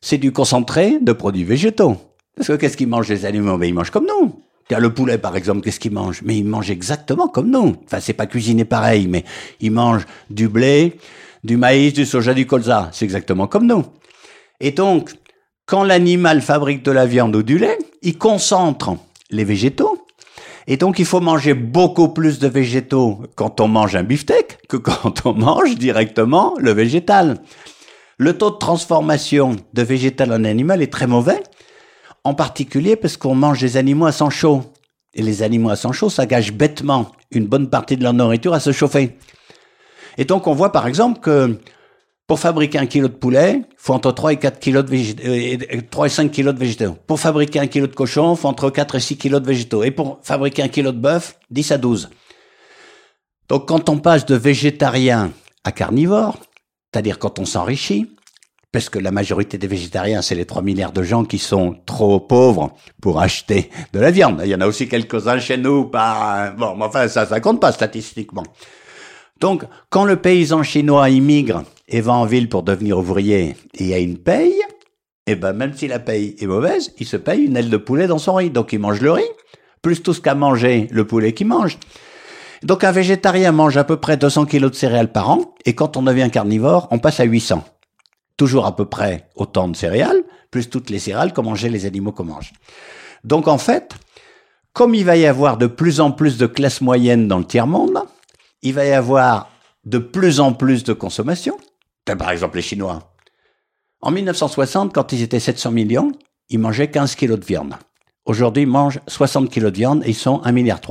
c'est 0.02 0.18
du 0.18 0.32
concentré 0.32 0.98
de 1.00 1.12
produits 1.12 1.44
végétaux. 1.44 1.98
Parce 2.36 2.50
que 2.50 2.54
qu'est-ce 2.54 2.78
qu'ils 2.78 2.88
mangent 2.88 3.10
les 3.10 3.26
animaux? 3.26 3.58
Ben 3.58 3.68
ils 3.68 3.74
mangent 3.74 3.92
comme 3.92 4.08
nous. 4.08 4.44
Le 4.70 4.94
poulet, 4.94 5.18
par 5.18 5.36
exemple, 5.36 5.62
qu'est-ce 5.62 5.80
qu'il 5.80 5.94
mange 5.94 6.22
Mais 6.24 6.38
il 6.38 6.46
mange 6.46 6.70
exactement 6.70 7.28
comme 7.28 7.50
nous. 7.50 7.78
Enfin, 7.86 8.00
c'est 8.00 8.14
pas 8.14 8.26
cuisiné 8.26 8.66
pareil, 8.66 9.08
mais 9.08 9.24
il 9.60 9.72
mange 9.72 10.06
du 10.30 10.50
blé, 10.50 11.00
du 11.44 11.56
maïs, 11.56 11.94
du 11.94 12.06
soja, 12.06 12.34
du 12.34 12.46
colza. 12.46 12.90
C'est 12.94 13.06
exactement 13.06 13.48
comme 13.48 13.66
nous. 13.66 13.86
Et 14.60 14.72
donc, 14.72 15.12
quand 15.66 15.84
l'animal 15.84 16.42
fabrique 16.42 16.84
de 16.84 16.92
la 16.92 17.06
viande 17.06 17.36
ou 17.36 17.44
du 17.44 17.58
lait, 17.58 17.78
il 18.02 18.18
concentre 18.18 18.98
les 19.32 19.44
végétaux. 19.44 20.06
Et 20.68 20.78
donc, 20.78 21.00
il 21.00 21.06
faut 21.06 21.22
manger 21.22 21.54
beaucoup 21.54 22.10
plus 22.10 22.40
de 22.40 22.48
végétaux 22.48 23.24
quand 23.36 23.62
on 23.62 23.68
mange 23.68 23.96
un 23.96 24.04
beefsteak 24.04 24.60
que 24.68 24.78
quand 24.78 25.26
on 25.26 25.34
mange 25.34 25.76
directement 25.76 26.54
le 26.58 26.72
végétal. 26.72 27.42
Le 28.18 28.38
taux 28.38 28.52
de 28.52 28.58
transformation 28.58 29.56
de 29.74 29.82
végétal 29.84 30.32
en 30.34 30.44
animal 30.44 30.82
est 30.82 30.92
très 30.92 31.08
mauvais, 31.08 31.42
en 32.24 32.34
particulier 32.34 32.96
parce 32.96 33.16
qu'on 33.16 33.36
mange 33.36 33.62
des 33.62 33.78
animaux 33.78 34.08
à 34.08 34.12
sang 34.12 34.30
chaud. 34.30 34.64
Et 35.14 35.22
les 35.22 35.42
animaux 35.42 35.70
à 35.70 35.76
sang 35.76 35.94
chaud, 35.94 36.10
ça 36.10 36.26
gâche 36.26 36.52
bêtement 36.52 37.12
une 37.32 37.46
bonne 37.48 37.70
partie 37.70 37.96
de 37.96 38.04
leur 38.04 38.14
nourriture 38.14 38.54
à 38.54 38.60
se 38.60 38.72
chauffer. 38.72 39.18
Et 40.18 40.26
donc, 40.26 40.48
on 40.48 40.54
voit 40.54 40.72
par 40.72 40.88
exemple 40.88 41.20
que 41.20 41.60
pour 42.28 42.40
fabriquer 42.40 42.78
un 42.78 42.86
kilo 42.86 43.08
de 43.08 43.14
poulet, 43.14 43.62
faut 43.78 43.94
entre 43.94 44.12
3 44.12 44.34
et 44.34 44.38
4 44.38 44.60
kilos 44.60 44.84
de 44.84 44.90
végétaux, 44.90 45.24
euh, 45.26 45.82
3 45.90 46.06
et 46.06 46.10
5 46.10 46.30
kilos 46.30 46.54
de 46.54 46.60
végétaux. 46.60 46.98
Pour 47.08 47.22
fabriquer 47.22 47.60
un 47.60 47.68
kilo 47.68 47.88
de 47.88 47.96
cochon, 47.96 48.36
faut 48.36 48.50
entre 48.50 48.70
4 48.70 48.96
et 48.96 49.00
6 49.00 49.18
kilos 49.18 49.42
de 49.42 49.48
végétaux. 49.48 49.84
Et 49.84 49.92
pour 49.92 50.20
fabriquer 50.24 50.62
un 50.62 50.68
kilo 50.68 50.92
de 50.92 51.00
bœuf, 51.00 51.40
10 51.52 51.72
à 51.72 51.78
12. 51.78 52.10
Donc, 53.48 53.66
quand 53.66 53.88
on 53.88 53.98
passe 53.98 54.26
de 54.26 54.36
végétarien 54.36 55.32
à 55.64 55.72
carnivore, 55.72 56.38
c'est-à-dire 56.92 57.18
quand 57.18 57.40
on 57.40 57.46
s'enrichit, 57.46 58.12
parce 58.74 58.90
que 58.90 59.00
la 59.00 59.12
majorité 59.12 59.58
des 59.58 59.68
végétariens, 59.68 60.22
c'est 60.22 60.36
les 60.36 60.46
3 60.46 60.62
milliards 60.62 60.92
de 60.92 61.04
gens 61.04 61.24
qui 61.24 61.40
sont 61.40 61.78
trop 61.86 62.20
pauvres 62.20 62.76
pour 63.02 63.22
acheter 63.22 63.70
de 63.94 64.00
la 64.02 64.12
viande. 64.12 64.42
Il 64.44 64.50
y 64.50 64.56
en 64.56 64.60
a 64.60 64.68
aussi 64.68 64.90
quelques-uns 64.90 65.40
chez 65.40 65.56
nous, 65.56 65.86
pas, 65.86 66.52
bon, 66.52 66.76
mais 66.76 66.84
enfin, 66.84 67.08
ça, 67.08 67.26
ça 67.26 67.40
compte 67.40 67.62
pas 67.62 67.72
statistiquement. 67.72 68.44
Donc, 69.40 69.64
quand 69.90 70.04
le 70.04 70.18
paysan 70.18 70.64
chinois 70.64 71.10
immigre 71.10 71.64
et 71.88 72.02
va 72.02 72.14
en 72.14 72.26
ville 72.26 72.50
pour 72.50 72.64
devenir 72.64 72.98
ouvrier 72.98 73.56
et 73.74 73.94
a 73.94 74.00
une 74.00 74.18
paye, 74.18 74.62
eh 75.26 75.36
ben, 75.36 75.54
même 75.54 75.74
si 75.74 75.88
la 75.88 76.00
paye 76.00 76.36
est 76.40 76.46
mauvaise, 76.46 76.94
il 76.98 77.06
se 77.06 77.18
paye 77.18 77.46
une 77.46 77.58
aile 77.58 77.70
de 77.70 77.78
poulet 77.78 78.08
dans 78.08 78.18
son 78.18 78.36
riz. 78.36 78.50
Donc, 78.50 78.74
il 78.74 78.80
mange 78.80 79.02
le 79.02 79.12
riz, 79.12 79.30
plus 79.82 80.02
tout 80.02 80.14
ce 80.14 80.22
qu'a 80.22 80.36
mangé 80.36 80.88
le 80.92 81.06
poulet 81.06 81.34
qu'il 81.34 81.48
mange. 81.48 81.78
Donc, 82.64 82.84
un 82.84 82.92
végétarien 82.92 83.52
mange 83.52 83.78
à 83.78 83.84
peu 83.84 83.98
près 83.98 84.18
200 84.18 84.46
kilos 84.46 84.72
de 84.72 84.76
céréales 84.76 85.12
par 85.12 85.30
an, 85.30 85.56
et 85.66 85.76
quand 85.76 85.98
on 85.98 86.04
devient 86.04 86.30
carnivore, 86.32 86.88
on 86.92 87.00
passe 87.00 87.20
à 87.20 87.24
800. 87.24 87.64
Toujours 88.38 88.66
à 88.66 88.76
peu 88.76 88.86
près 88.86 89.30
autant 89.36 89.68
de 89.68 89.76
céréales, 89.76 90.24
plus 90.50 90.70
toutes 90.70 90.90
les 90.90 91.00
céréales 91.00 91.34
qu'ont 91.34 91.44
mangé 91.44 91.70
les 91.70 91.86
animaux 91.86 92.12
qu'on 92.12 92.24
mange. 92.24 92.54
Donc, 93.24 93.48
en 93.48 93.58
fait, 93.58 93.96
comme 94.74 94.96
il 94.96 95.06
va 95.06 95.18
y 95.18 95.26
avoir 95.26 95.58
de 95.58 95.68
plus 95.68 96.00
en 96.00 96.12
plus 96.12 96.38
de 96.38 96.48
classes 96.48 96.82
moyennes 96.82 97.28
dans 97.28 97.40
le 97.40 97.46
tiers-monde, 97.46 98.00
il 98.62 98.74
va 98.74 98.86
y 98.86 98.94
avoir 98.94 99.50
de 99.86 99.98
plus 99.98 100.40
en 100.40 100.54
plus 100.54 100.84
de 100.84 100.94
consommation. 100.94 101.58
Par 102.16 102.32
exemple, 102.32 102.58
les 102.58 102.62
Chinois. 102.62 103.14
En 104.02 104.12
1960, 104.12 104.94
quand 104.94 105.12
ils 105.12 105.22
étaient 105.22 105.40
700 105.40 105.72
millions, 105.72 106.12
ils 106.50 106.60
mangeaient 106.60 106.90
15 106.90 107.16
kilos 107.16 107.40
de 107.40 107.46
viande. 107.46 107.76
Aujourd'hui, 108.26 108.64
ils 108.64 108.70
mangent 108.70 109.00
60 109.08 109.50
kilos 109.50 109.72
de 109.72 109.78
viande 109.78 110.04
et 110.06 110.10
ils 110.10 110.16
sont 110.16 110.38
1,3 110.44 110.52
milliard. 110.52 110.82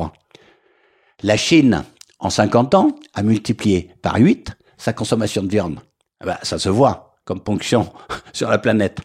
La 1.23 1.37
Chine, 1.37 1.85
en 2.19 2.31
50 2.31 2.75
ans, 2.75 2.89
a 3.15 3.23
multiplié 3.23 3.91
par 4.03 4.17
8 4.17 4.53
sa 4.77 4.93
consommation 4.93 5.43
de 5.43 5.49
viande. 5.49 5.81
Ah 6.21 6.27
ben, 6.27 6.39
ça 6.43 6.59
se 6.59 6.69
voit 6.69 7.17
comme 7.25 7.41
ponction 7.41 7.93
sur 8.33 8.51
la 8.51 8.59
planète. 8.59 9.01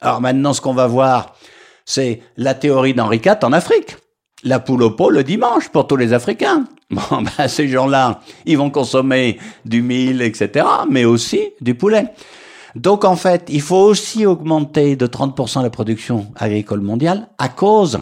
Alors 0.00 0.20
maintenant, 0.20 0.52
ce 0.52 0.60
qu'on 0.60 0.74
va 0.74 0.86
voir, 0.86 1.36
c'est 1.84 2.22
la 2.36 2.54
théorie 2.54 2.94
d'Henri 2.94 3.20
IV 3.24 3.38
en 3.42 3.52
Afrique. 3.52 3.96
La 4.44 4.58
poule 4.58 4.82
au 4.82 4.90
pot 4.90 5.10
le 5.10 5.22
dimanche 5.22 5.68
pour 5.68 5.86
tous 5.86 5.96
les 5.96 6.12
Africains. 6.12 6.66
Bon, 6.90 7.22
ben, 7.22 7.48
ces 7.48 7.68
gens-là, 7.68 8.20
ils 8.44 8.58
vont 8.58 8.68
consommer 8.68 9.38
du 9.64 9.80
mil, 9.80 10.20
etc., 10.20 10.66
mais 10.90 11.06
aussi 11.06 11.52
du 11.62 11.74
poulet. 11.74 12.12
Donc, 12.74 13.06
en 13.06 13.16
fait, 13.16 13.46
il 13.48 13.62
faut 13.62 13.76
aussi 13.76 14.26
augmenter 14.26 14.94
de 14.94 15.06
30% 15.06 15.62
la 15.62 15.70
production 15.70 16.26
agricole 16.36 16.82
mondiale 16.82 17.28
à 17.38 17.48
cause 17.48 18.00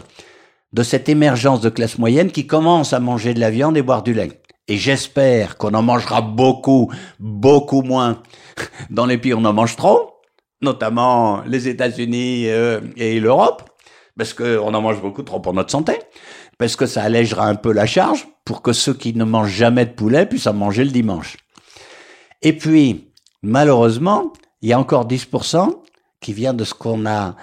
de 0.73 0.83
cette 0.83 1.07
émergence 1.07 1.61
de 1.61 1.69
classe 1.69 1.97
moyenne 1.97 2.31
qui 2.31 2.47
commence 2.47 2.91
à 2.91 2.99
manger 2.99 3.33
de 3.33 3.39
la 3.39 3.49
viande 3.49 3.77
et 3.77 3.81
boire 3.81 4.03
du 4.03 4.13
lait. 4.13 4.41
Et 4.67 4.77
j'espère 4.77 5.57
qu'on 5.57 5.73
en 5.73 5.81
mangera 5.81 6.21
beaucoup, 6.21 6.91
beaucoup 7.19 7.81
moins 7.81 8.21
dans 8.89 9.05
les 9.05 9.17
pays 9.17 9.33
on 9.33 9.43
en 9.45 9.53
mange 9.53 9.75
trop, 9.75 10.15
notamment 10.61 11.41
les 11.45 11.67
États-Unis 11.67 12.45
euh, 12.47 12.79
et 12.95 13.19
l'Europe, 13.19 13.63
parce 14.17 14.33
qu'on 14.33 14.73
en 14.73 14.81
mange 14.81 15.01
beaucoup 15.01 15.23
trop 15.23 15.39
pour 15.39 15.53
notre 15.53 15.71
santé, 15.71 15.99
parce 16.57 16.75
que 16.75 16.85
ça 16.85 17.03
allègera 17.03 17.47
un 17.47 17.55
peu 17.55 17.71
la 17.71 17.85
charge 17.85 18.27
pour 18.45 18.61
que 18.61 18.73
ceux 18.73 18.93
qui 18.93 19.13
ne 19.13 19.23
mangent 19.23 19.51
jamais 19.53 19.85
de 19.85 19.91
poulet 19.91 20.25
puissent 20.25 20.47
en 20.47 20.53
manger 20.53 20.83
le 20.83 20.91
dimanche. 20.91 21.37
Et 22.41 22.53
puis, 22.53 23.11
malheureusement, 23.41 24.33
il 24.61 24.69
y 24.69 24.73
a 24.73 24.79
encore 24.79 25.07
10% 25.07 25.75
qui 26.19 26.33
vient 26.33 26.53
de 26.53 26.63
ce 26.63 26.73
qu'on 26.73 27.05
a 27.05 27.35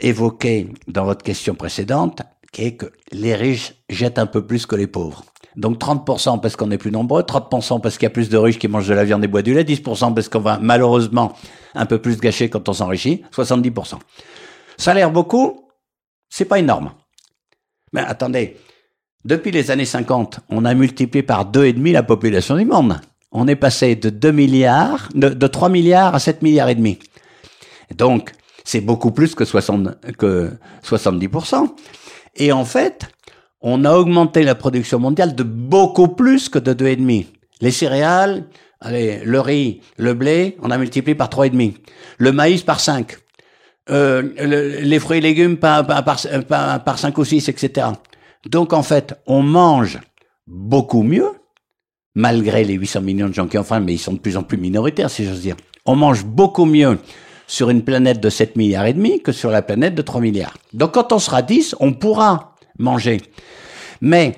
évoqué 0.00 0.68
dans 0.88 1.04
votre 1.04 1.22
question 1.22 1.54
précédente, 1.54 2.22
qui 2.52 2.64
est 2.64 2.76
que 2.76 2.86
les 3.12 3.34
riches 3.34 3.74
jettent 3.88 4.18
un 4.18 4.26
peu 4.26 4.46
plus 4.46 4.66
que 4.66 4.76
les 4.76 4.86
pauvres. 4.86 5.24
Donc 5.56 5.78
30% 5.78 6.40
parce 6.40 6.56
qu'on 6.56 6.70
est 6.70 6.78
plus 6.78 6.90
nombreux, 6.90 7.22
30% 7.22 7.80
parce 7.80 7.98
qu'il 7.98 8.04
y 8.04 8.06
a 8.06 8.10
plus 8.10 8.30
de 8.30 8.38
riches 8.38 8.58
qui 8.58 8.68
mangent 8.68 8.88
de 8.88 8.94
la 8.94 9.04
viande 9.04 9.22
et 9.22 9.28
boivent 9.28 9.42
du 9.42 9.52
lait, 9.52 9.64
10% 9.64 10.14
parce 10.14 10.28
qu'on 10.28 10.40
va 10.40 10.58
malheureusement 10.58 11.34
un 11.74 11.84
peu 11.84 11.98
plus 12.00 12.18
gâcher 12.18 12.48
quand 12.48 12.68
on 12.68 12.72
s'enrichit, 12.72 13.22
70%. 13.34 13.96
Ça 14.78 14.92
a 14.92 14.94
l'air 14.94 15.10
beaucoup, 15.10 15.66
c'est 16.32 16.46
pas 16.46 16.58
énorme. 16.58 16.92
Mais 17.92 18.00
attendez, 18.00 18.56
depuis 19.26 19.50
les 19.50 19.70
années 19.70 19.84
50, 19.84 20.40
on 20.48 20.64
a 20.64 20.72
multiplié 20.72 21.22
par 21.22 21.44
deux 21.44 21.66
et 21.66 21.74
demi 21.74 21.92
la 21.92 22.02
population 22.02 22.56
du 22.56 22.64
monde. 22.64 22.98
On 23.32 23.46
est 23.46 23.56
passé 23.56 23.96
de 23.96 24.08
2 24.08 24.32
milliards, 24.32 25.10
de, 25.14 25.28
de 25.28 25.46
3 25.46 25.68
milliards 25.68 26.14
à 26.14 26.18
7 26.18 26.40
milliards 26.40 26.70
et 26.70 26.74
demi. 26.74 26.98
Donc, 27.94 28.32
c'est 28.64 28.80
beaucoup 28.80 29.10
plus 29.10 29.34
que, 29.34 29.44
60, 29.44 30.16
que 30.16 30.50
70%. 30.82 31.68
Et 32.36 32.50
en 32.50 32.64
fait, 32.64 33.08
on 33.60 33.84
a 33.84 33.92
augmenté 33.92 34.42
la 34.42 34.54
production 34.54 34.98
mondiale 34.98 35.34
de 35.34 35.42
beaucoup 35.42 36.08
plus 36.08 36.48
que 36.48 36.58
de 36.58 36.72
2,5. 36.72 37.26
Les 37.60 37.70
céréales, 37.70 38.46
allez, 38.80 39.20
le 39.22 39.40
riz, 39.40 39.82
le 39.98 40.14
blé, 40.14 40.56
on 40.62 40.70
a 40.70 40.78
multiplié 40.78 41.14
par 41.14 41.28
3,5. 41.28 41.74
Le 42.16 42.32
maïs 42.32 42.62
par 42.62 42.80
5. 42.80 43.18
Euh, 43.90 44.22
le- 44.38 44.80
les 44.80 44.98
fruits 45.00 45.18
et 45.18 45.20
légumes 45.20 45.56
par, 45.56 45.84
par, 45.86 46.04
par, 46.04 46.18
par, 46.48 46.84
par 46.84 46.98
5 46.98 47.18
ou 47.18 47.24
6, 47.24 47.48
etc. 47.48 47.88
Donc 48.48 48.72
en 48.72 48.82
fait, 48.84 49.14
on 49.26 49.42
mange 49.42 49.98
beaucoup 50.46 51.02
mieux, 51.02 51.30
malgré 52.14 52.62
les 52.64 52.74
800 52.74 53.00
millions 53.00 53.28
de 53.28 53.34
gens 53.34 53.48
qui 53.48 53.58
en 53.58 53.64
faim, 53.64 53.80
mais 53.80 53.94
ils 53.94 53.98
sont 53.98 54.12
de 54.12 54.18
plus 54.20 54.36
en 54.36 54.44
plus 54.44 54.58
minoritaires, 54.58 55.10
si 55.10 55.24
j'ose 55.24 55.40
dire. 55.40 55.56
On 55.84 55.96
mange 55.96 56.24
beaucoup 56.24 56.64
mieux 56.64 56.98
sur 57.48 57.70
une 57.70 57.82
planète 57.82 58.20
de 58.20 58.30
7 58.30 58.54
milliards 58.56 58.86
et 58.86 58.92
demi 58.92 59.20
que 59.20 59.32
sur 59.32 59.50
la 59.50 59.62
planète 59.62 59.94
de 59.96 60.02
3 60.02 60.20
milliards. 60.20 60.54
Donc 60.72 60.92
quand 60.94 61.12
on 61.12 61.18
sera 61.18 61.42
10, 61.42 61.74
on 61.80 61.92
pourra 61.92 62.54
manger. 62.78 63.20
Mais 64.00 64.36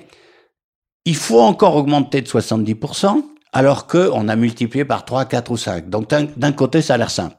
il 1.05 1.15
faut 1.15 1.39
encore 1.41 1.75
augmenter 1.75 2.21
de 2.21 2.27
70%, 2.27 3.23
alors 3.53 3.85
qu'on 3.85 4.27
a 4.27 4.35
multiplié 4.35 4.85
par 4.85 5.05
3, 5.05 5.25
4 5.25 5.51
ou 5.51 5.57
5. 5.57 5.87
Donc 5.89 6.09
d'un 6.09 6.51
côté, 6.51 6.81
ça 6.81 6.95
a 6.95 6.97
l'air 6.97 7.11
simple. 7.11 7.35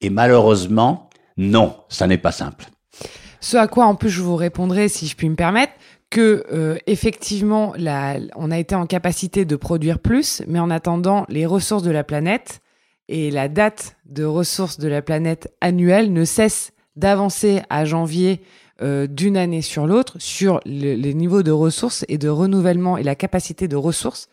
Et 0.00 0.08
malheureusement, 0.10 1.07
non, 1.38 1.76
ça 1.88 2.06
n'est 2.06 2.18
pas 2.18 2.32
simple. 2.32 2.66
Ce 3.40 3.56
à 3.56 3.66
quoi, 3.68 3.86
en 3.86 3.94
plus, 3.94 4.10
je 4.10 4.20
vous 4.20 4.36
répondrai, 4.36 4.88
si 4.88 5.06
je 5.06 5.16
puis 5.16 5.28
me 5.28 5.36
permettre, 5.36 5.72
que 6.10 6.44
euh, 6.52 6.76
effectivement, 6.86 7.74
on 8.36 8.50
a 8.50 8.58
été 8.58 8.74
en 8.74 8.86
capacité 8.86 9.44
de 9.44 9.56
produire 9.56 9.98
plus, 9.98 10.42
mais 10.46 10.58
en 10.58 10.68
attendant, 10.70 11.24
les 11.28 11.46
ressources 11.46 11.82
de 11.82 11.90
la 11.90 12.02
planète 12.02 12.60
et 13.08 13.30
la 13.30 13.48
date 13.48 13.96
de 14.06 14.24
ressources 14.24 14.78
de 14.78 14.88
la 14.88 15.00
planète 15.02 15.54
annuelle 15.60 16.12
ne 16.12 16.24
cesse 16.24 16.72
d'avancer 16.96 17.62
à 17.70 17.84
janvier 17.84 18.40
euh, 18.80 19.06
d'une 19.06 19.36
année 19.36 19.62
sur 19.62 19.86
l'autre 19.86 20.16
sur 20.18 20.60
le- 20.64 20.94
les 20.94 21.14
niveaux 21.14 21.42
de 21.42 21.50
ressources 21.50 22.04
et 22.08 22.16
de 22.18 22.28
renouvellement 22.28 22.96
et 22.96 23.02
la 23.02 23.14
capacité 23.14 23.66
de 23.68 23.76
ressources 23.76 24.28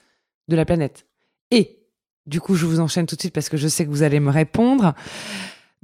de 0.48 0.56
la 0.56 0.66
planète. 0.66 1.06
Et 1.52 1.80
du 2.26 2.40
coup, 2.42 2.56
je 2.56 2.66
vous 2.66 2.80
enchaîne 2.80 3.06
tout 3.06 3.16
de 3.16 3.22
suite 3.22 3.34
parce 3.34 3.50
que 3.50 3.58
je 3.58 3.68
sais 3.68 3.86
que 3.86 3.90
vous 3.90 4.04
allez 4.04 4.20
me 4.20 4.32
répondre. 4.32 4.94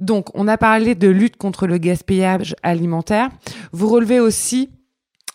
Donc, 0.02 0.30
on 0.34 0.48
a 0.48 0.58
parlé 0.58 0.96
de 0.96 1.06
lutte 1.06 1.36
contre 1.36 1.68
le 1.68 1.78
gaspillage 1.78 2.56
alimentaire. 2.64 3.30
Vous 3.70 3.88
relevez 3.88 4.18
aussi 4.18 4.68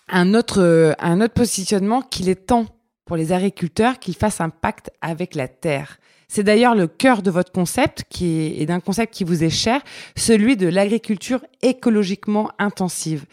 un 0.09 0.33
autre, 0.33 0.61
euh, 0.61 0.91
un 0.99 1.21
autre 1.21 1.33
positionnement 1.33 2.01
qu'il 2.01 2.27
est 2.27 2.47
temps 2.47 2.65
pour 3.05 3.15
les 3.15 3.31
agriculteurs 3.31 3.97
qu'ils 3.97 4.17
fassent 4.17 4.41
un 4.41 4.49
pacte 4.49 4.91
avec 4.99 5.35
la 5.35 5.47
terre. 5.47 5.99
C'est 6.27 6.43
d'ailleurs 6.43 6.75
le 6.75 6.87
cœur 6.87 7.21
de 7.21 7.31
votre 7.31 7.53
concept, 7.53 8.03
qui 8.09 8.57
est, 8.59 8.65
d'un 8.65 8.81
concept 8.81 9.13
qui 9.13 9.23
vous 9.23 9.45
est 9.45 9.49
cher, 9.49 9.81
celui 10.17 10.57
de 10.57 10.67
l'agriculture 10.67 11.39
écologiquement 11.61 12.51
intensive. 12.59 13.25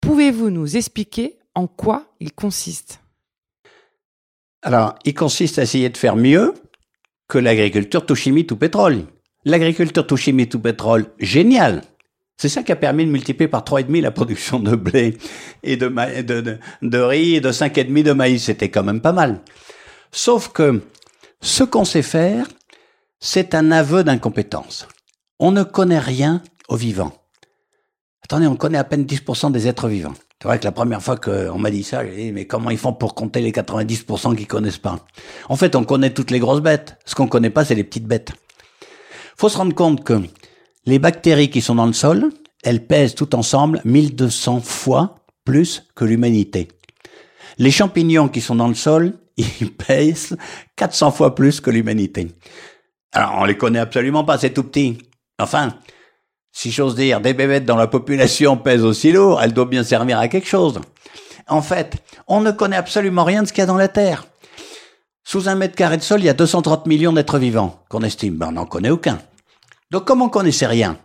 Pouvez-vous 0.00 0.50
nous 0.50 0.76
expliquer 0.76 1.38
en 1.54 1.68
quoi 1.68 2.06
il 2.18 2.32
consiste? 2.32 3.00
Alors, 4.62 4.96
il 5.04 5.14
consiste 5.14 5.60
à 5.60 5.62
essayer 5.62 5.90
de 5.90 5.96
faire 5.96 6.16
mieux 6.16 6.54
que 7.28 7.38
l'agriculture 7.38 8.04
tout 8.04 8.16
chimie, 8.16 8.46
tout 8.46 8.56
pétrole. 8.56 9.06
L'agriculture 9.44 10.06
tout 10.06 10.16
chimie, 10.16 10.48
tout 10.48 10.60
pétrole, 10.60 11.06
génial. 11.18 11.82
C'est 12.36 12.48
ça 12.48 12.62
qui 12.62 12.72
a 12.72 12.76
permis 12.76 13.04
de 13.06 13.10
multiplier 13.10 13.48
par 13.48 13.62
3,5 13.62 14.00
la 14.00 14.10
production 14.10 14.58
de 14.60 14.74
blé 14.74 15.16
et 15.62 15.76
de, 15.76 15.88
ma- 15.88 16.22
de, 16.22 16.58
de, 16.82 16.98
riz 16.98 17.36
et 17.36 17.40
de 17.40 17.50
5,5 17.52 18.02
de 18.02 18.12
maïs. 18.12 18.44
C'était 18.44 18.68
quand 18.70 18.82
même 18.82 19.00
pas 19.00 19.12
mal. 19.12 19.40
Sauf 20.10 20.48
que 20.48 20.82
ce 21.40 21.64
qu'on 21.64 21.84
sait 21.84 22.02
faire, 22.02 22.46
c'est 23.20 23.54
un 23.54 23.70
aveu 23.70 24.02
d'incompétence. 24.04 24.88
On 25.38 25.52
ne 25.52 25.62
connaît 25.62 25.98
rien 25.98 26.42
aux 26.68 26.76
vivants. 26.76 27.12
Attendez, 28.24 28.46
on 28.46 28.56
connaît 28.56 28.78
à 28.78 28.84
peine 28.84 29.04
10% 29.04 29.52
des 29.52 29.66
êtres 29.68 29.88
vivants. 29.88 30.14
C'est 30.40 30.48
vrai 30.48 30.58
que 30.58 30.64
la 30.64 30.72
première 30.72 31.02
fois 31.02 31.16
qu'on 31.16 31.58
m'a 31.58 31.70
dit 31.70 31.84
ça, 31.84 32.04
j'ai 32.04 32.16
dit, 32.16 32.32
mais 32.32 32.46
comment 32.46 32.70
ils 32.70 32.78
font 32.78 32.92
pour 32.92 33.14
compter 33.14 33.40
les 33.40 33.52
90% 33.52 34.34
qu'ils 34.36 34.46
connaissent 34.48 34.78
pas? 34.78 34.98
En 35.48 35.56
fait, 35.56 35.76
on 35.76 35.84
connaît 35.84 36.10
toutes 36.10 36.30
les 36.32 36.38
grosses 36.40 36.62
bêtes. 36.62 36.96
Ce 37.04 37.14
qu'on 37.14 37.28
connaît 37.28 37.50
pas, 37.50 37.64
c'est 37.64 37.74
les 37.76 37.84
petites 37.84 38.06
bêtes. 38.06 38.32
Faut 39.42 39.48
se 39.48 39.58
rendre 39.58 39.74
compte 39.74 40.04
que 40.04 40.22
les 40.86 41.00
bactéries 41.00 41.50
qui 41.50 41.62
sont 41.62 41.74
dans 41.74 41.86
le 41.86 41.92
sol, 41.92 42.30
elles 42.62 42.86
pèsent 42.86 43.16
tout 43.16 43.34
ensemble 43.34 43.80
1200 43.84 44.60
fois 44.60 45.16
plus 45.44 45.82
que 45.96 46.04
l'humanité. 46.04 46.68
Les 47.58 47.72
champignons 47.72 48.28
qui 48.28 48.40
sont 48.40 48.54
dans 48.54 48.68
le 48.68 48.76
sol, 48.76 49.14
ils 49.36 49.72
pèsent 49.72 50.36
400 50.76 51.10
fois 51.10 51.34
plus 51.34 51.60
que 51.60 51.70
l'humanité. 51.70 52.28
Alors, 53.10 53.38
on 53.40 53.44
les 53.44 53.56
connaît 53.56 53.80
absolument 53.80 54.22
pas, 54.22 54.38
c'est 54.38 54.50
tout 54.50 54.62
petit. 54.62 54.98
Enfin, 55.40 55.74
si 56.52 56.70
j'ose 56.70 56.94
dire, 56.94 57.20
des 57.20 57.34
bébêtes 57.34 57.64
dans 57.64 57.74
la 57.74 57.88
population 57.88 58.56
pèsent 58.56 58.84
aussi 58.84 59.10
lourd, 59.10 59.42
elles 59.42 59.54
doivent 59.54 59.70
bien 59.70 59.82
servir 59.82 60.20
à 60.20 60.28
quelque 60.28 60.46
chose. 60.46 60.80
En 61.48 61.62
fait, 61.62 61.96
on 62.28 62.42
ne 62.42 62.52
connaît 62.52 62.76
absolument 62.76 63.24
rien 63.24 63.42
de 63.42 63.48
ce 63.48 63.52
qu'il 63.52 63.62
y 63.62 63.64
a 63.64 63.66
dans 63.66 63.76
la 63.76 63.88
Terre. 63.88 64.24
Sous 65.24 65.48
un 65.48 65.56
mètre 65.56 65.74
carré 65.74 65.96
de 65.96 66.02
sol, 66.02 66.20
il 66.20 66.26
y 66.26 66.28
a 66.28 66.34
230 66.34 66.86
millions 66.86 67.12
d'êtres 67.12 67.40
vivants 67.40 67.82
qu'on 67.88 68.02
estime. 68.02 68.36
Ben, 68.36 68.50
on 68.50 68.52
n'en 68.52 68.66
connaît 68.66 68.90
aucun. 68.90 69.18
Donc, 69.92 70.06
comme 70.06 70.22
on 70.22 70.30
connaissait 70.30 70.66
rien, 70.66 70.96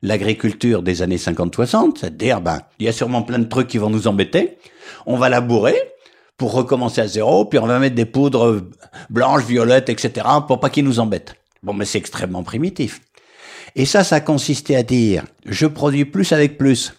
l'agriculture 0.00 0.82
des 0.82 1.02
années 1.02 1.18
50-60, 1.18 1.98
c'est 2.00 2.16
de 2.16 2.16
dire, 2.16 2.40
ben, 2.40 2.62
il 2.78 2.86
y 2.86 2.88
a 2.88 2.92
sûrement 2.92 3.20
plein 3.20 3.38
de 3.38 3.44
trucs 3.44 3.68
qui 3.68 3.76
vont 3.76 3.90
nous 3.90 4.08
embêter. 4.08 4.56
On 5.04 5.18
va 5.18 5.28
labourer 5.28 5.76
pour 6.38 6.54
recommencer 6.54 7.02
à 7.02 7.06
zéro, 7.06 7.44
puis 7.44 7.58
on 7.58 7.66
va 7.66 7.78
mettre 7.78 7.96
des 7.96 8.06
poudres 8.06 8.62
blanches, 9.10 9.44
violettes, 9.44 9.90
etc., 9.90 10.26
pour 10.48 10.58
pas 10.58 10.70
qu'ils 10.70 10.86
nous 10.86 11.00
embêtent. 11.00 11.34
Bon, 11.62 11.74
mais 11.74 11.84
c'est 11.84 11.98
extrêmement 11.98 12.42
primitif. 12.42 13.02
Et 13.76 13.84
ça, 13.84 14.04
ça 14.04 14.22
consistait 14.22 14.76
à 14.76 14.82
dire, 14.82 15.24
je 15.44 15.66
produis 15.66 16.06
plus 16.06 16.32
avec 16.32 16.56
plus. 16.56 16.94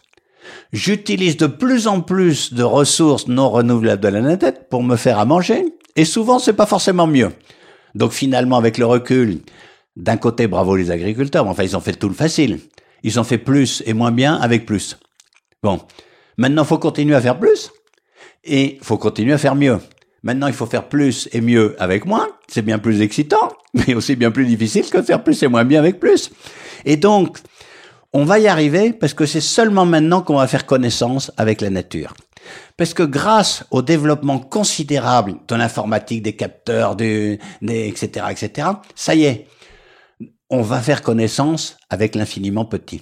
J'utilise 0.74 1.38
de 1.38 1.48
plus 1.48 1.88
en 1.88 2.02
plus 2.02 2.54
de 2.54 2.62
ressources 2.62 3.28
non 3.28 3.50
renouvelables 3.50 4.04
de 4.04 4.08
la 4.10 4.20
planète 4.20 4.70
pour 4.70 4.84
me 4.84 4.96
faire 4.96 5.18
à 5.18 5.26
manger. 5.26 5.66
Et 5.96 6.06
souvent, 6.06 6.38
c'est 6.38 6.54
pas 6.54 6.68
forcément 6.68 7.08
mieux. 7.08 7.32
Donc 7.96 8.12
finalement, 8.12 8.58
avec 8.58 8.78
le 8.78 8.86
recul, 8.86 9.42
d'un 9.96 10.18
côté, 10.18 10.48
bravo 10.48 10.76
les 10.76 10.92
agriculteurs, 10.92 11.46
mais 11.46 11.52
enfin, 11.52 11.64
ils 11.64 11.76
ont 11.76 11.82
fait 11.82 11.94
tout 11.94 12.10
le 12.10 12.16
facile. 12.16 12.60
Ils 13.04 13.20
ont 13.20 13.24
fait 13.24 13.38
plus 13.38 13.84
et 13.86 13.94
moins 13.94 14.12
bien 14.12 14.36
avec 14.36 14.66
plus. 14.66 14.98
Bon. 15.64 15.80
Maintenant, 16.38 16.64
faut 16.64 16.78
continuer 16.78 17.16
à 17.16 17.22
faire 17.22 17.40
plus. 17.40 17.72
Et 18.44 18.80
faut 18.82 18.98
continuer 18.98 19.34
à 19.34 19.38
faire 19.38 19.56
mieux. 19.56 19.80
Maintenant, 20.24 20.48
il 20.48 20.54
faut 20.54 20.66
faire 20.66 20.88
plus 20.88 21.30
et 21.32 21.42
mieux 21.42 21.76
avec 21.80 22.06
moins. 22.06 22.28
C'est 22.48 22.62
bien 22.62 22.80
plus 22.80 23.02
excitant, 23.02 23.52
mais 23.74 23.94
aussi 23.94 24.16
bien 24.16 24.32
plus 24.32 24.46
difficile 24.46 24.90
que 24.90 24.98
de 24.98 25.04
faire 25.04 25.24
plus 25.24 25.42
et 25.44 25.48
moins 25.48 25.66
bien 25.66 25.80
avec 25.80 26.00
plus. 26.00 26.32
Et 26.86 26.98
donc, 26.98 27.40
on 28.14 28.24
va 28.24 28.40
y 28.40 28.48
arriver 28.48 28.94
parce 28.94 29.14
que 29.14 29.26
c'est 29.26 29.42
seulement 29.42 29.86
maintenant 29.86 30.22
qu'on 30.22 30.36
va 30.36 30.48
faire 30.48 30.66
connaissance 30.66 31.32
avec 31.38 31.62
la 31.62 31.70
nature. 31.70 32.14
Parce 32.78 32.94
que 32.94 33.04
grâce 33.04 33.66
au 33.72 33.82
développement 33.82 34.40
considérable 34.40 35.36
de 35.48 35.56
l'informatique, 35.56 36.24
des 36.24 36.36
capteurs, 36.36 36.96
du, 36.96 37.40
etc., 37.62 38.26
etc., 38.32 38.68
ça 38.96 39.16
y 39.16 39.26
est, 39.26 39.48
on 40.52 40.62
va 40.62 40.82
faire 40.82 41.02
connaissance 41.02 41.78
avec 41.90 42.14
l'infiniment 42.14 42.66
petit. 42.66 43.02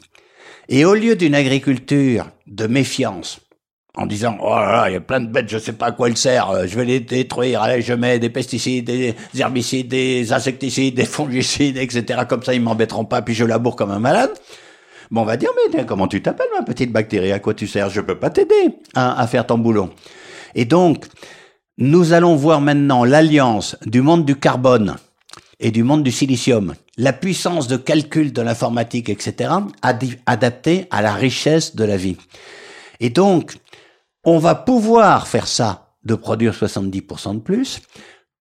Et 0.69 0.85
au 0.85 0.93
lieu 0.93 1.15
d'une 1.15 1.33
agriculture 1.33 2.29
de 2.45 2.67
méfiance, 2.67 3.39
en 3.95 4.05
disant 4.05 4.37
oh 4.39 4.51
là 4.55 4.71
là, 4.71 4.89
il 4.89 4.93
y 4.93 4.95
a 4.95 5.01
plein 5.01 5.19
de 5.19 5.27
bêtes, 5.27 5.49
je 5.49 5.57
sais 5.57 5.73
pas 5.73 5.87
à 5.87 5.91
quoi 5.91 6.09
elles 6.09 6.15
servent, 6.15 6.67
je 6.67 6.75
vais 6.77 6.85
les 6.85 6.99
détruire, 6.99 7.63
allez, 7.63 7.81
je 7.81 7.93
mets 7.93 8.19
des 8.19 8.29
pesticides, 8.29 8.85
des 8.85 9.15
herbicides, 9.35 9.87
des 9.87 10.31
insecticides, 10.31 10.93
des 10.93 11.05
fongicides, 11.05 11.77
etc. 11.77 12.21
Comme 12.29 12.43
ça, 12.43 12.53
ils 12.53 12.61
m'embêteront 12.61 13.05
pas, 13.05 13.23
puis 13.23 13.33
je 13.33 13.43
laboure 13.43 13.75
comme 13.75 13.91
un 13.91 13.99
malade. 13.99 14.31
Bon, 15.09 15.21
on 15.21 15.25
va 15.25 15.35
dire, 15.35 15.49
mais 15.73 15.85
comment 15.87 16.07
tu 16.07 16.21
t'appelles, 16.21 16.47
ma 16.55 16.63
petite 16.63 16.91
bactérie 16.91 17.31
À 17.31 17.39
quoi 17.39 17.55
tu 17.55 17.65
sers? 17.65 17.89
Je 17.89 18.01
peux 18.01 18.19
pas 18.19 18.29
t'aider 18.29 18.77
à, 18.93 19.19
à 19.19 19.25
faire 19.25 19.47
ton 19.47 19.57
boulot. 19.57 19.89
Et 20.53 20.65
donc, 20.65 21.05
nous 21.79 22.13
allons 22.13 22.35
voir 22.35 22.61
maintenant 22.61 23.05
l'alliance 23.05 23.75
du 23.87 24.03
monde 24.03 24.23
du 24.23 24.35
carbone 24.35 24.97
et 25.59 25.71
du 25.71 25.83
monde 25.83 26.03
du 26.03 26.11
silicium, 26.11 26.73
la 26.97 27.13
puissance 27.13 27.67
de 27.67 27.77
calcul 27.77 28.31
de 28.31 28.41
l'informatique, 28.41 29.09
etc., 29.09 29.51
adaptée 30.25 30.87
à 30.91 31.01
la 31.01 31.13
richesse 31.13 31.75
de 31.75 31.83
la 31.83 31.97
vie. 31.97 32.17
Et 32.99 33.09
donc, 33.09 33.57
on 34.23 34.37
va 34.37 34.55
pouvoir 34.55 35.27
faire 35.27 35.47
ça, 35.47 35.93
de 36.03 36.15
produire 36.15 36.53
70% 36.53 37.35
de 37.35 37.39
plus, 37.39 37.81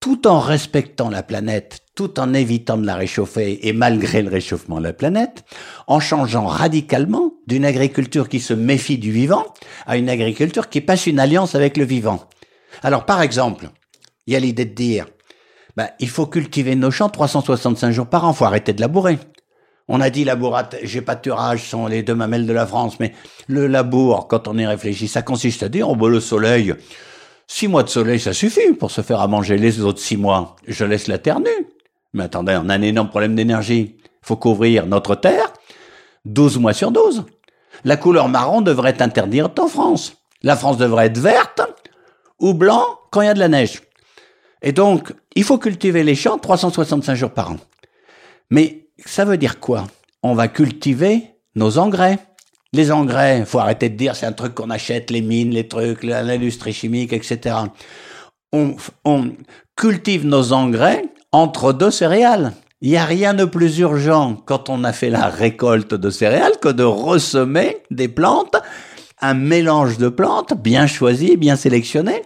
tout 0.01 0.29
en 0.29 0.39
respectant 0.39 1.11
la 1.11 1.25
planète, 1.25 1.81
tout 1.97 2.21
en 2.21 2.33
évitant 2.33 2.79
de 2.79 2.87
la 2.87 2.95
réchauffer 2.95 3.67
et 3.67 3.73
malgré 3.73 4.23
le 4.23 4.31
réchauffement 4.31 4.79
de 4.79 4.85
la 4.85 4.93
planète, 4.93 5.45
en 5.89 5.99
changeant 5.99 6.47
radicalement 6.47 7.33
d'une 7.49 7.65
agriculture 7.65 8.29
qui 8.29 8.39
se 8.39 8.55
méfie 8.55 8.99
du 8.99 9.11
vivant 9.11 9.45
à 9.87 9.97
une 9.97 10.09
agriculture 10.09 10.69
qui 10.69 10.81
passe 10.81 11.09
une 11.09 11.19
alliance 11.19 11.57
avec 11.57 11.77
le 11.77 11.85
vivant. 11.85 12.29
Alors, 12.85 13.07
par 13.07 13.23
exemple, 13.23 13.71
il 14.29 14.35
y 14.35 14.37
a 14.37 14.41
l'idée 14.41 14.67
de 14.67 14.75
dire, 14.75 15.07
ben, 15.79 15.91
il 16.01 16.09
faut 16.09 16.27
cultiver 16.27 16.75
nos 16.75 16.91
champs 16.91 17.09
365 17.09 17.93
jours 17.93 18.09
par 18.09 18.25
an, 18.25 18.33
faut 18.33 18.45
arrêter 18.45 18.73
de 18.73 18.81
labourer. 18.81 19.21
On 19.87 20.01
a 20.01 20.11
dit 20.11 20.25
laboratoire, 20.25 20.83
pâturage 21.07 21.71
sont 21.71 21.87
les 21.87 22.03
deux 22.03 22.17
mamelles 22.17 22.49
de 22.49 22.53
la 22.53 22.67
France, 22.67 22.99
mais 22.99 23.13
le 23.47 23.69
labour, 23.69 24.27
quand 24.27 24.49
on 24.49 24.59
y 24.59 24.67
réfléchit, 24.67 25.07
ça 25.07 25.23
consiste 25.23 25.63
à 25.63 25.69
dire, 25.69 25.89
oh, 25.89 25.95
bah, 25.95 26.09
le 26.09 26.19
soleil, 26.19 26.75
six 27.47 27.69
mois 27.69 27.85
de 27.85 27.91
soleil, 27.91 28.19
ça 28.19 28.33
suffit 28.33 28.73
pour 28.73 28.91
se 28.91 29.03
faire 29.03 29.21
à 29.21 29.29
manger 29.29 29.57
les 29.57 29.81
autres 29.81 30.01
six 30.01 30.17
mois. 30.17 30.57
Je 30.67 30.85
laisse 30.85 31.07
la 31.07 31.19
terre 31.19 31.39
nue. 31.39 31.69
Mais 32.13 32.25
attendez, 32.25 32.59
on 32.61 32.69
a 32.71 32.75
un 32.75 32.83
énorme 32.83 33.11
problème 33.11 33.37
d'énergie. 33.37 33.99
faut 34.21 34.35
couvrir 34.35 34.85
notre 34.85 35.15
terre 35.15 35.53
12 36.25 36.59
mois 36.59 36.73
sur 36.73 36.91
12. 36.91 37.25
La 37.85 37.97
couleur 37.97 38.29
marron 38.29 38.63
devrait 38.63 38.91
être 38.91 39.03
interdite 39.03 39.57
en 39.61 39.69
France. 39.69 40.17
La 40.43 40.57
France 40.57 40.77
devrait 40.77 41.07
être 41.07 41.19
verte 41.19 41.63
ou 42.41 42.53
blanc 42.53 42.85
quand 43.13 43.21
il 43.21 43.27
y 43.27 43.29
a 43.29 43.35
de 43.35 43.39
la 43.39 43.47
neige. 43.47 43.83
Et 44.63 44.73
donc, 44.73 45.13
il 45.35 45.45
faut 45.45 45.59
cultiver 45.59 46.03
les 46.03 46.15
champs 46.15 46.39
365 46.39 47.15
jours 47.15 47.31
par 47.31 47.53
an. 47.53 47.57
Mais 48.51 48.89
ça 49.05 49.25
veut 49.25 49.37
dire 49.37 49.61
quoi? 49.61 49.87
On 50.23 50.35
va 50.35 50.49
cultiver 50.49 51.23
nos 51.55 51.79
engrais. 51.79 52.19
Les 52.73 52.93
engrais, 52.93 53.45
faut 53.47 53.61
arrêter 53.61 53.89
de 53.89 53.97
dire 53.97 54.15
c'est 54.17 54.27
un 54.27 54.33
truc 54.33 54.55
qu'on 54.55 54.71
achète, 54.71 55.11
les 55.11 55.23
mines, 55.23 55.51
les 55.51 55.69
trucs, 55.69 56.03
l'industrie 56.03 56.73
chimique, 56.73 57.13
etc. 57.13 57.57
On, 58.53 58.77
on 59.05 59.33
cultive 59.77 60.27
nos 60.27 60.53
engrais 60.53 61.05
entre 61.33 61.73
deux 61.73 61.91
céréales. 61.91 62.53
Il 62.81 62.91
n'y 62.91 62.97
a 62.97 63.05
rien 63.05 63.35
de 63.35 63.45
plus 63.45 63.79
urgent 63.79 64.37
quand 64.45 64.69
on 64.69 64.85
a 64.85 64.93
fait 64.93 65.11
la 65.11 65.29
récolte 65.29 65.95
de 65.95 66.11
céréales 66.11 66.59
que 66.61 66.69
de 66.69 66.85
ressemer 66.85 67.79
des 67.91 68.09
plantes, 68.09 68.57
un 69.21 69.35
mélange 69.35 69.99
de 69.99 70.09
plantes 70.09 70.55
bien 70.55 70.87
choisi, 70.87 71.37
bien 71.37 71.57
sélectionné, 71.57 72.23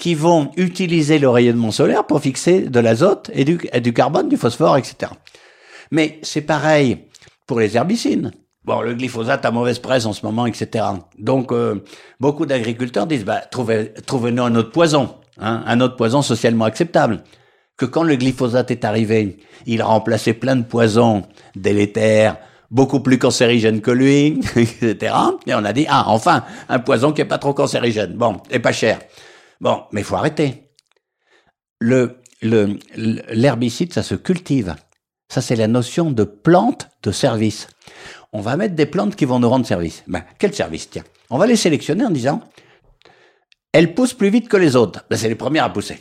qui 0.00 0.14
vont 0.14 0.50
utiliser 0.56 1.18
le 1.18 1.28
rayonnement 1.28 1.70
solaire 1.70 2.06
pour 2.06 2.22
fixer 2.22 2.62
de 2.62 2.80
l'azote 2.80 3.30
et 3.34 3.44
du, 3.44 3.92
carbone, 3.92 4.30
du 4.30 4.38
phosphore, 4.38 4.78
etc. 4.78 5.12
Mais 5.90 6.18
c'est 6.22 6.40
pareil 6.40 7.04
pour 7.46 7.60
les 7.60 7.76
herbicides. 7.76 8.32
Bon, 8.64 8.80
le 8.80 8.94
glyphosate 8.94 9.44
a 9.44 9.50
mauvaise 9.50 9.78
presse 9.78 10.06
en 10.06 10.14
ce 10.14 10.24
moment, 10.24 10.46
etc. 10.46 10.86
Donc, 11.18 11.52
euh, 11.52 11.84
beaucoup 12.18 12.46
d'agriculteurs 12.46 13.06
disent, 13.06 13.26
bah, 13.26 13.42
trouvez, 13.50 13.92
trouvez-nous 14.06 14.42
un 14.42 14.54
autre 14.54 14.70
poison, 14.70 15.16
hein, 15.38 15.62
un 15.66 15.80
autre 15.80 15.96
poison 15.96 16.22
socialement 16.22 16.64
acceptable 16.64 17.22
que 17.76 17.84
quand 17.84 18.02
le 18.02 18.16
glyphosate 18.16 18.70
est 18.70 18.84
arrivé, 18.84 19.38
il 19.66 19.82
a 19.82 19.86
remplacé 19.86 20.32
plein 20.32 20.56
de 20.56 20.64
poisons 20.64 21.24
délétères, 21.56 22.38
beaucoup 22.70 23.00
plus 23.00 23.18
cancérigènes 23.18 23.82
que 23.82 23.90
lui, 23.90 24.40
etc. 24.56 25.14
Et 25.46 25.54
on 25.54 25.64
a 25.64 25.72
dit, 25.74 25.86
ah, 25.90 26.04
enfin, 26.06 26.44
un 26.70 26.78
poison 26.78 27.12
qui 27.12 27.20
est 27.20 27.26
pas 27.26 27.38
trop 27.38 27.52
cancérigène. 27.52 28.14
Bon, 28.14 28.38
et 28.50 28.60
pas 28.60 28.72
cher. 28.72 28.98
Bon, 29.60 29.84
mais 29.92 30.00
il 30.00 30.04
faut 30.04 30.16
arrêter. 30.16 30.70
L'herbicide, 32.42 33.92
ça 33.92 34.02
se 34.02 34.14
cultive. 34.14 34.74
Ça, 35.28 35.40
c'est 35.40 35.56
la 35.56 35.68
notion 35.68 36.10
de 36.10 36.24
plante 36.24 36.88
de 37.02 37.12
service. 37.12 37.68
On 38.32 38.40
va 38.40 38.56
mettre 38.56 38.74
des 38.74 38.86
plantes 38.86 39.16
qui 39.16 39.24
vont 39.24 39.38
nous 39.38 39.48
rendre 39.48 39.66
service. 39.66 40.02
Ben, 40.06 40.24
quel 40.38 40.54
service, 40.54 40.90
tiens? 40.90 41.04
On 41.30 41.38
va 41.38 41.46
les 41.46 41.56
sélectionner 41.56 42.04
en 42.04 42.10
disant, 42.10 42.40
elles 43.72 43.94
poussent 43.94 44.14
plus 44.14 44.30
vite 44.30 44.48
que 44.48 44.56
les 44.56 44.76
autres. 44.76 45.04
Ben, 45.10 45.16
c'est 45.16 45.28
les 45.28 45.34
premières 45.34 45.64
à 45.64 45.72
pousser. 45.72 46.00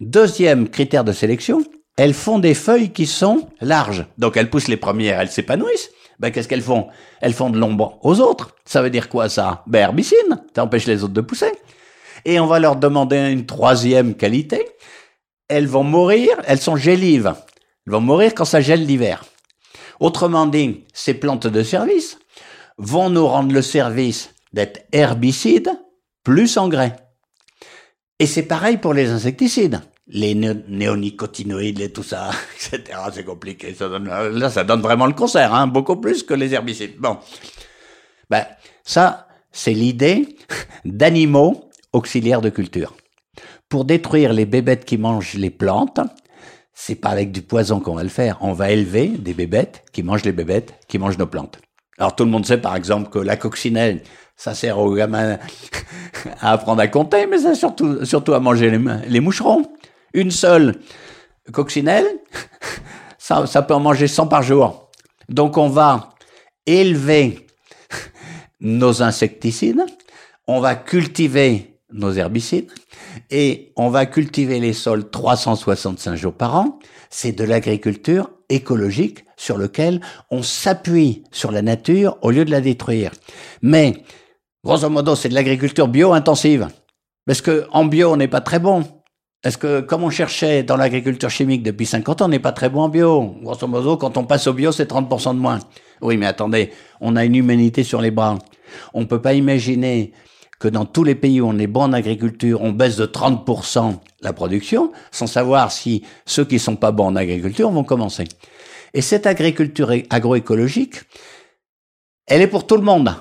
Deuxième 0.00 0.68
critère 0.68 1.04
de 1.04 1.12
sélection, 1.12 1.64
elles 1.96 2.14
font 2.14 2.38
des 2.38 2.54
feuilles 2.54 2.92
qui 2.92 3.06
sont 3.06 3.48
larges. 3.60 4.06
Donc 4.18 4.36
elles 4.36 4.50
poussent 4.50 4.68
les 4.68 4.76
premières, 4.76 5.20
elles 5.20 5.30
s'épanouissent. 5.30 5.90
Ben 6.18 6.30
qu'est-ce 6.30 6.48
qu'elles 6.48 6.62
font? 6.62 6.88
Elles 7.20 7.32
font 7.32 7.50
de 7.50 7.58
l'ombre 7.58 7.98
aux 8.02 8.20
autres. 8.20 8.54
Ça 8.64 8.82
veut 8.82 8.90
dire 8.90 9.08
quoi 9.08 9.28
ça? 9.28 9.62
Ben 9.66 9.80
herbicide, 9.80 10.42
ça 10.54 10.64
empêche 10.64 10.86
les 10.86 11.02
autres 11.02 11.14
de 11.14 11.20
pousser. 11.20 11.52
Et 12.24 12.40
on 12.40 12.46
va 12.46 12.58
leur 12.58 12.76
demander 12.76 13.16
une 13.16 13.46
troisième 13.46 14.14
qualité. 14.14 14.66
Elles 15.48 15.66
vont 15.66 15.84
mourir, 15.84 16.30
elles 16.46 16.60
sont 16.60 16.76
gélives. 16.76 17.34
Elles 17.86 17.92
vont 17.92 18.00
mourir 18.00 18.34
quand 18.34 18.44
ça 18.44 18.60
gèle 18.60 18.86
l'hiver. 18.86 19.24
Autrement 20.00 20.46
dit, 20.46 20.84
ces 20.92 21.14
plantes 21.14 21.46
de 21.46 21.62
service 21.62 22.18
vont 22.78 23.10
nous 23.10 23.26
rendre 23.26 23.52
le 23.52 23.62
service 23.62 24.34
d'être 24.52 24.86
herbicides 24.92 25.70
plus 26.22 26.56
engrais. 26.56 26.96
Et 28.18 28.26
c'est 28.26 28.42
pareil 28.42 28.78
pour 28.78 28.94
les 28.94 29.10
insecticides. 29.10 29.80
Les 30.06 30.34
néonicotinoïdes 30.34 31.80
et 31.80 31.92
tout 31.92 32.02
ça, 32.02 32.30
etc. 32.56 32.98
C'est 33.12 33.24
compliqué. 33.24 33.74
Ça 33.74 33.88
donne, 33.88 34.06
là, 34.06 34.50
ça 34.50 34.64
donne 34.64 34.82
vraiment 34.82 35.06
le 35.06 35.12
cancer, 35.12 35.54
hein, 35.54 35.66
beaucoup 35.66 35.96
plus 35.96 36.22
que 36.22 36.34
les 36.34 36.52
herbicides. 36.54 36.98
Bon. 36.98 37.18
Ben, 38.30 38.46
ça, 38.82 39.28
c'est 39.50 39.72
l'idée 39.72 40.36
d'animaux 40.84 41.70
auxiliaires 41.94 42.42
de 42.42 42.50
culture. 42.50 42.94
Pour 43.70 43.84
détruire 43.84 44.32
les 44.32 44.44
bébêtes 44.44 44.84
qui 44.84 44.98
mangent 44.98 45.34
les 45.34 45.50
plantes, 45.50 46.00
c'est 46.74 46.96
pas 46.96 47.08
avec 47.08 47.32
du 47.32 47.40
poison 47.40 47.80
qu'on 47.80 47.94
va 47.94 48.02
le 48.02 48.08
faire. 48.08 48.36
On 48.40 48.52
va 48.52 48.70
élever 48.70 49.08
des 49.08 49.32
bébêtes 49.32 49.84
qui 49.92 50.02
mangent 50.02 50.24
les 50.24 50.32
bébêtes 50.32 50.74
qui 50.88 50.98
mangent 50.98 51.18
nos 51.18 51.26
plantes. 51.26 51.58
Alors 51.98 52.16
tout 52.16 52.24
le 52.24 52.30
monde 52.30 52.44
sait 52.44 52.58
par 52.58 52.74
exemple 52.74 53.08
que 53.08 53.20
la 53.20 53.36
coccinelle, 53.36 54.02
ça 54.36 54.54
sert 54.54 54.78
aux 54.78 54.94
gamins 54.94 55.38
à 56.40 56.52
apprendre 56.52 56.82
à 56.82 56.88
compter, 56.88 57.26
mais 57.26 57.38
ça 57.38 57.54
surtout, 57.54 58.04
surtout 58.04 58.34
à 58.34 58.40
manger 58.40 58.70
les, 58.70 58.80
les 59.06 59.20
moucherons. 59.20 59.64
Une 60.12 60.32
seule 60.32 60.76
coccinelle, 61.52 62.06
ça, 63.18 63.46
ça 63.46 63.62
peut 63.62 63.74
en 63.74 63.80
manger 63.80 64.08
100 64.08 64.26
par 64.26 64.42
jour. 64.42 64.90
Donc 65.28 65.56
on 65.56 65.68
va 65.68 66.14
élever 66.66 67.46
nos 68.60 69.02
insecticides, 69.02 69.84
on 70.48 70.60
va 70.60 70.74
cultiver 70.74 71.73
nos 71.94 72.12
herbicides 72.12 72.70
et 73.30 73.72
on 73.76 73.88
va 73.88 74.04
cultiver 74.04 74.60
les 74.60 74.74
sols 74.74 75.08
365 75.08 76.16
jours 76.16 76.34
par 76.34 76.54
an. 76.56 76.78
C'est 77.08 77.32
de 77.32 77.44
l'agriculture 77.44 78.30
écologique 78.50 79.24
sur 79.36 79.56
lequel 79.56 80.00
on 80.30 80.42
s'appuie 80.42 81.24
sur 81.32 81.50
la 81.50 81.62
nature 81.62 82.18
au 82.20 82.30
lieu 82.30 82.44
de 82.44 82.50
la 82.50 82.60
détruire. 82.60 83.12
Mais 83.62 84.04
Grosso 84.64 84.88
modo, 84.88 85.14
c'est 85.14 85.28
de 85.28 85.34
l'agriculture 85.34 85.88
bio-intensive. 85.88 86.68
Parce 87.26 87.42
que 87.42 87.66
en 87.70 87.84
bio, 87.84 88.12
on 88.12 88.16
n'est 88.16 88.28
pas 88.28 88.40
très 88.40 88.58
bon. 88.58 88.82
Est-ce 89.44 89.58
que, 89.58 89.80
comme 89.82 90.02
on 90.04 90.08
cherchait 90.08 90.62
dans 90.62 90.78
l'agriculture 90.78 91.28
chimique 91.28 91.62
depuis 91.62 91.84
50 91.84 92.22
ans, 92.22 92.24
on 92.24 92.28
n'est 92.28 92.38
pas 92.38 92.52
très 92.52 92.70
bon 92.70 92.80
en 92.80 92.88
bio. 92.88 93.34
Grosso 93.42 93.66
modo, 93.66 93.98
quand 93.98 94.16
on 94.16 94.24
passe 94.24 94.46
au 94.46 94.54
bio, 94.54 94.72
c'est 94.72 94.90
30% 94.90 95.34
de 95.34 95.38
moins. 95.38 95.58
Oui, 96.00 96.16
mais 96.16 96.24
attendez, 96.24 96.70
on 97.02 97.14
a 97.14 97.26
une 97.26 97.34
humanité 97.34 97.84
sur 97.84 98.00
les 98.00 98.10
bras. 98.10 98.38
On 98.94 99.00
ne 99.00 99.04
peut 99.04 99.20
pas 99.20 99.34
imaginer 99.34 100.12
que 100.58 100.68
dans 100.68 100.86
tous 100.86 101.04
les 101.04 101.14
pays 101.14 101.40
où 101.40 101.46
on 101.46 101.58
est 101.58 101.66
bon 101.66 101.82
en 101.82 101.92
agriculture, 101.92 102.62
on 102.62 102.72
baisse 102.72 102.96
de 102.96 103.06
30% 103.06 103.98
la 104.22 104.32
production, 104.32 104.92
sans 105.10 105.26
savoir 105.26 105.72
si 105.72 106.04
ceux 106.26 106.44
qui 106.44 106.58
sont 106.58 106.76
pas 106.76 106.92
bons 106.92 107.06
en 107.06 107.16
agriculture 107.16 107.70
vont 107.70 107.84
commencer. 107.84 108.24
Et 108.94 109.02
cette 109.02 109.26
agriculture 109.26 109.92
agroécologique, 110.10 111.02
elle 112.26 112.40
est 112.40 112.46
pour 112.46 112.66
tout 112.66 112.76
le 112.76 112.82
monde. 112.82 113.14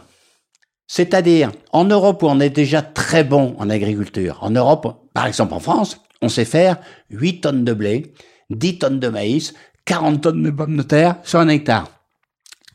C'est-à-dire, 0.88 1.52
en 1.72 1.86
Europe 1.86 2.22
où 2.24 2.28
on 2.28 2.40
est 2.40 2.50
déjà 2.50 2.82
très 2.82 3.24
bon 3.24 3.56
en 3.58 3.70
agriculture, 3.70 4.38
en 4.42 4.52
Europe, 4.52 5.08
par 5.14 5.26
exemple 5.26 5.54
en 5.54 5.60
France, 5.60 6.00
on 6.22 6.30
sait 6.30 6.46
faire 6.46 6.78
8 7.10 7.42
tonnes 7.42 7.66
de 7.66 7.74
blé, 7.74 8.14
10 8.52 8.80
tonnes 8.80 9.00
de 9.00 9.10
maïs, 9.10 9.54
40 9.86 10.22
tonnes 10.22 10.44
de 10.44 10.52
pommes 10.52 10.78
de 10.78 10.84
terre 10.84 11.16
sur 11.24 11.40
un 11.40 11.48
hectare. 11.50 11.90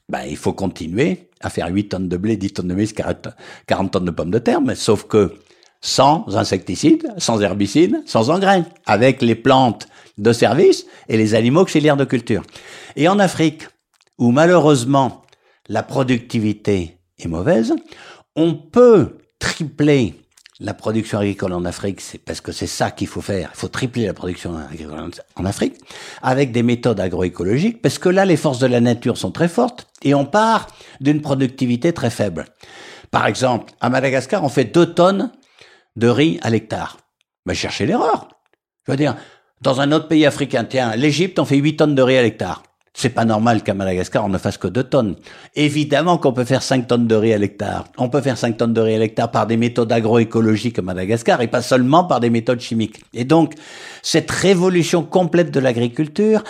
Ben, 0.08 0.24
il 0.28 0.36
faut 0.36 0.52
continuer 0.52 1.27
à 1.40 1.50
faire 1.50 1.68
8 1.68 1.88
tonnes 1.88 2.08
de 2.08 2.16
blé, 2.16 2.36
10 2.36 2.52
tonnes 2.52 2.68
de 2.68 2.74
maïs, 2.74 2.92
40 2.92 3.90
tonnes 3.90 4.04
de 4.04 4.10
pommes 4.10 4.30
de 4.30 4.38
terre, 4.38 4.60
mais 4.60 4.74
sauf 4.74 5.04
que 5.04 5.34
sans 5.80 6.36
insecticides, 6.36 7.08
sans 7.18 7.40
herbicides, 7.40 8.02
sans 8.06 8.30
engrais, 8.30 8.64
avec 8.86 9.22
les 9.22 9.36
plantes 9.36 9.88
de 10.16 10.32
service 10.32 10.86
et 11.08 11.16
les 11.16 11.34
animaux 11.34 11.60
auxiliaires 11.60 11.96
de 11.96 12.04
culture. 12.04 12.42
Et 12.96 13.08
en 13.08 13.18
Afrique, 13.18 13.68
où 14.18 14.32
malheureusement 14.32 15.22
la 15.68 15.82
productivité 15.82 16.98
est 17.18 17.28
mauvaise. 17.28 17.74
On 18.34 18.54
peut 18.54 19.18
tripler 19.38 20.14
la 20.60 20.74
production 20.74 21.18
agricole 21.18 21.52
en 21.52 21.64
Afrique, 21.64 22.00
c'est 22.00 22.18
parce 22.18 22.40
que 22.40 22.50
c'est 22.50 22.66
ça 22.66 22.90
qu'il 22.90 23.06
faut 23.06 23.20
faire. 23.20 23.50
Il 23.54 23.58
faut 23.58 23.68
tripler 23.68 24.06
la 24.06 24.14
production 24.14 24.56
agricole 24.56 25.10
en 25.36 25.44
Afrique 25.44 25.76
avec 26.20 26.50
des 26.50 26.62
méthodes 26.62 26.98
agroécologiques, 26.98 27.80
parce 27.80 27.98
que 27.98 28.08
là, 28.08 28.24
les 28.24 28.36
forces 28.36 28.58
de 28.58 28.66
la 28.66 28.80
nature 28.80 29.16
sont 29.16 29.30
très 29.30 29.48
fortes 29.48 29.86
et 30.02 30.14
on 30.14 30.24
part 30.24 30.66
d'une 31.00 31.20
productivité 31.20 31.92
très 31.92 32.10
faible. 32.10 32.46
Par 33.10 33.26
exemple, 33.26 33.72
à 33.80 33.88
Madagascar, 33.88 34.42
on 34.44 34.48
fait 34.48 34.64
deux 34.64 34.94
tonnes 34.94 35.30
de 35.96 36.08
riz 36.08 36.38
à 36.42 36.50
l'hectare. 36.50 36.98
Mais 37.46 37.54
cherchez 37.54 37.86
l'erreur. 37.86 38.28
Je 38.86 38.92
veux 38.92 38.98
dire, 38.98 39.16
dans 39.62 39.80
un 39.80 39.92
autre 39.92 40.08
pays 40.08 40.26
africain, 40.26 40.64
tiens, 40.64 40.94
l'Égypte, 40.96 41.38
on 41.38 41.44
fait 41.44 41.56
8 41.56 41.76
tonnes 41.76 41.94
de 41.94 42.02
riz 42.02 42.18
à 42.18 42.22
l'hectare. 42.22 42.62
C'est 43.00 43.10
pas 43.10 43.24
normal 43.24 43.62
qu'à 43.62 43.74
Madagascar, 43.74 44.24
on 44.24 44.28
ne 44.28 44.38
fasse 44.38 44.58
que 44.58 44.66
2 44.66 44.82
tonnes. 44.82 45.14
Évidemment 45.54 46.18
qu'on 46.18 46.32
peut 46.32 46.44
faire 46.44 46.64
5 46.64 46.88
tonnes 46.88 47.06
de 47.06 47.14
riz 47.14 47.32
à 47.32 47.38
l'hectare. 47.38 47.84
On 47.96 48.08
peut 48.08 48.20
faire 48.20 48.36
5 48.36 48.56
tonnes 48.56 48.74
de 48.74 48.80
riz 48.80 48.96
à 48.96 48.98
l'hectare 48.98 49.30
par 49.30 49.46
des 49.46 49.56
méthodes 49.56 49.92
agroécologiques 49.92 50.80
à 50.80 50.82
Madagascar 50.82 51.40
et 51.40 51.46
pas 51.46 51.62
seulement 51.62 52.02
par 52.02 52.18
des 52.18 52.28
méthodes 52.28 52.58
chimiques. 52.58 53.04
Et 53.14 53.24
donc, 53.24 53.54
cette 54.02 54.32
révolution 54.32 55.04
complète 55.04 55.52
de 55.52 55.60
l'agriculture, 55.60 56.42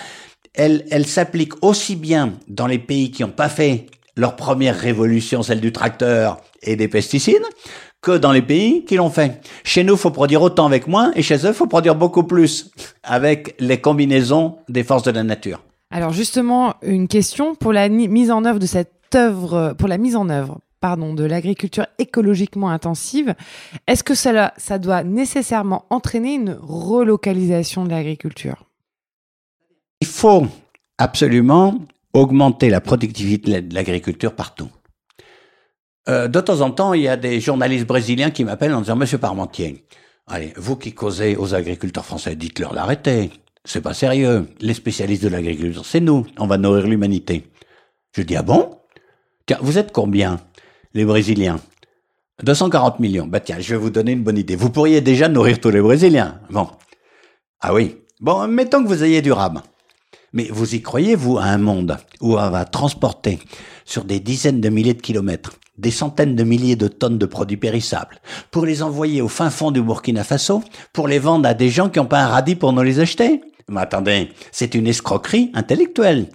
elle, 0.54 0.86
elle 0.90 1.04
s'applique 1.04 1.52
aussi 1.62 1.96
bien 1.96 2.32
dans 2.48 2.66
les 2.66 2.78
pays 2.78 3.10
qui 3.10 3.24
n'ont 3.24 3.28
pas 3.28 3.50
fait 3.50 3.84
leur 4.16 4.34
première 4.34 4.74
révolution, 4.74 5.42
celle 5.42 5.60
du 5.60 5.70
tracteur 5.70 6.40
et 6.62 6.76
des 6.76 6.88
pesticides, 6.88 7.44
que 8.00 8.16
dans 8.16 8.32
les 8.32 8.40
pays 8.40 8.86
qui 8.86 8.96
l'ont 8.96 9.10
fait. 9.10 9.42
Chez 9.64 9.84
nous, 9.84 9.98
faut 9.98 10.10
produire 10.10 10.40
autant 10.40 10.64
avec 10.64 10.86
moins, 10.86 11.12
et 11.14 11.20
chez 11.20 11.46
eux, 11.46 11.52
faut 11.52 11.66
produire 11.66 11.94
beaucoup 11.94 12.24
plus 12.24 12.70
avec 13.02 13.54
les 13.60 13.82
combinaisons 13.82 14.56
des 14.70 14.82
forces 14.82 15.02
de 15.02 15.10
la 15.10 15.24
nature. 15.24 15.60
Alors 15.90 16.12
justement, 16.12 16.74
une 16.82 17.08
question 17.08 17.54
pour 17.54 17.72
la 17.72 17.88
mise 17.88 18.30
en 18.30 18.44
œuvre 18.44 18.58
de 18.58 18.66
cette 18.66 19.14
œuvre, 19.14 19.74
pour 19.78 19.88
la 19.88 19.98
mise 19.98 20.16
en 20.16 20.28
œuvre, 20.28 20.60
pardon, 20.80 21.14
de 21.14 21.24
l'agriculture 21.24 21.86
écologiquement 21.98 22.70
intensive. 22.70 23.34
Est-ce 23.86 24.04
que 24.04 24.14
cela, 24.14 24.52
ça 24.56 24.78
doit 24.78 25.02
nécessairement 25.02 25.86
entraîner 25.90 26.34
une 26.34 26.58
relocalisation 26.60 27.84
de 27.84 27.90
l'agriculture? 27.90 28.64
Il 30.00 30.06
faut 30.06 30.46
absolument 30.98 31.78
augmenter 32.12 32.70
la 32.70 32.80
productivité 32.80 33.62
de 33.62 33.74
l'agriculture 33.74 34.34
partout. 34.34 34.70
Euh, 36.08 36.28
de 36.28 36.40
temps 36.40 36.60
en 36.60 36.70
temps, 36.70 36.94
il 36.94 37.02
y 37.02 37.08
a 37.08 37.16
des 37.16 37.40
journalistes 37.40 37.86
brésiliens 37.86 38.30
qui 38.30 38.44
m'appellent 38.44 38.74
en 38.74 38.80
disant 38.80 38.96
Monsieur 38.96 39.18
Parmentier, 39.18 39.84
allez, 40.26 40.52
vous 40.56 40.76
qui 40.76 40.92
causez 40.92 41.36
aux 41.36 41.54
agriculteurs 41.54 42.04
français, 42.04 42.34
dites-leur 42.34 42.74
d'arrêter. 42.74 43.30
C'est 43.64 43.80
pas 43.80 43.94
sérieux. 43.94 44.46
Les 44.60 44.74
spécialistes 44.74 45.22
de 45.22 45.28
l'agriculture, 45.28 45.84
c'est 45.84 46.00
nous. 46.00 46.26
On 46.38 46.46
va 46.46 46.58
nourrir 46.58 46.86
l'humanité. 46.86 47.44
Je 48.12 48.22
dis 48.22 48.36
ah 48.36 48.42
bon? 48.42 48.78
Tiens, 49.46 49.58
vous 49.60 49.78
êtes 49.78 49.92
combien 49.92 50.40
les 50.94 51.04
Brésiliens? 51.04 51.60
240 52.42 53.00
millions. 53.00 53.26
Bah 53.26 53.40
tiens, 53.40 53.58
je 53.58 53.74
vais 53.74 53.80
vous 53.80 53.90
donner 53.90 54.12
une 54.12 54.22
bonne 54.22 54.38
idée. 54.38 54.56
Vous 54.56 54.70
pourriez 54.70 55.00
déjà 55.00 55.28
nourrir 55.28 55.60
tous 55.60 55.70
les 55.70 55.80
Brésiliens. 55.80 56.40
Bon. 56.50 56.68
Ah 57.60 57.74
oui. 57.74 57.96
Bon, 58.20 58.46
mettons 58.48 58.82
que 58.82 58.88
vous 58.88 59.02
ayez 59.02 59.22
du 59.22 59.32
rab. 59.32 59.60
Mais 60.32 60.48
vous 60.50 60.74
y 60.74 60.82
croyez, 60.82 61.14
vous, 61.14 61.38
à 61.38 61.44
un 61.44 61.58
monde 61.58 61.96
où 62.20 62.38
on 62.38 62.50
va 62.50 62.64
transporter 62.64 63.38
sur 63.84 64.04
des 64.04 64.20
dizaines 64.20 64.60
de 64.60 64.68
milliers 64.68 64.94
de 64.94 65.02
kilomètres 65.02 65.52
des 65.78 65.90
centaines 65.90 66.34
de 66.34 66.44
milliers 66.44 66.76
de 66.76 66.88
tonnes 66.88 67.18
de 67.18 67.26
produits 67.26 67.56
périssables 67.56 68.18
pour 68.50 68.66
les 68.66 68.82
envoyer 68.82 69.22
au 69.22 69.28
fin 69.28 69.50
fond 69.50 69.70
du 69.70 69.80
Burkina 69.80 70.24
Faso 70.24 70.62
pour 70.92 71.08
les 71.08 71.18
vendre 71.18 71.48
à 71.48 71.54
des 71.54 71.70
gens 71.70 71.88
qui 71.88 71.98
n'ont 71.98 72.06
pas 72.06 72.20
un 72.20 72.28
radis 72.28 72.56
pour 72.56 72.72
nous 72.72 72.82
les 72.82 73.00
acheter 73.00 73.40
Mais 73.68 73.80
attendez, 73.80 74.28
c'est 74.52 74.74
une 74.74 74.86
escroquerie 74.86 75.50
intellectuelle. 75.54 76.26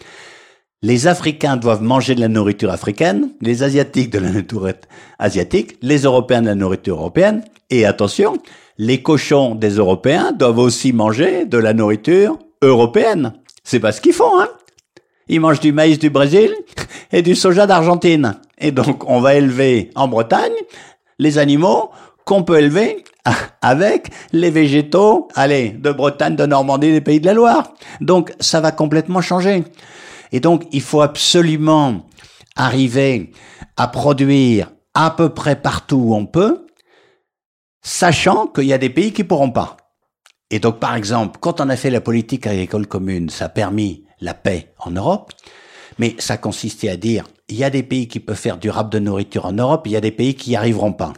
Les 0.82 1.08
Africains 1.08 1.56
doivent 1.56 1.82
manger 1.82 2.14
de 2.14 2.20
la 2.20 2.28
nourriture 2.28 2.72
africaine, 2.72 3.30
les 3.40 3.64
Asiatiques 3.64 4.10
de 4.10 4.20
la 4.20 4.30
nourriture 4.30 4.70
asiatique, 5.18 5.78
les 5.82 6.00
Européens 6.00 6.42
de 6.42 6.48
la 6.48 6.56
nourriture 6.56 6.98
européenne, 6.98 7.44
et 7.70 7.86
attention, 7.86 8.38
les 8.78 9.02
cochons 9.02 9.56
des 9.56 9.76
Européens 9.76 10.34
doivent 10.34 10.60
aussi 10.60 10.92
manger 10.92 11.46
de 11.46 11.58
la 11.58 11.74
nourriture 11.74 12.38
européenne. 12.62 13.34
C'est 13.64 13.80
pas 13.80 13.94
ce 13.94 14.02
qu'ils 14.02 14.14
font, 14.14 14.42
hein 14.42 14.50
Ils 15.28 15.40
mangent 15.40 15.60
du 15.60 15.72
maïs 15.72 16.00
du 16.00 16.10
Brésil 16.10 16.54
et 17.12 17.22
du 17.22 17.36
soja 17.36 17.66
d'Argentine. 17.66 18.36
Et 18.58 18.72
donc, 18.72 19.10
on 19.10 19.22
va 19.22 19.36
élever 19.36 19.90
en 19.96 20.08
Bretagne 20.08 20.54
les 21.20 21.38
animaux 21.38 21.92
qu'on 22.26 22.44
peut 22.44 22.60
élever 22.60 23.04
avec 23.62 24.10
les 24.32 24.50
végétaux, 24.50 25.28
allez, 25.36 25.70
de 25.70 25.92
Bretagne, 25.92 26.36
de 26.36 26.46
Normandie, 26.46 26.92
des 26.92 27.02
pays 27.02 27.20
de 27.20 27.26
la 27.26 27.34
Loire. 27.34 27.74
Donc, 28.02 28.34
ça 28.40 28.62
va 28.62 28.72
complètement 28.72 29.22
changer. 29.22 29.64
Et 30.32 30.40
donc, 30.40 30.66
il 30.72 30.82
faut 30.82 31.02
absolument 31.02 32.06
arriver 32.56 33.32
à 33.78 33.88
produire 33.88 34.72
à 34.94 35.12
peu 35.12 35.30
près 35.30 35.56
partout 35.56 35.98
où 35.98 36.16
on 36.16 36.26
peut, 36.26 36.66
sachant 37.82 38.48
qu'il 38.48 38.66
y 38.66 38.74
a 38.74 38.78
des 38.78 38.90
pays 38.90 39.14
qui 39.14 39.24
pourront 39.24 39.52
pas. 39.52 39.78
Et 40.52 40.60
donc, 40.60 40.80
par 40.80 40.96
exemple, 40.96 41.40
quand 41.40 41.62
on 41.62 41.70
a 41.70 41.76
fait 41.76 41.90
la 41.90 42.02
politique 42.02 42.46
agricole 42.46 42.88
commune, 42.88 43.30
ça 43.30 43.46
a 43.46 43.50
permis 43.50 44.03
la 44.24 44.34
paix 44.34 44.74
en 44.80 44.92
Europe, 44.92 45.32
mais 46.00 46.16
ça 46.20 46.38
consistait 46.38 46.90
à 46.90 46.98
dire, 46.98 47.26
il 47.50 47.58
y 47.58 47.64
a 47.64 47.70
des 47.70 47.84
pays 47.84 48.08
qui 48.08 48.20
peuvent 48.20 48.38
faire 48.38 48.58
du 48.58 48.70
rap 48.70 48.92
de 48.92 49.00
nourriture 49.00 49.46
en 49.46 49.54
Europe, 49.54 49.84
il 49.86 49.92
y 49.92 49.96
a 49.96 50.02
des 50.02 50.12
pays 50.12 50.36
qui 50.36 50.52
n'y 50.52 50.56
arriveront 50.56 50.94
pas. 50.94 51.14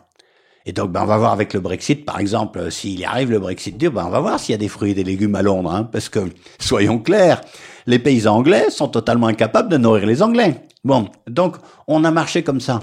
Et 0.68 0.74
donc, 0.74 0.92
ben, 0.92 1.04
on 1.04 1.06
va 1.06 1.18
voir 1.18 1.32
avec 1.32 1.54
le 1.54 1.60
Brexit, 1.60 2.06
par 2.06 2.20
exemple, 2.20 2.72
s'il 2.72 3.00
y 3.00 3.06
arrive 3.06 3.30
le 3.30 3.40
Brexit 3.40 3.78
dur, 3.78 3.92
ben, 3.92 4.06
on 4.06 4.10
va 4.10 4.20
voir 4.20 4.40
s'il 4.40 4.54
y 4.54 4.56
a 4.56 4.58
des 4.58 4.68
fruits 4.68 4.92
et 4.92 4.94
des 4.96 5.04
légumes 5.04 5.36
à 5.36 5.44
Londres, 5.44 5.72
hein, 5.72 5.84
parce 5.84 6.10
que, 6.10 6.20
soyons 6.60 6.98
clairs, 6.98 7.42
les 7.86 8.00
paysans 8.00 8.38
anglais 8.38 8.72
sont 8.72 8.88
totalement 8.88 9.28
incapables 9.28 9.70
de 9.70 9.78
nourrir 9.78 10.08
les 10.08 10.24
Anglais. 10.24 10.64
Bon, 10.84 11.10
donc, 11.28 11.58
on 11.88 12.04
a 12.04 12.12
marché 12.12 12.44
comme 12.44 12.60
ça. 12.60 12.80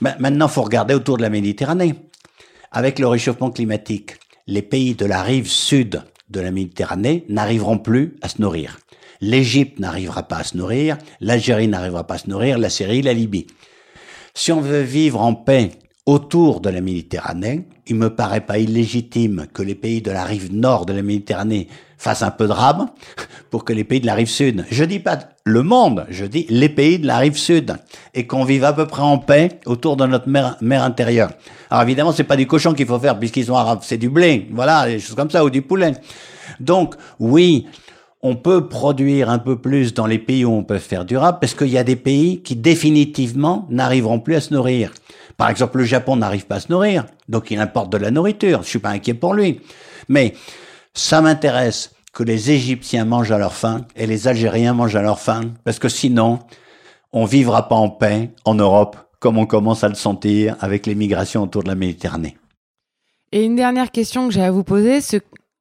Ben, 0.00 0.16
maintenant, 0.18 0.48
faut 0.48 0.62
regarder 0.62 0.94
autour 0.94 1.16
de 1.16 1.22
la 1.22 1.30
Méditerranée. 1.30 1.94
Avec 2.72 2.98
le 2.98 3.06
réchauffement 3.06 3.52
climatique, 3.52 4.16
les 4.48 4.62
pays 4.62 4.96
de 4.96 5.06
la 5.06 5.22
rive 5.22 5.48
sud 5.48 6.02
de 6.34 6.40
la 6.40 6.50
Méditerranée 6.50 7.24
n'arriveront 7.28 7.78
plus 7.78 8.16
à 8.20 8.28
se 8.28 8.42
nourrir. 8.42 8.78
L'Égypte 9.20 9.78
n'arrivera 9.78 10.24
pas 10.24 10.38
à 10.38 10.44
se 10.44 10.56
nourrir, 10.56 10.98
l'Algérie 11.20 11.68
n'arrivera 11.68 12.06
pas 12.06 12.14
à 12.14 12.18
se 12.18 12.28
nourrir, 12.28 12.58
la 12.58 12.68
Syrie, 12.68 13.00
la 13.00 13.14
Libye. 13.14 13.46
Si 14.34 14.52
on 14.52 14.60
veut 14.60 14.82
vivre 14.82 15.22
en 15.22 15.34
paix 15.34 15.70
autour 16.06 16.60
de 16.60 16.68
la 16.68 16.80
Méditerranée, 16.80 17.66
il 17.86 17.96
me 17.96 18.10
paraît 18.10 18.42
pas 18.42 18.58
illégitime 18.58 19.46
que 19.52 19.62
les 19.62 19.74
pays 19.74 20.02
de 20.02 20.10
la 20.10 20.24
rive 20.24 20.54
nord 20.54 20.84
de 20.86 20.92
la 20.92 21.02
Méditerranée 21.02 21.68
fassent 21.96 22.22
un 22.22 22.30
peu 22.30 22.46
de 22.46 22.52
rab 22.52 22.86
pour 23.50 23.64
que 23.64 23.72
les 23.72 23.84
pays 23.84 24.00
de 24.00 24.06
la 24.06 24.14
rive 24.14 24.28
sud, 24.28 24.66
je 24.70 24.84
dis 24.84 24.98
pas 24.98 25.18
le 25.44 25.62
monde, 25.62 26.04
je 26.10 26.26
dis 26.26 26.46
les 26.50 26.68
pays 26.68 26.98
de 26.98 27.06
la 27.06 27.18
rive 27.18 27.38
sud, 27.38 27.76
et 28.12 28.26
qu'on 28.26 28.44
vive 28.44 28.64
à 28.64 28.72
peu 28.72 28.86
près 28.86 29.02
en 29.02 29.18
paix 29.18 29.60
autour 29.64 29.96
de 29.96 30.06
notre 30.06 30.28
mer, 30.28 30.56
mer 30.60 30.82
intérieure. 30.82 31.30
Alors 31.70 31.82
évidemment, 31.84 32.12
c'est 32.12 32.24
pas 32.24 32.36
du 32.36 32.46
cochon 32.46 32.74
qu'il 32.74 32.86
faut 32.86 32.98
faire 32.98 33.18
puisqu'ils 33.18 33.46
sont 33.46 33.54
arabes, 33.54 33.80
c'est 33.82 33.96
du 33.96 34.10
blé, 34.10 34.48
voilà, 34.52 34.86
des 34.86 34.98
choses 34.98 35.16
comme 35.16 35.30
ça, 35.30 35.44
ou 35.44 35.50
du 35.50 35.62
poulet. 35.62 35.92
Donc, 36.60 36.94
oui, 37.18 37.66
on 38.22 38.36
peut 38.36 38.68
produire 38.68 39.28
un 39.30 39.38
peu 39.38 39.56
plus 39.56 39.92
dans 39.92 40.06
les 40.06 40.18
pays 40.18 40.44
où 40.44 40.52
on 40.52 40.64
peut 40.64 40.78
faire 40.78 41.04
du 41.04 41.16
rab, 41.16 41.40
parce 41.40 41.54
qu'il 41.54 41.68
y 41.68 41.78
a 41.78 41.84
des 41.84 41.96
pays 41.96 42.42
qui 42.42 42.56
définitivement 42.56 43.66
n'arriveront 43.70 44.20
plus 44.20 44.34
à 44.34 44.40
se 44.40 44.52
nourrir. 44.52 44.92
Par 45.36 45.50
exemple, 45.50 45.78
le 45.78 45.84
Japon 45.84 46.16
n'arrive 46.16 46.46
pas 46.46 46.56
à 46.56 46.60
se 46.60 46.70
nourrir, 46.70 47.06
donc 47.28 47.50
il 47.50 47.58
importe 47.58 47.90
de 47.90 47.96
la 47.96 48.10
nourriture. 48.10 48.62
Je 48.62 48.68
suis 48.68 48.78
pas 48.78 48.90
inquiet 48.90 49.14
pour 49.14 49.34
lui. 49.34 49.60
Mais 50.08 50.34
ça 50.94 51.20
m'intéresse 51.20 51.92
que 52.12 52.22
les 52.22 52.50
Égyptiens 52.50 53.04
mangent 53.04 53.32
à 53.32 53.38
leur 53.38 53.54
faim 53.54 53.86
et 53.96 54.06
les 54.06 54.28
Algériens 54.28 54.72
mangent 54.72 54.96
à 54.96 55.02
leur 55.02 55.18
faim, 55.18 55.52
parce 55.64 55.78
que 55.78 55.88
sinon, 55.88 56.38
on 57.12 57.24
vivra 57.24 57.68
pas 57.68 57.74
en 57.74 57.90
paix 57.90 58.30
en 58.44 58.54
Europe, 58.54 58.96
comme 59.18 59.38
on 59.38 59.46
commence 59.46 59.82
à 59.82 59.88
le 59.88 59.94
sentir 59.94 60.56
avec 60.60 60.86
les 60.86 60.94
migrations 60.94 61.42
autour 61.42 61.64
de 61.64 61.68
la 61.68 61.74
Méditerranée. 61.74 62.36
Et 63.32 63.42
une 63.42 63.56
dernière 63.56 63.90
question 63.90 64.28
que 64.28 64.34
j'ai 64.34 64.42
à 64.42 64.52
vous 64.52 64.62
poser, 64.62 65.00
ce, 65.00 65.16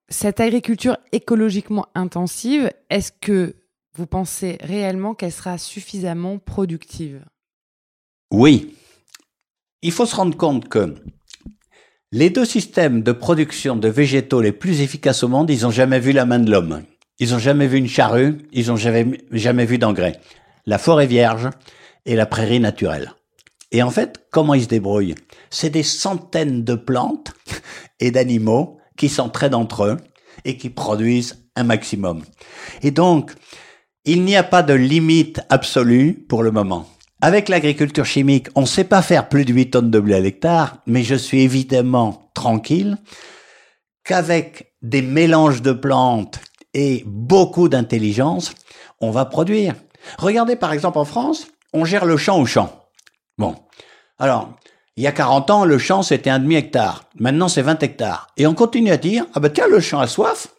cette 0.10 0.40
agriculture 0.40 0.98
écologiquement 1.12 1.88
intensive, 1.96 2.70
est-ce 2.92 3.12
que 3.12 3.56
vous 3.96 4.06
pensez 4.06 4.58
réellement 4.62 5.16
qu'elle 5.16 5.32
sera 5.32 5.58
suffisamment 5.58 6.38
productive? 6.38 7.24
Oui. 8.32 8.76
Il 9.86 9.92
faut 9.92 10.06
se 10.06 10.16
rendre 10.16 10.38
compte 10.38 10.70
que 10.70 10.96
les 12.14 12.30
deux 12.30 12.46
systèmes 12.46 13.04
de 13.04 13.12
production 13.12 13.76
de 13.76 13.90
végétaux 13.90 14.40
les 14.40 14.54
plus 14.54 14.80
efficaces 14.80 15.24
au 15.24 15.28
monde, 15.28 15.50
ils 15.50 15.64
n'ont 15.64 15.72
jamais 15.72 16.00
vu 16.00 16.14
la 16.14 16.26
main 16.26 16.40
de 16.40 16.50
l'homme. 16.50 16.84
Ils 17.20 17.32
n'ont 17.32 17.40
jamais 17.40 17.68
vu 17.68 17.80
une 17.80 17.90
charrue, 17.90 18.38
ils 18.54 18.68
n'ont 18.68 18.78
jamais, 18.78 19.18
jamais 19.32 19.66
vu 19.66 19.78
d'engrais. 19.78 20.22
La 20.66 20.78
forêt 20.78 21.06
vierge 21.06 21.50
et 22.06 22.16
la 22.16 22.26
prairie 22.26 22.62
naturelle. 22.62 23.12
Et 23.74 23.84
en 23.84 23.90
fait, 23.90 24.26
comment 24.32 24.54
ils 24.54 24.64
se 24.64 24.68
débrouillent? 24.70 25.16
C'est 25.50 25.70
des 25.70 25.84
centaines 25.84 26.64
de 26.64 26.76
plantes 26.76 27.34
et 28.00 28.12
d'animaux 28.12 28.78
qui 28.96 29.10
s'entraident 29.10 29.56
entre 29.56 29.84
eux 29.84 29.98
et 30.46 30.56
qui 30.56 30.70
produisent 30.70 31.44
un 31.58 31.66
maximum. 31.66 32.24
Et 32.84 32.92
donc, 32.92 33.34
il 34.06 34.24
n'y 34.24 34.38
a 34.38 34.44
pas 34.44 34.64
de 34.64 34.74
limite 34.74 35.42
absolue 35.50 36.14
pour 36.14 36.42
le 36.42 36.52
moment. 36.52 36.88
Avec 37.24 37.48
l'agriculture 37.48 38.04
chimique, 38.04 38.50
on 38.54 38.62
ne 38.62 38.66
sait 38.66 38.84
pas 38.84 39.02
faire 39.02 39.30
plus 39.30 39.46
de 39.46 39.54
8 39.54 39.70
tonnes 39.72 39.90
de 39.90 40.00
blé 40.02 40.16
à 40.16 40.20
l'hectare, 40.20 40.80
mais 40.86 41.04
je 41.04 41.16
suis 41.16 41.40
évidemment 41.40 42.30
tranquille 42.34 42.98
qu'avec 44.04 44.74
des 44.82 45.02
mélanges 45.02 45.62
de 45.62 45.72
plantes 45.72 46.42
et 46.74 47.02
beaucoup 47.06 47.70
d'intelligence, 47.70 48.54
on 49.00 49.10
va 49.10 49.24
produire. 49.24 49.74
Regardez 50.18 50.58
par 50.58 50.74
exemple 50.74 50.98
en 50.98 51.06
France, 51.06 51.48
on 51.72 51.86
gère 51.86 52.04
le 52.04 52.18
champ 52.18 52.42
au 52.42 52.46
champ. 52.46 52.88
Bon. 53.38 53.56
Alors, 54.20 54.58
il 54.98 55.04
y 55.06 55.08
a 55.08 55.14
40 55.14 55.50
ans, 55.50 55.64
le 55.64 55.78
champ 55.78 56.04
c'était 56.04 56.30
un 56.30 56.40
demi-hectare. 56.40 57.06
Maintenant, 57.16 57.48
c'est 57.48 57.62
20 57.62 57.82
hectares. 57.84 58.28
Et 58.36 58.48
on 58.48 58.54
continue 58.54 58.92
à 58.92 58.98
dire, 58.98 59.28
ah 59.34 59.40
ben 59.40 59.50
tiens, 59.50 59.68
le 59.68 59.80
champ 59.80 60.02
a 60.02 60.08
soif, 60.08 60.50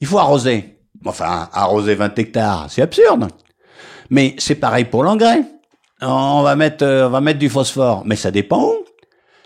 il 0.00 0.08
faut 0.08 0.18
arroser. 0.18 0.80
Enfin, 1.04 1.48
arroser 1.52 1.94
20 1.94 2.18
hectares, 2.18 2.66
c'est 2.68 2.82
absurde. 2.82 3.28
Mais 4.10 4.34
c'est 4.38 4.56
pareil 4.56 4.86
pour 4.86 5.04
l'engrais. 5.04 5.44
On 6.02 6.42
va 6.42 6.56
mettre, 6.56 6.84
on 6.84 7.10
va 7.10 7.20
mettre 7.20 7.38
du 7.38 7.48
phosphore. 7.48 8.02
Mais 8.04 8.16
ça 8.16 8.30
dépend 8.30 8.64
où. 8.64 8.84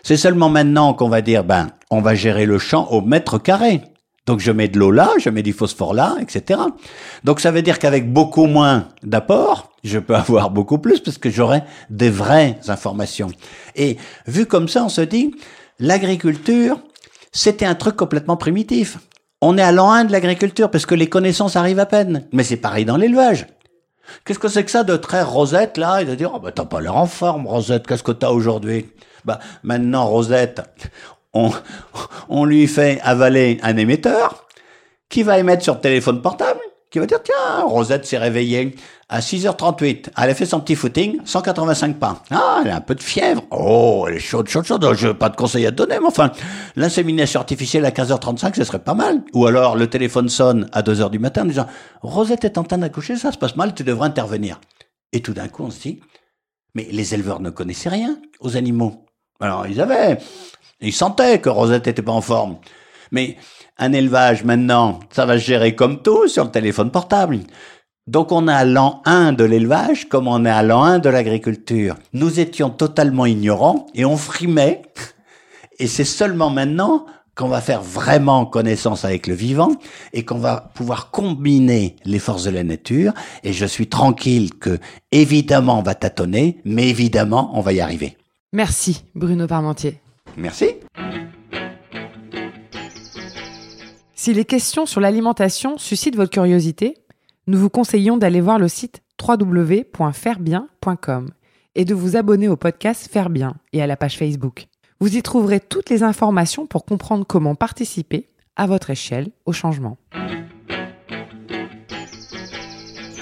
C'est 0.02 0.16
seulement 0.16 0.48
maintenant 0.48 0.94
qu'on 0.94 1.08
va 1.08 1.20
dire, 1.20 1.44
ben, 1.44 1.68
on 1.90 2.00
va 2.00 2.14
gérer 2.14 2.46
le 2.46 2.58
champ 2.58 2.88
au 2.90 3.00
mètre 3.00 3.38
carré. 3.38 3.82
Donc 4.28 4.40
je 4.40 4.52
mets 4.52 4.68
de 4.68 4.78
l'eau 4.78 4.90
là, 4.90 5.10
je 5.18 5.30
mets 5.30 5.42
du 5.42 5.54
phosphore 5.54 5.94
là, 5.94 6.16
etc. 6.20 6.60
Donc 7.24 7.40
ça 7.40 7.50
veut 7.50 7.62
dire 7.62 7.78
qu'avec 7.78 8.12
beaucoup 8.12 8.44
moins 8.44 8.88
d'apport, 9.02 9.72
je 9.84 9.98
peux 9.98 10.14
avoir 10.16 10.50
beaucoup 10.50 10.76
plus 10.76 11.00
parce 11.00 11.16
que 11.16 11.30
j'aurai 11.30 11.62
des 11.88 12.10
vraies 12.10 12.58
informations. 12.68 13.30
Et 13.74 13.96
vu 14.26 14.44
comme 14.44 14.68
ça, 14.68 14.84
on 14.84 14.90
se 14.90 15.00
dit, 15.00 15.34
l'agriculture, 15.78 16.78
c'était 17.32 17.64
un 17.64 17.74
truc 17.74 17.96
complètement 17.96 18.36
primitif. 18.36 18.98
On 19.40 19.56
est 19.56 19.62
à 19.62 19.72
l'an 19.72 19.92
1 19.92 20.04
de 20.04 20.12
l'agriculture 20.12 20.70
parce 20.70 20.84
que 20.84 20.94
les 20.94 21.08
connaissances 21.08 21.56
arrivent 21.56 21.78
à 21.78 21.86
peine. 21.86 22.24
Mais 22.32 22.44
c'est 22.44 22.56
pareil 22.56 22.84
dans 22.84 22.98
l'élevage. 22.98 23.46
Qu'est-ce 24.24 24.38
que 24.38 24.48
c'est 24.48 24.64
que 24.64 24.70
ça 24.70 24.84
de 24.84 24.96
traire 24.96 25.30
Rosette 25.30 25.76
là? 25.76 26.02
Et 26.02 26.04
de 26.04 26.14
dire 26.14 26.32
oh 26.34 26.38
bah 26.38 26.52
t'as 26.52 26.64
pas 26.64 26.80
l'air 26.80 26.96
en 26.96 27.06
forme 27.06 27.46
Rosette. 27.46 27.86
Qu'est-ce 27.86 28.02
que 28.02 28.12
t'as 28.12 28.30
aujourd'hui? 28.30 28.90
Bah 29.24 29.38
maintenant 29.62 30.06
Rosette 30.06 30.62
on 31.34 31.50
on 32.28 32.44
lui 32.44 32.66
fait 32.66 33.00
avaler 33.02 33.58
un 33.62 33.76
émetteur 33.76 34.46
qui 35.08 35.22
va 35.22 35.38
émettre 35.38 35.62
sur 35.62 35.80
téléphone 35.80 36.22
portable 36.22 36.60
qui 36.90 36.98
va 36.98 37.06
dire, 37.06 37.22
tiens, 37.22 37.64
Rosette 37.64 38.06
s'est 38.06 38.18
réveillée 38.18 38.74
à 39.08 39.20
6h38. 39.20 40.10
Elle 40.16 40.30
a 40.30 40.34
fait 40.34 40.46
son 40.46 40.60
petit 40.60 40.74
footing, 40.74 41.20
185 41.24 41.98
pas. 41.98 42.22
Ah, 42.30 42.60
elle 42.62 42.70
a 42.70 42.76
un 42.76 42.80
peu 42.80 42.94
de 42.94 43.02
fièvre. 43.02 43.42
Oh, 43.50 44.04
elle 44.08 44.16
est 44.16 44.20
chaude, 44.20 44.48
chaude, 44.48 44.66
chaude. 44.66 44.86
Je 44.94 45.08
n'ai 45.08 45.14
pas 45.14 45.28
de 45.30 45.36
conseils 45.36 45.66
à 45.66 45.70
te 45.70 45.76
donner, 45.76 45.98
mais 45.98 46.06
enfin, 46.06 46.30
l'insémination 46.76 47.40
artificielle 47.40 47.86
à 47.86 47.90
15h35, 47.90 48.54
ce 48.54 48.64
serait 48.64 48.78
pas 48.78 48.94
mal. 48.94 49.22
Ou 49.32 49.46
alors, 49.46 49.76
le 49.76 49.88
téléphone 49.88 50.28
sonne 50.28 50.68
à 50.72 50.82
2h 50.82 51.10
du 51.10 51.18
matin 51.18 51.42
en 51.42 51.46
disant, 51.46 51.66
Rosette 52.02 52.44
est 52.44 52.58
en 52.58 52.64
train 52.64 52.78
d'accoucher, 52.78 53.16
ça 53.16 53.32
se 53.32 53.38
passe 53.38 53.56
mal, 53.56 53.74
tu 53.74 53.82
devrais 53.82 54.08
intervenir. 54.08 54.60
Et 55.12 55.20
tout 55.20 55.32
d'un 55.32 55.48
coup, 55.48 55.64
on 55.64 55.70
se 55.70 55.80
dit, 55.80 56.00
mais 56.74 56.86
les 56.90 57.14
éleveurs 57.14 57.40
ne 57.40 57.50
connaissaient 57.50 57.88
rien 57.88 58.18
aux 58.40 58.56
animaux. 58.56 59.06
Alors, 59.40 59.66
ils 59.66 59.80
avaient, 59.80 60.18
ils 60.80 60.92
sentaient 60.92 61.40
que 61.40 61.48
Rosette 61.48 61.86
n'était 61.86 62.02
pas 62.02 62.12
en 62.12 62.20
forme. 62.20 62.58
Mais 63.10 63.36
un 63.78 63.92
élevage, 63.94 64.44
maintenant, 64.44 65.00
ça 65.10 65.24
va 65.24 65.38
se 65.38 65.44
gérer 65.44 65.74
comme 65.74 66.02
tout 66.02 66.28
sur 66.28 66.44
le 66.44 66.50
téléphone 66.50 66.90
portable. 66.90 67.38
Donc 68.08 68.32
on 68.32 68.48
est 68.48 68.52
à 68.52 68.64
l'an 68.64 69.02
1 69.04 69.34
de 69.34 69.44
l'élevage 69.44 70.08
comme 70.08 70.28
on 70.28 70.46
est 70.46 70.50
à 70.50 70.62
l'an 70.62 70.82
1 70.82 70.98
de 70.98 71.10
l'agriculture. 71.10 71.94
Nous 72.14 72.40
étions 72.40 72.70
totalement 72.70 73.26
ignorants 73.26 73.86
et 73.94 74.06
on 74.06 74.16
frimait. 74.16 74.80
Et 75.78 75.86
c'est 75.86 76.04
seulement 76.04 76.48
maintenant 76.48 77.04
qu'on 77.34 77.48
va 77.48 77.60
faire 77.60 77.82
vraiment 77.82 78.46
connaissance 78.46 79.04
avec 79.04 79.26
le 79.26 79.34
vivant 79.34 79.72
et 80.14 80.24
qu'on 80.24 80.38
va 80.38 80.70
pouvoir 80.74 81.10
combiner 81.10 81.96
les 82.06 82.18
forces 82.18 82.44
de 82.44 82.50
la 82.50 82.64
nature. 82.64 83.12
Et 83.44 83.52
je 83.52 83.66
suis 83.66 83.88
tranquille 83.88 84.54
que, 84.54 84.78
évidemment, 85.12 85.78
on 85.78 85.82
va 85.82 85.94
tâtonner, 85.94 86.60
mais 86.64 86.88
évidemment, 86.88 87.50
on 87.52 87.60
va 87.60 87.74
y 87.74 87.80
arriver. 87.80 88.16
Merci, 88.54 89.04
Bruno 89.14 89.46
Parmentier. 89.46 90.00
Merci. 90.38 90.70
Si 94.14 94.32
les 94.32 94.46
questions 94.46 94.86
sur 94.86 95.02
l'alimentation 95.02 95.76
suscitent 95.76 96.16
votre 96.16 96.32
curiosité, 96.32 96.94
nous 97.48 97.58
vous 97.58 97.70
conseillons 97.70 98.18
d'aller 98.18 98.42
voir 98.42 98.58
le 98.58 98.68
site 98.68 99.00
www.fairebien.com 99.26 101.30
et 101.74 101.86
de 101.86 101.94
vous 101.94 102.16
abonner 102.16 102.46
au 102.46 102.56
podcast 102.56 103.08
Faire 103.10 103.30
Bien 103.30 103.54
et 103.72 103.80
à 103.82 103.86
la 103.86 103.96
page 103.96 104.18
Facebook. 104.18 104.66
Vous 105.00 105.16
y 105.16 105.22
trouverez 105.22 105.58
toutes 105.58 105.88
les 105.88 106.02
informations 106.02 106.66
pour 106.66 106.84
comprendre 106.84 107.24
comment 107.26 107.54
participer, 107.54 108.28
à 108.56 108.66
votre 108.66 108.90
échelle, 108.90 109.30
au 109.46 109.52
changement. 109.52 109.96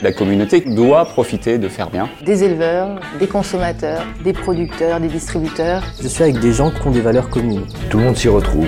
La 0.02 0.12
communauté 0.12 0.60
doit 0.60 1.04
profiter 1.04 1.58
de 1.58 1.68
faire 1.68 1.90
bien. 1.90 2.08
Des 2.24 2.42
éleveurs, 2.42 2.98
des 3.20 3.28
consommateurs, 3.28 4.04
des 4.24 4.32
producteurs, 4.32 4.98
des 5.00 5.08
distributeurs. 5.08 5.84
Je 6.02 6.08
suis 6.08 6.24
avec 6.24 6.40
des 6.40 6.52
gens 6.52 6.72
qui 6.72 6.84
ont 6.84 6.90
des 6.90 7.00
valeurs 7.00 7.30
communes. 7.30 7.66
Tout 7.90 7.98
le 7.98 8.04
monde 8.04 8.16
s'y 8.16 8.28
retrouve. 8.28 8.66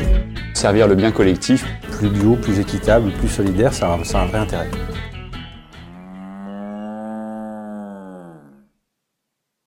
Servir 0.54 0.86
le 0.86 0.94
bien 0.94 1.11
collectif 1.11 1.66
Plus 1.90 2.11
bio, 2.11 2.36
plus 2.36 2.61
équitable, 2.61 3.11
plus 3.18 3.28
solidaire, 3.28 3.74
ça 3.74 3.94
a, 3.94 4.04
ça 4.04 4.20
a 4.20 4.22
un 4.22 4.26
vrai 4.26 4.38
intérêt. 4.38 4.70